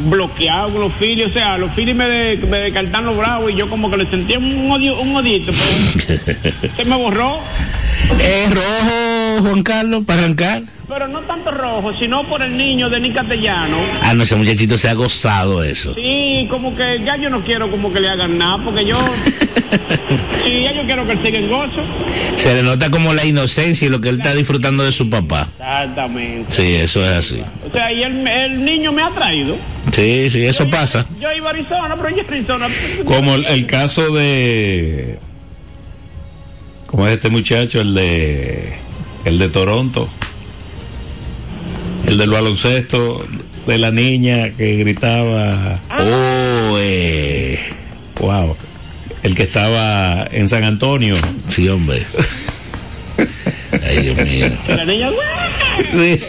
bloqueado 0.00 0.70
con 0.70 0.80
los 0.80 0.92
Phillies, 0.94 1.26
o 1.26 1.30
sea, 1.30 1.58
los 1.58 1.70
Phillies 1.72 1.94
me, 1.96 2.08
de- 2.08 2.36
me 2.46 2.58
descartan 2.58 3.04
los 3.06 3.16
bravos 3.16 3.50
y 3.52 3.56
yo 3.56 3.68
como 3.68 3.90
que 3.90 3.96
le 3.98 4.06
sentía 4.06 4.38
un 4.38 4.70
odio, 4.70 4.98
un 5.00 5.14
odito, 5.16 5.52
pero 5.52 6.20
se 6.76 6.84
me 6.84 6.96
borró. 6.96 7.38
¿Es 8.18 8.50
rojo, 8.54 9.42
Juan 9.48 9.62
Carlos, 9.62 10.04
para 10.04 10.20
arrancar? 10.22 10.62
Pero 10.88 11.06
no 11.06 11.20
tanto 11.20 11.50
rojo, 11.52 11.92
sino 12.00 12.24
por 12.24 12.42
el 12.42 12.56
niño 12.56 12.90
de 12.90 12.98
Ni 12.98 13.10
Castellano. 13.12 13.76
Ah, 14.02 14.12
no, 14.14 14.24
ese 14.24 14.34
muchachito 14.34 14.76
se 14.76 14.88
ha 14.88 14.94
gozado 14.94 15.62
eso. 15.62 15.94
Sí, 15.94 16.48
como 16.50 16.74
que 16.74 17.00
ya 17.04 17.16
yo 17.16 17.30
no 17.30 17.42
quiero 17.42 17.70
como 17.70 17.92
que 17.92 18.00
le 18.00 18.08
hagan 18.08 18.36
nada, 18.38 18.58
porque 18.64 18.84
yo... 18.84 18.96
ya 20.62 20.72
yo 20.72 20.82
quiero 20.84 21.06
que 21.06 21.12
él 21.12 21.18
siga 21.24 21.38
en 21.38 21.48
gozo. 21.48 21.82
Se 22.36 22.54
le 22.54 22.62
nota 22.62 22.90
como 22.90 23.14
la 23.14 23.24
inocencia 23.24 23.86
y 23.86 23.90
lo 23.90 24.00
que 24.00 24.08
él 24.08 24.18
está 24.18 24.34
disfrutando 24.34 24.84
de 24.84 24.92
su 24.92 25.08
papá. 25.08 25.48
Exactamente. 25.58 26.50
Sí, 26.50 26.74
eso 26.74 27.04
es 27.04 27.10
así. 27.10 27.42
O 27.66 27.70
sea, 27.72 27.92
y 27.92 28.02
el, 28.02 28.26
el 28.26 28.64
niño 28.64 28.92
me 28.92 29.02
ha 29.02 29.10
traído. 29.10 29.56
Sí, 29.92 30.30
sí, 30.30 30.44
eso 30.44 30.68
pasa. 30.68 31.06
Yo 31.20 31.32
iba 31.32 31.48
a 31.48 31.52
Arizona, 31.52 31.96
pero 31.96 32.10
yo 32.16 32.22
a 32.22 32.26
Arizona... 32.26 32.66
Como 33.04 33.34
el, 33.34 33.46
el 33.46 33.66
caso 33.66 34.10
de 34.12 35.18
¿Cómo 36.90 37.06
es 37.06 37.12
este 37.12 37.30
muchacho? 37.30 37.80
El 37.80 37.94
de. 37.94 38.72
El 39.24 39.38
de 39.38 39.48
Toronto. 39.48 40.08
El 42.04 42.18
del 42.18 42.30
baloncesto 42.30 43.24
de 43.64 43.78
la 43.78 43.92
niña 43.92 44.50
que 44.50 44.74
gritaba. 44.74 45.78
Oh, 45.88 46.76
eh. 46.80 47.60
Wow. 48.18 48.56
El 49.22 49.34
que 49.34 49.42
estaba 49.42 50.26
en 50.30 50.48
San 50.48 50.64
Antonio. 50.64 51.16
Sí, 51.48 51.68
hombre. 51.68 52.06
Ay, 53.86 53.98
Dios 53.98 54.16
mío. 54.16 54.46
La 54.68 54.84
niña, 54.84 55.10
Sí. 55.90 56.20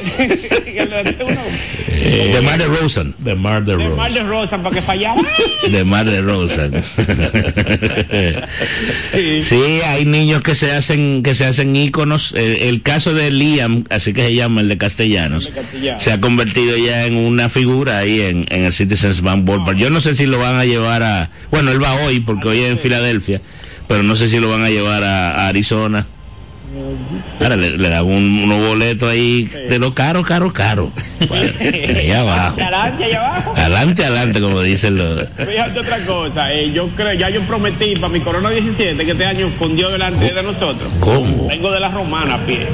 Eh, 2.04 2.32
de 2.34 2.42
Mar 2.42 2.58
de 2.58 2.66
Rosen. 2.66 3.14
De 3.20 3.36
Mar 3.36 3.64
de 3.64 3.72
de 3.72 3.78
Rosen. 3.78 3.96
Mar 3.96 4.12
de 4.14 4.24
Rosa 4.24 4.58
para 4.58 4.76
que 4.76 4.82
fallara. 4.82 5.22
De 5.70 5.84
Mar 5.84 6.06
de 6.10 6.22
Rosen. 6.22 6.84
sí, 9.44 9.62
hay 9.86 10.06
niños 10.06 10.42
que 10.42 10.56
se 10.56 10.72
hacen 10.72 11.24
que 11.24 11.36
se 11.36 11.46
hacen 11.46 11.76
íconos. 11.76 12.34
El, 12.36 12.58
el 12.58 12.82
caso 12.82 13.14
de 13.14 13.32
Liam, 13.32 13.84
así 13.90 14.14
que 14.14 14.24
se 14.24 14.36
llama 14.36 14.62
el 14.62 14.70
de 14.70 14.78
Castellanos, 14.78 15.50
Castellanos. 15.50 16.04
se 16.04 16.12
ha 16.12 16.22
convertido 16.22 16.78
ya 16.78 17.06
en 17.06 17.16
una 17.16 17.50
figura 17.50 18.00
ahí 18.00 18.22
en, 18.22 18.46
en 18.50 18.66
el 18.66 18.74
Citizens 18.74 19.22
Bank 19.22 19.46
Ballpark. 19.46 19.78
Yo 19.78 19.90
no 19.90 20.02
sé 20.02 20.16
si 20.16 20.26
lo 20.26 20.40
van 20.40 20.58
a 20.58 20.66
llevar 20.66 21.04
a, 21.04 21.30
bueno, 21.52 21.72
él 21.72 21.84
va 21.84 21.94
hoy 22.06 22.20
porque 22.20 22.48
hoy 22.48 22.60
es 22.60 22.72
en 22.72 22.78
Filadelfia, 22.80 23.42
pero 23.88 24.04
no 24.04 24.16
sé 24.16 24.28
si 24.28 24.40
lo 24.40 24.50
van 24.50 24.64
a 24.64 24.70
llevar 24.70 25.04
a, 25.04 25.32
a 25.32 25.48
Arizona. 25.50 26.08
Ahora 27.40 27.56
le, 27.56 27.78
le 27.78 27.90
dan 27.90 28.06
un, 28.06 28.44
unos 28.44 28.68
boletos 28.68 29.10
ahí 29.10 29.44
de 29.46 29.80
lo 29.80 29.94
caro, 29.94 30.24
caro, 30.24 30.54
caro. 30.54 30.92
Ahí 31.30 32.12
abajo. 32.12 32.60
Adelante, 32.62 33.04
allá 33.06 33.28
abajo. 33.28 33.54
Adelante, 33.56 34.06
adelante, 34.06 34.42
como 34.42 34.62
dicen 34.62 34.98
los. 34.98 35.28
Fíjate 35.30 35.80
otra 35.80 35.98
cosa, 36.06 36.54
eh, 36.54 36.72
yo 36.72 36.88
creo, 36.90 37.14
ya 37.14 37.30
yo 37.30 37.42
prometí 37.42 37.96
para 37.96 38.10
mi 38.10 38.22
Corona 38.22 38.50
17 38.50 39.04
que 39.06 39.12
este 39.12 39.26
año 39.26 39.52
Dios 39.76 39.92
delante 39.92 40.34
de 40.34 40.44
nosotros. 40.44 40.92
¿Cómo? 41.00 41.48
Vengo 41.48 41.72
de 41.72 41.80
la 41.80 41.90
Romana 41.90 42.36
a 42.36 42.40
pie. 42.46 42.68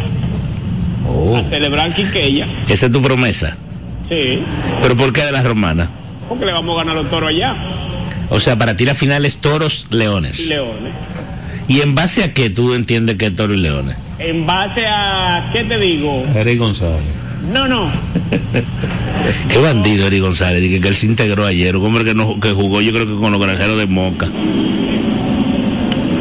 Oh. 1.07 1.37
A 1.37 1.43
celebrar 1.43 1.93
Quiqueya. 1.93 2.47
Esa 2.67 2.85
es 2.87 2.91
tu 2.91 3.01
promesa. 3.01 3.55
Sí, 4.09 4.41
¿Pero 4.81 4.95
por 4.95 5.11
qué 5.11 5.23
de 5.23 5.31
las 5.31 5.43
romanas? 5.43 5.89
porque 6.29 6.45
le 6.45 6.51
vamos 6.51 6.75
a 6.75 6.83
ganar 6.83 6.95
los 6.95 7.09
toros 7.09 7.29
allá. 7.29 7.55
O 8.29 8.39
sea, 8.39 8.57
para 8.57 8.75
ti 8.75 8.85
la 8.85 8.93
final 8.93 9.25
es 9.25 9.37
toros, 9.37 9.87
leones. 9.89 10.47
leones. 10.47 10.93
¿Y 11.68 11.82
en 11.82 11.95
base 11.95 12.24
a 12.24 12.34
qué 12.34 12.49
tú 12.49 12.74
entiendes 12.74 13.18
que 13.18 13.28
es 13.28 13.36
toros 13.36 13.57
y 13.57 13.59
leones? 13.59 13.97
En 14.20 14.45
base 14.45 14.86
a, 14.88 15.49
¿qué 15.53 15.63
te 15.63 15.78
digo? 15.78 16.26
Eric 16.36 16.59
González. 16.59 16.99
No, 17.51 17.68
no. 17.68 17.89
Qué 19.49 19.57
bandido 19.57 20.07
Eri 20.07 20.20
González, 20.20 20.61
dije 20.61 20.82
que 20.82 20.88
él 20.89 20.95
se 20.95 21.05
integró 21.05 21.45
ayer, 21.45 21.76
un 21.78 21.86
hombre 21.86 22.03
que, 22.03 22.13
no, 22.13 22.39
que 22.39 22.51
jugó 22.51 22.82
yo 22.82 22.91
creo 22.91 23.05
que 23.07 23.15
con 23.15 23.32
los 23.32 23.39
granjeros 23.41 23.78
de 23.78 23.86
Moca. 23.86 24.30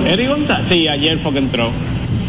Eric 0.07 0.29
González. 0.29 0.67
Sí, 0.71 0.87
ayer 0.89 1.19
fue 1.19 1.33
que 1.33 1.39
entró. 1.39 1.71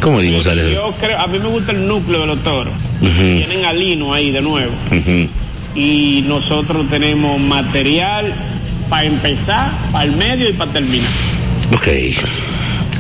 ¿Cómo 0.02 0.20
Eri 0.20 0.32
González? 0.34 0.74
Yo 0.74 0.94
creo, 1.00 1.20
a 1.20 1.28
mí 1.28 1.38
me 1.40 1.48
gusta 1.48 1.72
el 1.74 1.88
núcleo 1.88 2.22
de 2.22 2.28
los 2.28 2.40
toros. 2.44 2.74
Ujú, 3.02 3.12
Tienen 3.46 3.66
a 3.66 3.74
Lino 3.74 4.14
ahí 4.14 4.32
de 4.32 4.42
nuevo. 4.42 4.72
Y 5.76 6.24
nosotros 6.28 6.90
tenemos 6.90 7.40
material 7.40 8.34
para 8.90 9.04
empezar, 9.04 9.72
para 9.92 10.06
el 10.06 10.16
medio 10.16 10.50
y 10.50 10.54
para 10.54 10.72
terminar. 10.72 11.10
Ok. 11.74 11.88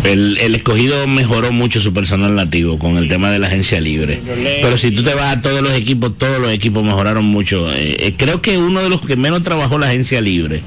El, 0.03 0.37
el 0.37 0.55
escogido 0.55 1.05
mejoró 1.07 1.51
mucho 1.51 1.79
su 1.81 1.91
personal 1.93 2.33
nativo 2.35 2.79
con 2.79 2.97
el 2.97 3.09
tema 3.09 3.29
de 3.31 3.39
la 3.39 3.47
agencia 3.47 3.81
libre. 3.81 4.19
Pero 4.61 4.77
si 4.77 4.91
tú 4.91 5.03
te 5.03 5.13
vas 5.13 5.37
a 5.37 5.41
todos 5.41 5.61
los 5.61 5.73
equipos, 5.73 6.17
todos 6.17 6.39
los 6.39 6.51
equipos 6.51 6.83
mejoraron 6.83 7.25
mucho. 7.25 7.71
Eh, 7.73 7.97
eh, 8.07 8.13
creo 8.17 8.41
que 8.41 8.57
uno 8.57 8.81
de 8.81 8.89
los 8.89 9.01
que 9.01 9.15
menos 9.15 9.43
trabajó 9.43 9.77
la 9.77 9.87
agencia 9.87 10.21
libre 10.21 10.61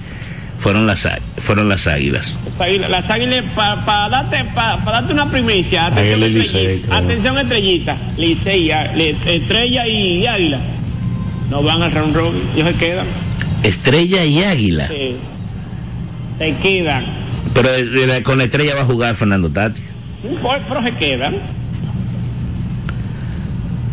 fueron 0.59 0.87
las, 0.87 1.09
fueron 1.39 1.71
las 1.71 1.87
águilas. 1.87 2.37
Las 2.59 2.69
águilas- 2.69 2.91
Las 2.91 3.11
águilas, 3.11 3.45
para 3.55 4.09
darte, 4.11 4.45
pa- 4.55 4.85
pa 4.85 4.93
darte 4.93 5.13
una 5.15 5.31
primicia, 5.31 5.87
atención, 5.87 6.23
estrellita, 6.23 6.97
atención 6.99 7.39
estrellita, 7.39 7.97
estrella 9.27 9.87
y, 9.87 10.19
y 10.23 10.27
águila, 10.27 10.61
no 11.49 11.63
van 11.63 11.83
al 11.83 11.93
round 11.93 12.15
robin, 12.15 12.43
ellos 12.55 12.69
se 12.69 12.75
quedan, 12.75 13.07
Estrella 13.63 14.25
y 14.25 14.43
águila. 14.43 14.89
sí, 14.89 15.17
se 16.39 16.55
quedan, 16.57 17.05
Pero 17.55 17.69
eh, 17.75 18.17
eh, 18.19 18.23
con 18.23 18.39
la 18.39 18.45
estrella 18.45 18.75
va 18.75 18.83
a 18.83 18.87
jugar 18.87 19.15
Fernando 19.17 19.51
Tati. 19.51 19.81
Pero 20.23 20.83
se 20.83 20.93
quedan. 20.97 21.37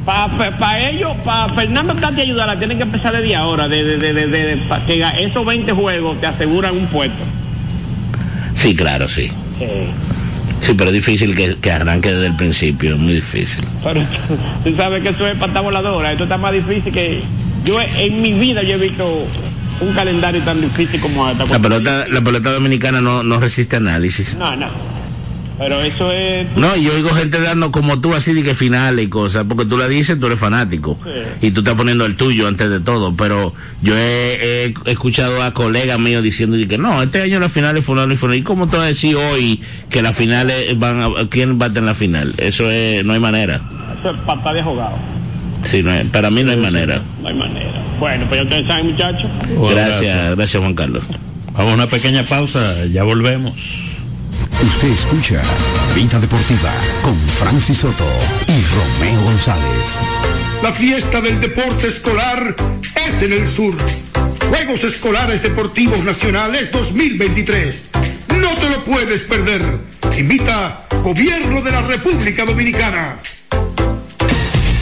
Para 0.06 0.90
ellos, 0.90 1.12
para 1.26 1.54
Fernando 1.54 1.94
Tati 1.96 2.22
ayudarla, 2.22 2.58
tienen 2.58 2.78
que 2.78 2.84
empezar 2.84 3.14
desde 3.14 3.36
ahora, 3.36 3.68
de, 3.68 3.84
de, 3.84 4.14
de, 4.14 4.28
de- 4.28 4.58
pa- 4.58 4.80
que 4.86 5.04
esos 5.20 5.46
20 5.46 5.72
juegos 5.74 6.20
te 6.22 6.28
aseguran 6.28 6.78
un 6.78 6.86
puesto. 6.88 7.18
Sí, 8.56 8.74
claro, 8.74 9.10
sí. 9.10 9.30
Sí, 10.62 10.74
pero 10.78 10.90
es 10.92 10.94
difícil 10.94 11.36
que, 11.36 11.58
que 11.58 11.72
arranque 11.72 12.12
desde 12.14 12.28
el 12.28 12.36
principio, 12.38 12.98
muy 12.98 13.14
difícil. 13.16 13.66
Pero 13.84 14.02
tú 14.64 14.74
sabes 14.78 15.04
que 15.04 15.10
esto 15.10 15.28
es 15.28 15.36
pata 15.38 15.60
voladora, 15.60 16.12
esto 16.14 16.24
está 16.24 16.38
más 16.38 16.54
difícil 16.54 16.92
que... 16.94 17.22
Yo 17.66 17.78
en 17.82 18.22
mi 18.22 18.32
vida 18.32 18.64
yo 18.64 18.76
he 18.76 18.78
visto 18.78 19.26
un 19.82 19.94
calendario 19.94 20.42
tan 20.44 20.62
difícil 20.62 21.00
como 21.00 21.30
esta. 21.30 21.46
La 21.46 21.60
pelota, 21.60 22.08
la 22.08 22.22
pelota 22.22 22.52
dominicana 22.52 23.02
no, 23.02 23.24
no 23.24 23.40
resiste 23.40 23.76
análisis. 23.76 24.36
No, 24.36 24.56
no. 24.56 24.68
Pero 25.58 25.82
eso 25.82 26.12
es... 26.12 26.56
No, 26.56 26.76
yo 26.76 26.94
oigo 26.94 27.10
gente 27.10 27.42
dando 27.42 27.72
como 27.72 28.00
tú 28.00 28.14
así 28.14 28.34
de 28.34 28.44
que 28.44 28.54
finales 28.54 29.06
y 29.06 29.10
cosas, 29.10 29.46
porque 29.50 29.66
tú 29.66 29.78
la 29.78 29.88
dices, 29.88 30.20
tú 30.20 30.28
eres 30.28 30.40
fanático. 30.40 31.00
Sí. 31.04 31.48
Y 31.48 31.52
tú 31.52 31.62
estás 31.62 31.74
poniendo 31.74 32.06
el 32.06 32.16
tuyo 32.16 32.48
antes 32.48 32.70
de 32.70 32.80
todo, 32.80 33.16
pero 33.16 33.54
yo 33.82 33.98
he, 33.98 34.66
he 34.66 34.92
escuchado 34.92 35.42
a 35.42 35.54
colegas 35.54 35.98
míos 36.00 36.22
diciendo 36.22 36.58
de 36.58 36.68
que 36.68 36.78
no, 36.78 37.02
este 37.02 37.24
año 37.24 37.40
las 37.40 37.52
finales 37.52 37.84
fulano 37.84 38.14
y 38.14 38.16
fulano. 38.16 38.36
¿Y 38.36 38.44
cómo 38.44 38.68
te 38.68 38.78
vas 38.78 38.86
a 38.86 38.88
decir 38.90 39.16
hoy 39.16 39.60
que 39.90 40.04
las 40.04 40.16
finales 40.16 40.78
van 40.78 41.02
a, 41.02 41.10
quién 41.30 41.60
va 41.60 41.66
a 41.66 41.68
estar 41.70 41.82
en 41.82 41.88
la 41.88 41.96
final? 41.96 42.36
Eso 42.38 42.70
es, 42.70 43.04
no 43.04 43.14
hay 43.14 43.20
manera. 43.20 43.60
Eso 44.00 44.12
es 44.12 44.20
pata 44.22 44.54
de 44.54 44.62
jugado. 44.62 44.96
Sí, 45.66 45.84
no 45.84 45.92
hay- 45.92 46.04
para 46.06 46.30
mí 46.30 46.44
no 46.44 46.52
hay 46.52 46.58
manera. 46.58 47.02
No 47.22 47.28
hay 47.28 47.34
manera. 47.36 47.84
Bueno, 48.00 48.26
pues 48.28 48.40
ya 48.40 48.44
ustedes 48.44 48.68
saben, 48.68 48.92
muchachos. 48.92 49.30
Gracias, 49.72 50.36
gracias 50.36 50.62
Juan 50.62 50.74
Carlos. 50.76 51.04
Vamos 51.54 51.72
a 51.72 51.76
una 51.76 51.88
pequeña 51.88 52.24
pausa, 52.24 52.86
ya 52.92 53.04
volvemos. 53.04 53.54
Usted 54.62 54.88
escucha 54.90 55.42
Vida 55.96 56.20
Deportiva 56.20 56.72
con 57.04 57.20
Francis 57.40 57.78
Soto 57.80 58.06
y 58.48 59.02
Romeo 59.06 59.22
González. 59.24 60.00
La 60.64 60.72
fiesta 60.74 61.22
del 61.22 61.40
deporte 61.40 61.88
escolar 61.88 62.56
es 63.08 63.22
en 63.22 63.34
el 63.34 63.48
sur. 63.48 63.76
Juegos 64.50 64.84
Escolares 64.84 65.44
Deportivos 65.44 66.04
Nacionales 66.04 66.72
2023. 66.72 67.84
No 68.40 68.50
te 68.56 68.70
lo 68.70 68.84
puedes 68.86 69.22
perder. 69.24 69.62
Invita 70.18 70.86
Gobierno 71.04 71.62
de 71.62 71.72
la 71.72 71.82
República 71.82 72.46
Dominicana. 72.46 73.18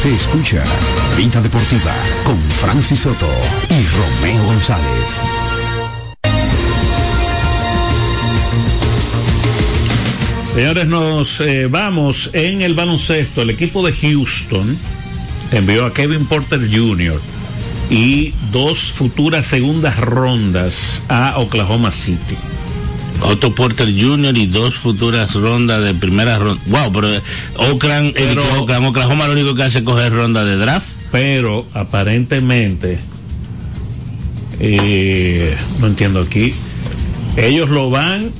Usted 0.00 0.14
escucha 0.14 0.64
Vida 1.14 1.42
Deportiva 1.42 1.92
con 2.24 2.40
Francis 2.40 3.00
Soto 3.00 3.28
y 3.68 3.86
Romeo 3.86 4.44
González. 4.46 5.20
Señores, 10.54 10.86
nos 10.86 11.42
eh, 11.42 11.66
vamos 11.66 12.30
en 12.32 12.62
el 12.62 12.72
baloncesto. 12.72 13.42
El 13.42 13.50
equipo 13.50 13.84
de 13.84 13.92
Houston 13.92 14.78
envió 15.52 15.84
a 15.84 15.92
Kevin 15.92 16.24
Porter 16.24 16.60
Jr. 16.60 17.20
y 17.90 18.32
dos 18.50 18.78
futuras 18.92 19.44
segundas 19.44 19.98
rondas 19.98 21.02
a 21.10 21.34
Oklahoma 21.36 21.90
City. 21.90 22.38
Otto 23.22 23.54
Porter 23.54 23.88
Jr. 23.98 24.36
y 24.36 24.46
dos 24.46 24.74
futuras 24.74 25.34
rondas 25.34 25.82
de 25.84 25.94
primera 25.94 26.38
ronda. 26.38 26.62
Wow, 26.66 26.92
pero 26.92 27.08
Oakland, 27.56 28.16
el 28.16 28.28
Pero- 28.28 28.44
Oakland, 28.60 28.86
Oklahoma 28.86 29.26
lo 29.26 29.32
único 29.34 29.54
que 29.54 29.62
hace 29.64 29.78
es 29.78 29.84
coger 29.84 30.12
ronda 30.12 30.44
de 30.44 30.56
draft. 30.56 30.88
Pero 31.12 31.66
aparentemente, 31.74 32.98
eh, 34.60 35.56
no 35.80 35.86
entiendo 35.86 36.20
aquí, 36.20 36.52
ellos 37.36 37.68
lo 37.70 37.90
van 37.90 38.30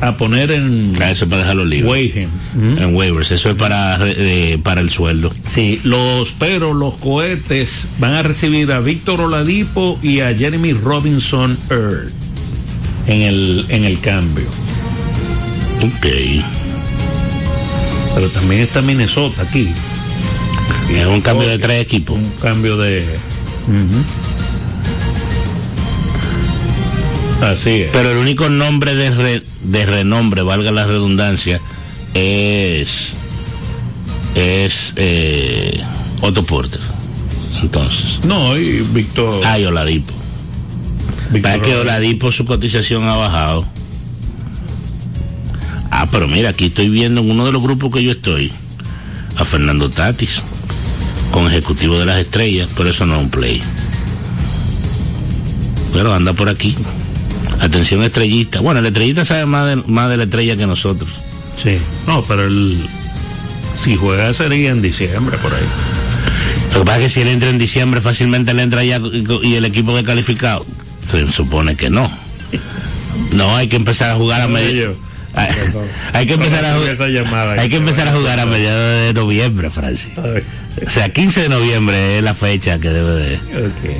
a 0.00 0.16
poner 0.16 0.52
en 0.52 0.94
Ah, 1.00 1.10
Eso 1.10 1.24
es 1.24 1.30
para 1.30 1.42
dejarlo 1.42 1.64
libre. 1.64 1.88
Wayham. 1.88 2.30
En 2.78 2.94
waivers, 2.94 3.30
eso 3.32 3.50
es 3.50 3.56
para, 3.56 3.98
eh, 4.02 4.58
para 4.62 4.80
el 4.80 4.90
sueldo. 4.90 5.32
Sí, 5.46 5.80
los, 5.82 6.32
pero 6.38 6.72
los 6.74 6.94
cohetes 6.94 7.86
van 7.98 8.12
a 8.14 8.22
recibir 8.22 8.70
a 8.72 8.78
Víctor 8.80 9.20
Oladipo 9.20 9.98
y 10.02 10.20
a 10.20 10.34
Jeremy 10.36 10.72
Robinson 10.72 11.56
Earl 11.70 12.12
en 13.08 13.22
el, 13.22 13.66
en 13.68 13.84
el 13.84 13.98
cambio. 14.00 14.46
Ok. 15.82 16.06
Pero 18.14 18.28
también 18.30 18.60
está 18.62 18.80
Minnesota 18.82 19.42
aquí. 19.42 19.68
Es 20.92 21.06
un 21.06 21.20
cambio 21.20 21.48
de 21.48 21.58
tres 21.58 21.82
equipos. 21.82 22.16
Un 22.16 22.30
cambio 22.40 22.76
de. 22.76 23.04
Así 27.42 27.82
es. 27.82 27.90
Pero 27.92 28.10
el 28.12 28.18
único 28.18 28.48
nombre 28.48 28.94
de, 28.94 29.10
re- 29.10 29.42
de 29.62 29.86
renombre, 29.86 30.42
valga 30.42 30.72
la 30.72 30.84
redundancia, 30.86 31.60
es 32.14 33.12
es 34.34 34.92
eh, 34.96 35.80
Otto 36.20 36.42
Porter. 36.44 36.80
Entonces. 37.62 38.20
No, 38.24 38.56
y 38.56 38.80
Víctor. 38.80 39.42
Ah, 39.44 39.58
y 39.58 39.64
Oladipo. 39.64 40.12
Para 41.42 41.60
que 41.60 41.76
Oladipo. 41.76 42.32
Su 42.32 42.44
cotización 42.44 43.08
ha 43.08 43.16
bajado. 43.16 43.66
Ah, 45.90 46.06
pero 46.10 46.28
mira, 46.28 46.50
aquí 46.50 46.66
estoy 46.66 46.88
viendo 46.88 47.20
en 47.20 47.30
uno 47.30 47.46
de 47.46 47.52
los 47.52 47.62
grupos 47.62 47.92
que 47.92 48.02
yo 48.02 48.12
estoy 48.12 48.52
a 49.36 49.44
Fernando 49.44 49.88
Tatis 49.88 50.42
con 51.32 51.46
ejecutivo 51.46 51.98
de 51.98 52.06
las 52.06 52.18
estrellas, 52.18 52.68
pero 52.76 52.90
eso 52.90 53.06
no 53.06 53.16
es 53.16 53.22
un 53.22 53.30
play. 53.30 53.62
Pero 55.92 56.14
anda 56.14 56.32
por 56.32 56.48
aquí. 56.48 56.74
Atención 57.60 58.02
estrellista. 58.02 58.60
Bueno, 58.60 58.80
el 58.80 58.86
estrellista 58.86 59.24
sabe 59.24 59.46
más 59.46 59.68
de, 59.68 59.76
más 59.76 60.08
de 60.10 60.16
la 60.16 60.24
estrella 60.24 60.56
que 60.56 60.66
nosotros. 60.66 61.10
Sí. 61.56 61.78
No, 62.06 62.22
pero 62.22 62.46
el. 62.46 62.86
Si 63.78 63.96
juega 63.96 64.32
sería 64.34 64.70
en 64.70 64.82
diciembre 64.82 65.38
por 65.38 65.52
ahí. 65.52 65.64
Lo 66.74 66.80
que 66.80 66.86
pasa 66.86 66.98
es 66.98 67.04
que 67.04 67.08
si 67.10 67.20
él 67.22 67.28
entra 67.28 67.48
en 67.48 67.58
diciembre, 67.58 68.00
fácilmente 68.00 68.52
le 68.54 68.62
entra 68.62 68.84
ya 68.84 68.98
y, 68.98 69.26
y 69.42 69.54
el 69.54 69.64
equipo 69.64 69.94
que 69.94 70.04
calificado. 70.04 70.66
Se 71.04 71.30
supone 71.30 71.76
que 71.76 71.90
no. 71.90 72.10
No, 73.32 73.56
hay 73.56 73.68
que 73.68 73.76
empezar 73.76 74.10
a 74.10 74.14
jugar 74.14 74.40
a 74.42 74.48
mediados. 74.48 74.96
Hay, 75.34 75.50
hay 76.14 76.26
que 76.26 76.32
empezar 76.32 76.64
a 76.64 76.74
jugar. 76.74 77.58
Hay 77.60 77.68
que 77.68 77.76
empezar 77.76 78.08
a 78.08 78.12
jugar 78.12 78.40
a 78.40 78.46
mediados 78.46 79.06
de 79.06 79.12
noviembre, 79.14 79.70
Francis. 79.70 80.10
O 80.84 80.90
sea, 80.90 81.10
15 81.10 81.42
de 81.42 81.48
noviembre 81.48 82.18
es 82.18 82.24
la 82.24 82.34
fecha 82.34 82.80
que 82.80 82.88
debe 82.88 83.12
de, 83.12 83.38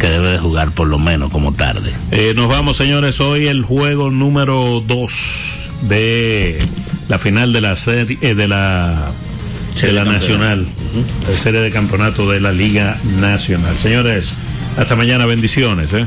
que 0.00 0.08
debe 0.08 0.32
de 0.32 0.38
jugar 0.38 0.72
por 0.72 0.88
lo 0.88 0.98
menos 0.98 1.30
como 1.30 1.52
tarde. 1.52 1.92
Eh, 2.10 2.32
nos 2.34 2.48
vamos, 2.48 2.76
señores. 2.76 3.20
Hoy 3.20 3.46
el 3.46 3.62
juego 3.62 4.10
número 4.10 4.82
2 4.84 5.12
de 5.82 6.66
la 7.08 7.18
final 7.18 7.52
de 7.52 7.60
la 7.60 7.76
serie 7.76 8.18
eh, 8.20 8.34
de 8.34 8.48
la 8.48 9.12
de 9.80 9.92
la 9.92 10.04
nacional, 10.04 10.66
la 11.28 11.38
serie 11.38 11.60
de 11.60 11.70
campeonato 11.70 12.28
de 12.28 12.40
la 12.40 12.52
Liga 12.52 12.96
Nacional. 13.20 13.76
Señores, 13.76 14.32
hasta 14.76 14.96
mañana, 14.96 15.26
bendiciones. 15.26 15.92
¿eh? 15.92 16.06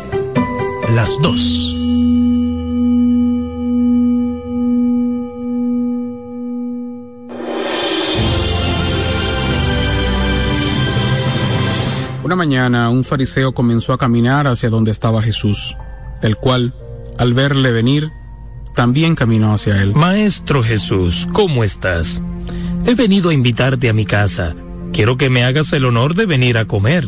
las 0.95 1.17
dos. 1.21 1.73
Una 12.23 12.35
mañana 12.35 12.89
un 12.89 13.03
fariseo 13.03 13.53
comenzó 13.53 13.93
a 13.93 13.97
caminar 13.97 14.47
hacia 14.47 14.69
donde 14.69 14.91
estaba 14.91 15.21
Jesús, 15.21 15.77
el 16.21 16.35
cual, 16.35 16.73
al 17.17 17.33
verle 17.33 17.71
venir, 17.71 18.11
también 18.75 19.15
caminó 19.15 19.53
hacia 19.53 19.81
él. 19.81 19.93
Maestro 19.93 20.63
Jesús, 20.63 21.27
¿cómo 21.31 21.63
estás? 21.63 22.21
He 22.85 22.95
venido 22.95 23.29
a 23.29 23.33
invitarte 23.33 23.89
a 23.89 23.93
mi 23.93 24.05
casa. 24.05 24.55
Quiero 24.91 25.17
que 25.17 25.29
me 25.29 25.43
hagas 25.43 25.71
el 25.73 25.85
honor 25.85 26.15
de 26.15 26.25
venir 26.25 26.57
a 26.57 26.65
comer. 26.65 27.07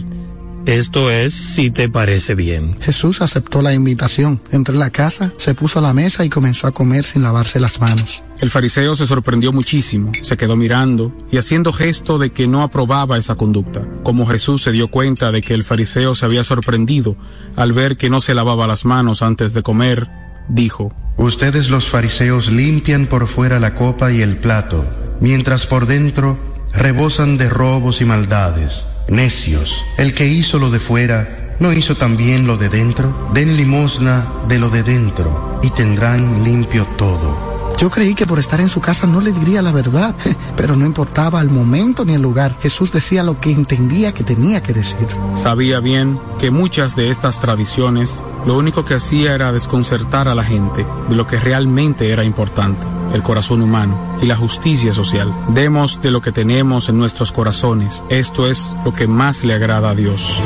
Esto 0.65 1.11
es, 1.11 1.33
si 1.33 1.71
te 1.71 1.89
parece 1.89 2.35
bien. 2.35 2.79
Jesús 2.79 3.21
aceptó 3.21 3.61
la 3.61 3.73
invitación, 3.73 4.39
entró 4.49 4.73
en 4.73 4.79
la 4.79 4.91
casa, 4.91 5.33
se 5.37 5.53
puso 5.53 5.79
a 5.79 5.81
la 5.81 5.93
mesa 5.93 6.23
y 6.23 6.29
comenzó 6.29 6.67
a 6.67 6.71
comer 6.71 7.03
sin 7.03 7.21
lavarse 7.21 7.59
las 7.59 7.81
manos. 7.81 8.23
El 8.39 8.49
fariseo 8.49 8.95
se 8.95 9.05
sorprendió 9.05 9.51
muchísimo, 9.51 10.13
se 10.21 10.37
quedó 10.37 10.55
mirando 10.55 11.11
y 11.29 11.37
haciendo 11.37 11.73
gesto 11.73 12.17
de 12.17 12.31
que 12.31 12.47
no 12.47 12.61
aprobaba 12.63 13.17
esa 13.17 13.35
conducta. 13.35 13.85
Como 14.03 14.25
Jesús 14.25 14.63
se 14.63 14.71
dio 14.71 14.87
cuenta 14.87 15.33
de 15.33 15.41
que 15.41 15.53
el 15.53 15.65
fariseo 15.65 16.15
se 16.15 16.25
había 16.25 16.45
sorprendido 16.45 17.17
al 17.57 17.73
ver 17.73 17.97
que 17.97 18.09
no 18.09 18.21
se 18.21 18.33
lavaba 18.33 18.65
las 18.65 18.85
manos 18.85 19.21
antes 19.21 19.53
de 19.53 19.63
comer, 19.63 20.09
dijo, 20.47 20.95
Ustedes 21.17 21.69
los 21.69 21.89
fariseos 21.89 22.49
limpian 22.49 23.05
por 23.07 23.27
fuera 23.27 23.59
la 23.59 23.75
copa 23.75 24.13
y 24.13 24.21
el 24.21 24.37
plato, 24.37 24.85
mientras 25.19 25.67
por 25.67 25.87
dentro 25.87 26.37
rebosan 26.73 27.37
de 27.37 27.49
robos 27.49 27.99
y 27.99 28.05
maldades. 28.05 28.85
Necios, 29.07 29.83
el 29.97 30.13
que 30.13 30.27
hizo 30.27 30.59
lo 30.59 30.69
de 30.69 30.79
fuera, 30.79 31.55
¿no 31.59 31.73
hizo 31.73 31.95
también 31.95 32.47
lo 32.47 32.57
de 32.57 32.69
dentro? 32.69 33.29
Den 33.33 33.57
limosna 33.57 34.27
de 34.47 34.59
lo 34.59 34.69
de 34.69 34.83
dentro 34.83 35.59
y 35.61 35.69
tendrán 35.69 36.43
limpio 36.43 36.87
todo. 36.97 37.52
Yo 37.77 37.89
creí 37.89 38.15
que 38.15 38.25
por 38.25 38.39
estar 38.39 38.61
en 38.61 38.69
su 38.69 38.79
casa 38.79 39.07
no 39.07 39.21
le 39.21 39.31
diría 39.31 39.61
la 39.61 39.71
verdad, 39.71 40.15
pero 40.57 40.75
no 40.75 40.85
importaba 40.85 41.41
el 41.41 41.49
momento 41.49 42.05
ni 42.05 42.13
el 42.13 42.21
lugar. 42.21 42.57
Jesús 42.61 42.91
decía 42.91 43.23
lo 43.23 43.39
que 43.39 43.51
entendía 43.51 44.13
que 44.13 44.23
tenía 44.23 44.61
que 44.61 44.73
decir. 44.73 45.07
Sabía 45.33 45.79
bien 45.79 46.19
que 46.39 46.51
muchas 46.51 46.95
de 46.95 47.09
estas 47.09 47.39
tradiciones 47.39 48.23
lo 48.45 48.57
único 48.57 48.85
que 48.85 48.95
hacía 48.95 49.35
era 49.35 49.51
desconcertar 49.51 50.27
a 50.27 50.35
la 50.35 50.43
gente 50.43 50.85
de 51.09 51.15
lo 51.15 51.27
que 51.27 51.39
realmente 51.39 52.11
era 52.11 52.23
importante, 52.23 52.85
el 53.13 53.23
corazón 53.23 53.61
humano 53.61 54.17
y 54.21 54.25
la 54.25 54.35
justicia 54.35 54.93
social. 54.93 55.33
Demos 55.49 56.01
de 56.01 56.11
lo 56.11 56.21
que 56.21 56.31
tenemos 56.31 56.89
en 56.89 56.97
nuestros 56.97 57.31
corazones. 57.31 58.03
Esto 58.09 58.47
es 58.47 58.73
lo 58.85 58.93
que 58.93 59.07
más 59.07 59.43
le 59.43 59.53
agrada 59.53 59.91
a 59.91 59.95
Dios. 59.95 60.41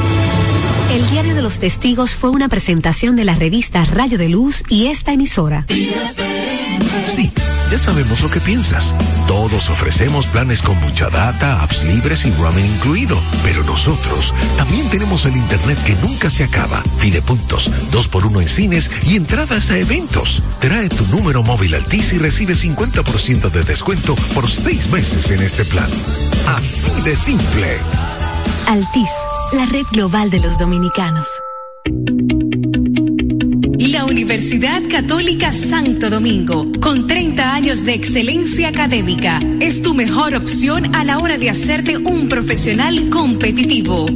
Los 1.47 1.59
Testigos 1.59 2.11
fue 2.11 2.29
una 2.29 2.49
presentación 2.49 3.15
de 3.15 3.23
la 3.23 3.33
revista 3.33 3.85
Rayo 3.85 4.17
de 4.17 4.27
Luz 4.27 4.63
y 4.67 4.87
esta 4.87 5.13
emisora. 5.13 5.65
Sí, 5.69 7.31
ya 7.71 7.79
sabemos 7.79 8.19
lo 8.19 8.29
que 8.29 8.41
piensas. 8.41 8.93
Todos 9.29 9.69
ofrecemos 9.69 10.27
planes 10.27 10.61
con 10.61 10.77
mucha 10.81 11.09
data, 11.09 11.63
apps 11.63 11.85
libres 11.85 12.25
y 12.25 12.31
roaming 12.31 12.65
incluido. 12.65 13.17
Pero 13.43 13.63
nosotros 13.63 14.33
también 14.57 14.89
tenemos 14.89 15.25
el 15.25 15.37
internet 15.37 15.81
que 15.85 15.95
nunca 16.05 16.29
se 16.29 16.43
acaba. 16.43 16.83
Fidepuntos, 16.97 17.71
dos 17.91 18.09
por 18.09 18.25
uno 18.25 18.41
en 18.41 18.49
cines 18.49 18.91
y 19.05 19.15
entradas 19.15 19.69
a 19.69 19.77
eventos. 19.77 20.43
Trae 20.59 20.89
tu 20.89 21.05
número 21.05 21.43
móvil 21.43 21.75
Altis 21.75 22.11
y 22.11 22.17
recibe 22.17 22.55
50% 22.55 23.49
de 23.51 23.63
descuento 23.63 24.15
por 24.33 24.51
seis 24.51 24.89
meses 24.89 25.31
en 25.31 25.41
este 25.41 25.63
plan. 25.63 25.89
Así 26.45 26.91
de 27.03 27.15
simple. 27.15 27.77
Altis, 28.67 29.11
la 29.53 29.65
red 29.65 29.85
global 29.91 30.29
de 30.29 30.39
los 30.39 30.57
dominicanos. 30.57 31.27
La 33.77 34.05
Universidad 34.05 34.81
Católica 34.89 35.51
Santo 35.51 36.09
Domingo, 36.09 36.65
con 36.81 37.07
30 37.07 37.53
años 37.53 37.85
de 37.85 37.93
excelencia 37.93 38.69
académica, 38.69 39.39
es 39.59 39.81
tu 39.81 39.93
mejor 39.93 40.35
opción 40.35 40.95
a 40.95 41.03
la 41.03 41.19
hora 41.19 41.37
de 41.37 41.49
hacerte 41.49 41.97
un 41.97 42.27
profesional 42.27 43.09
competitivo. 43.09 44.07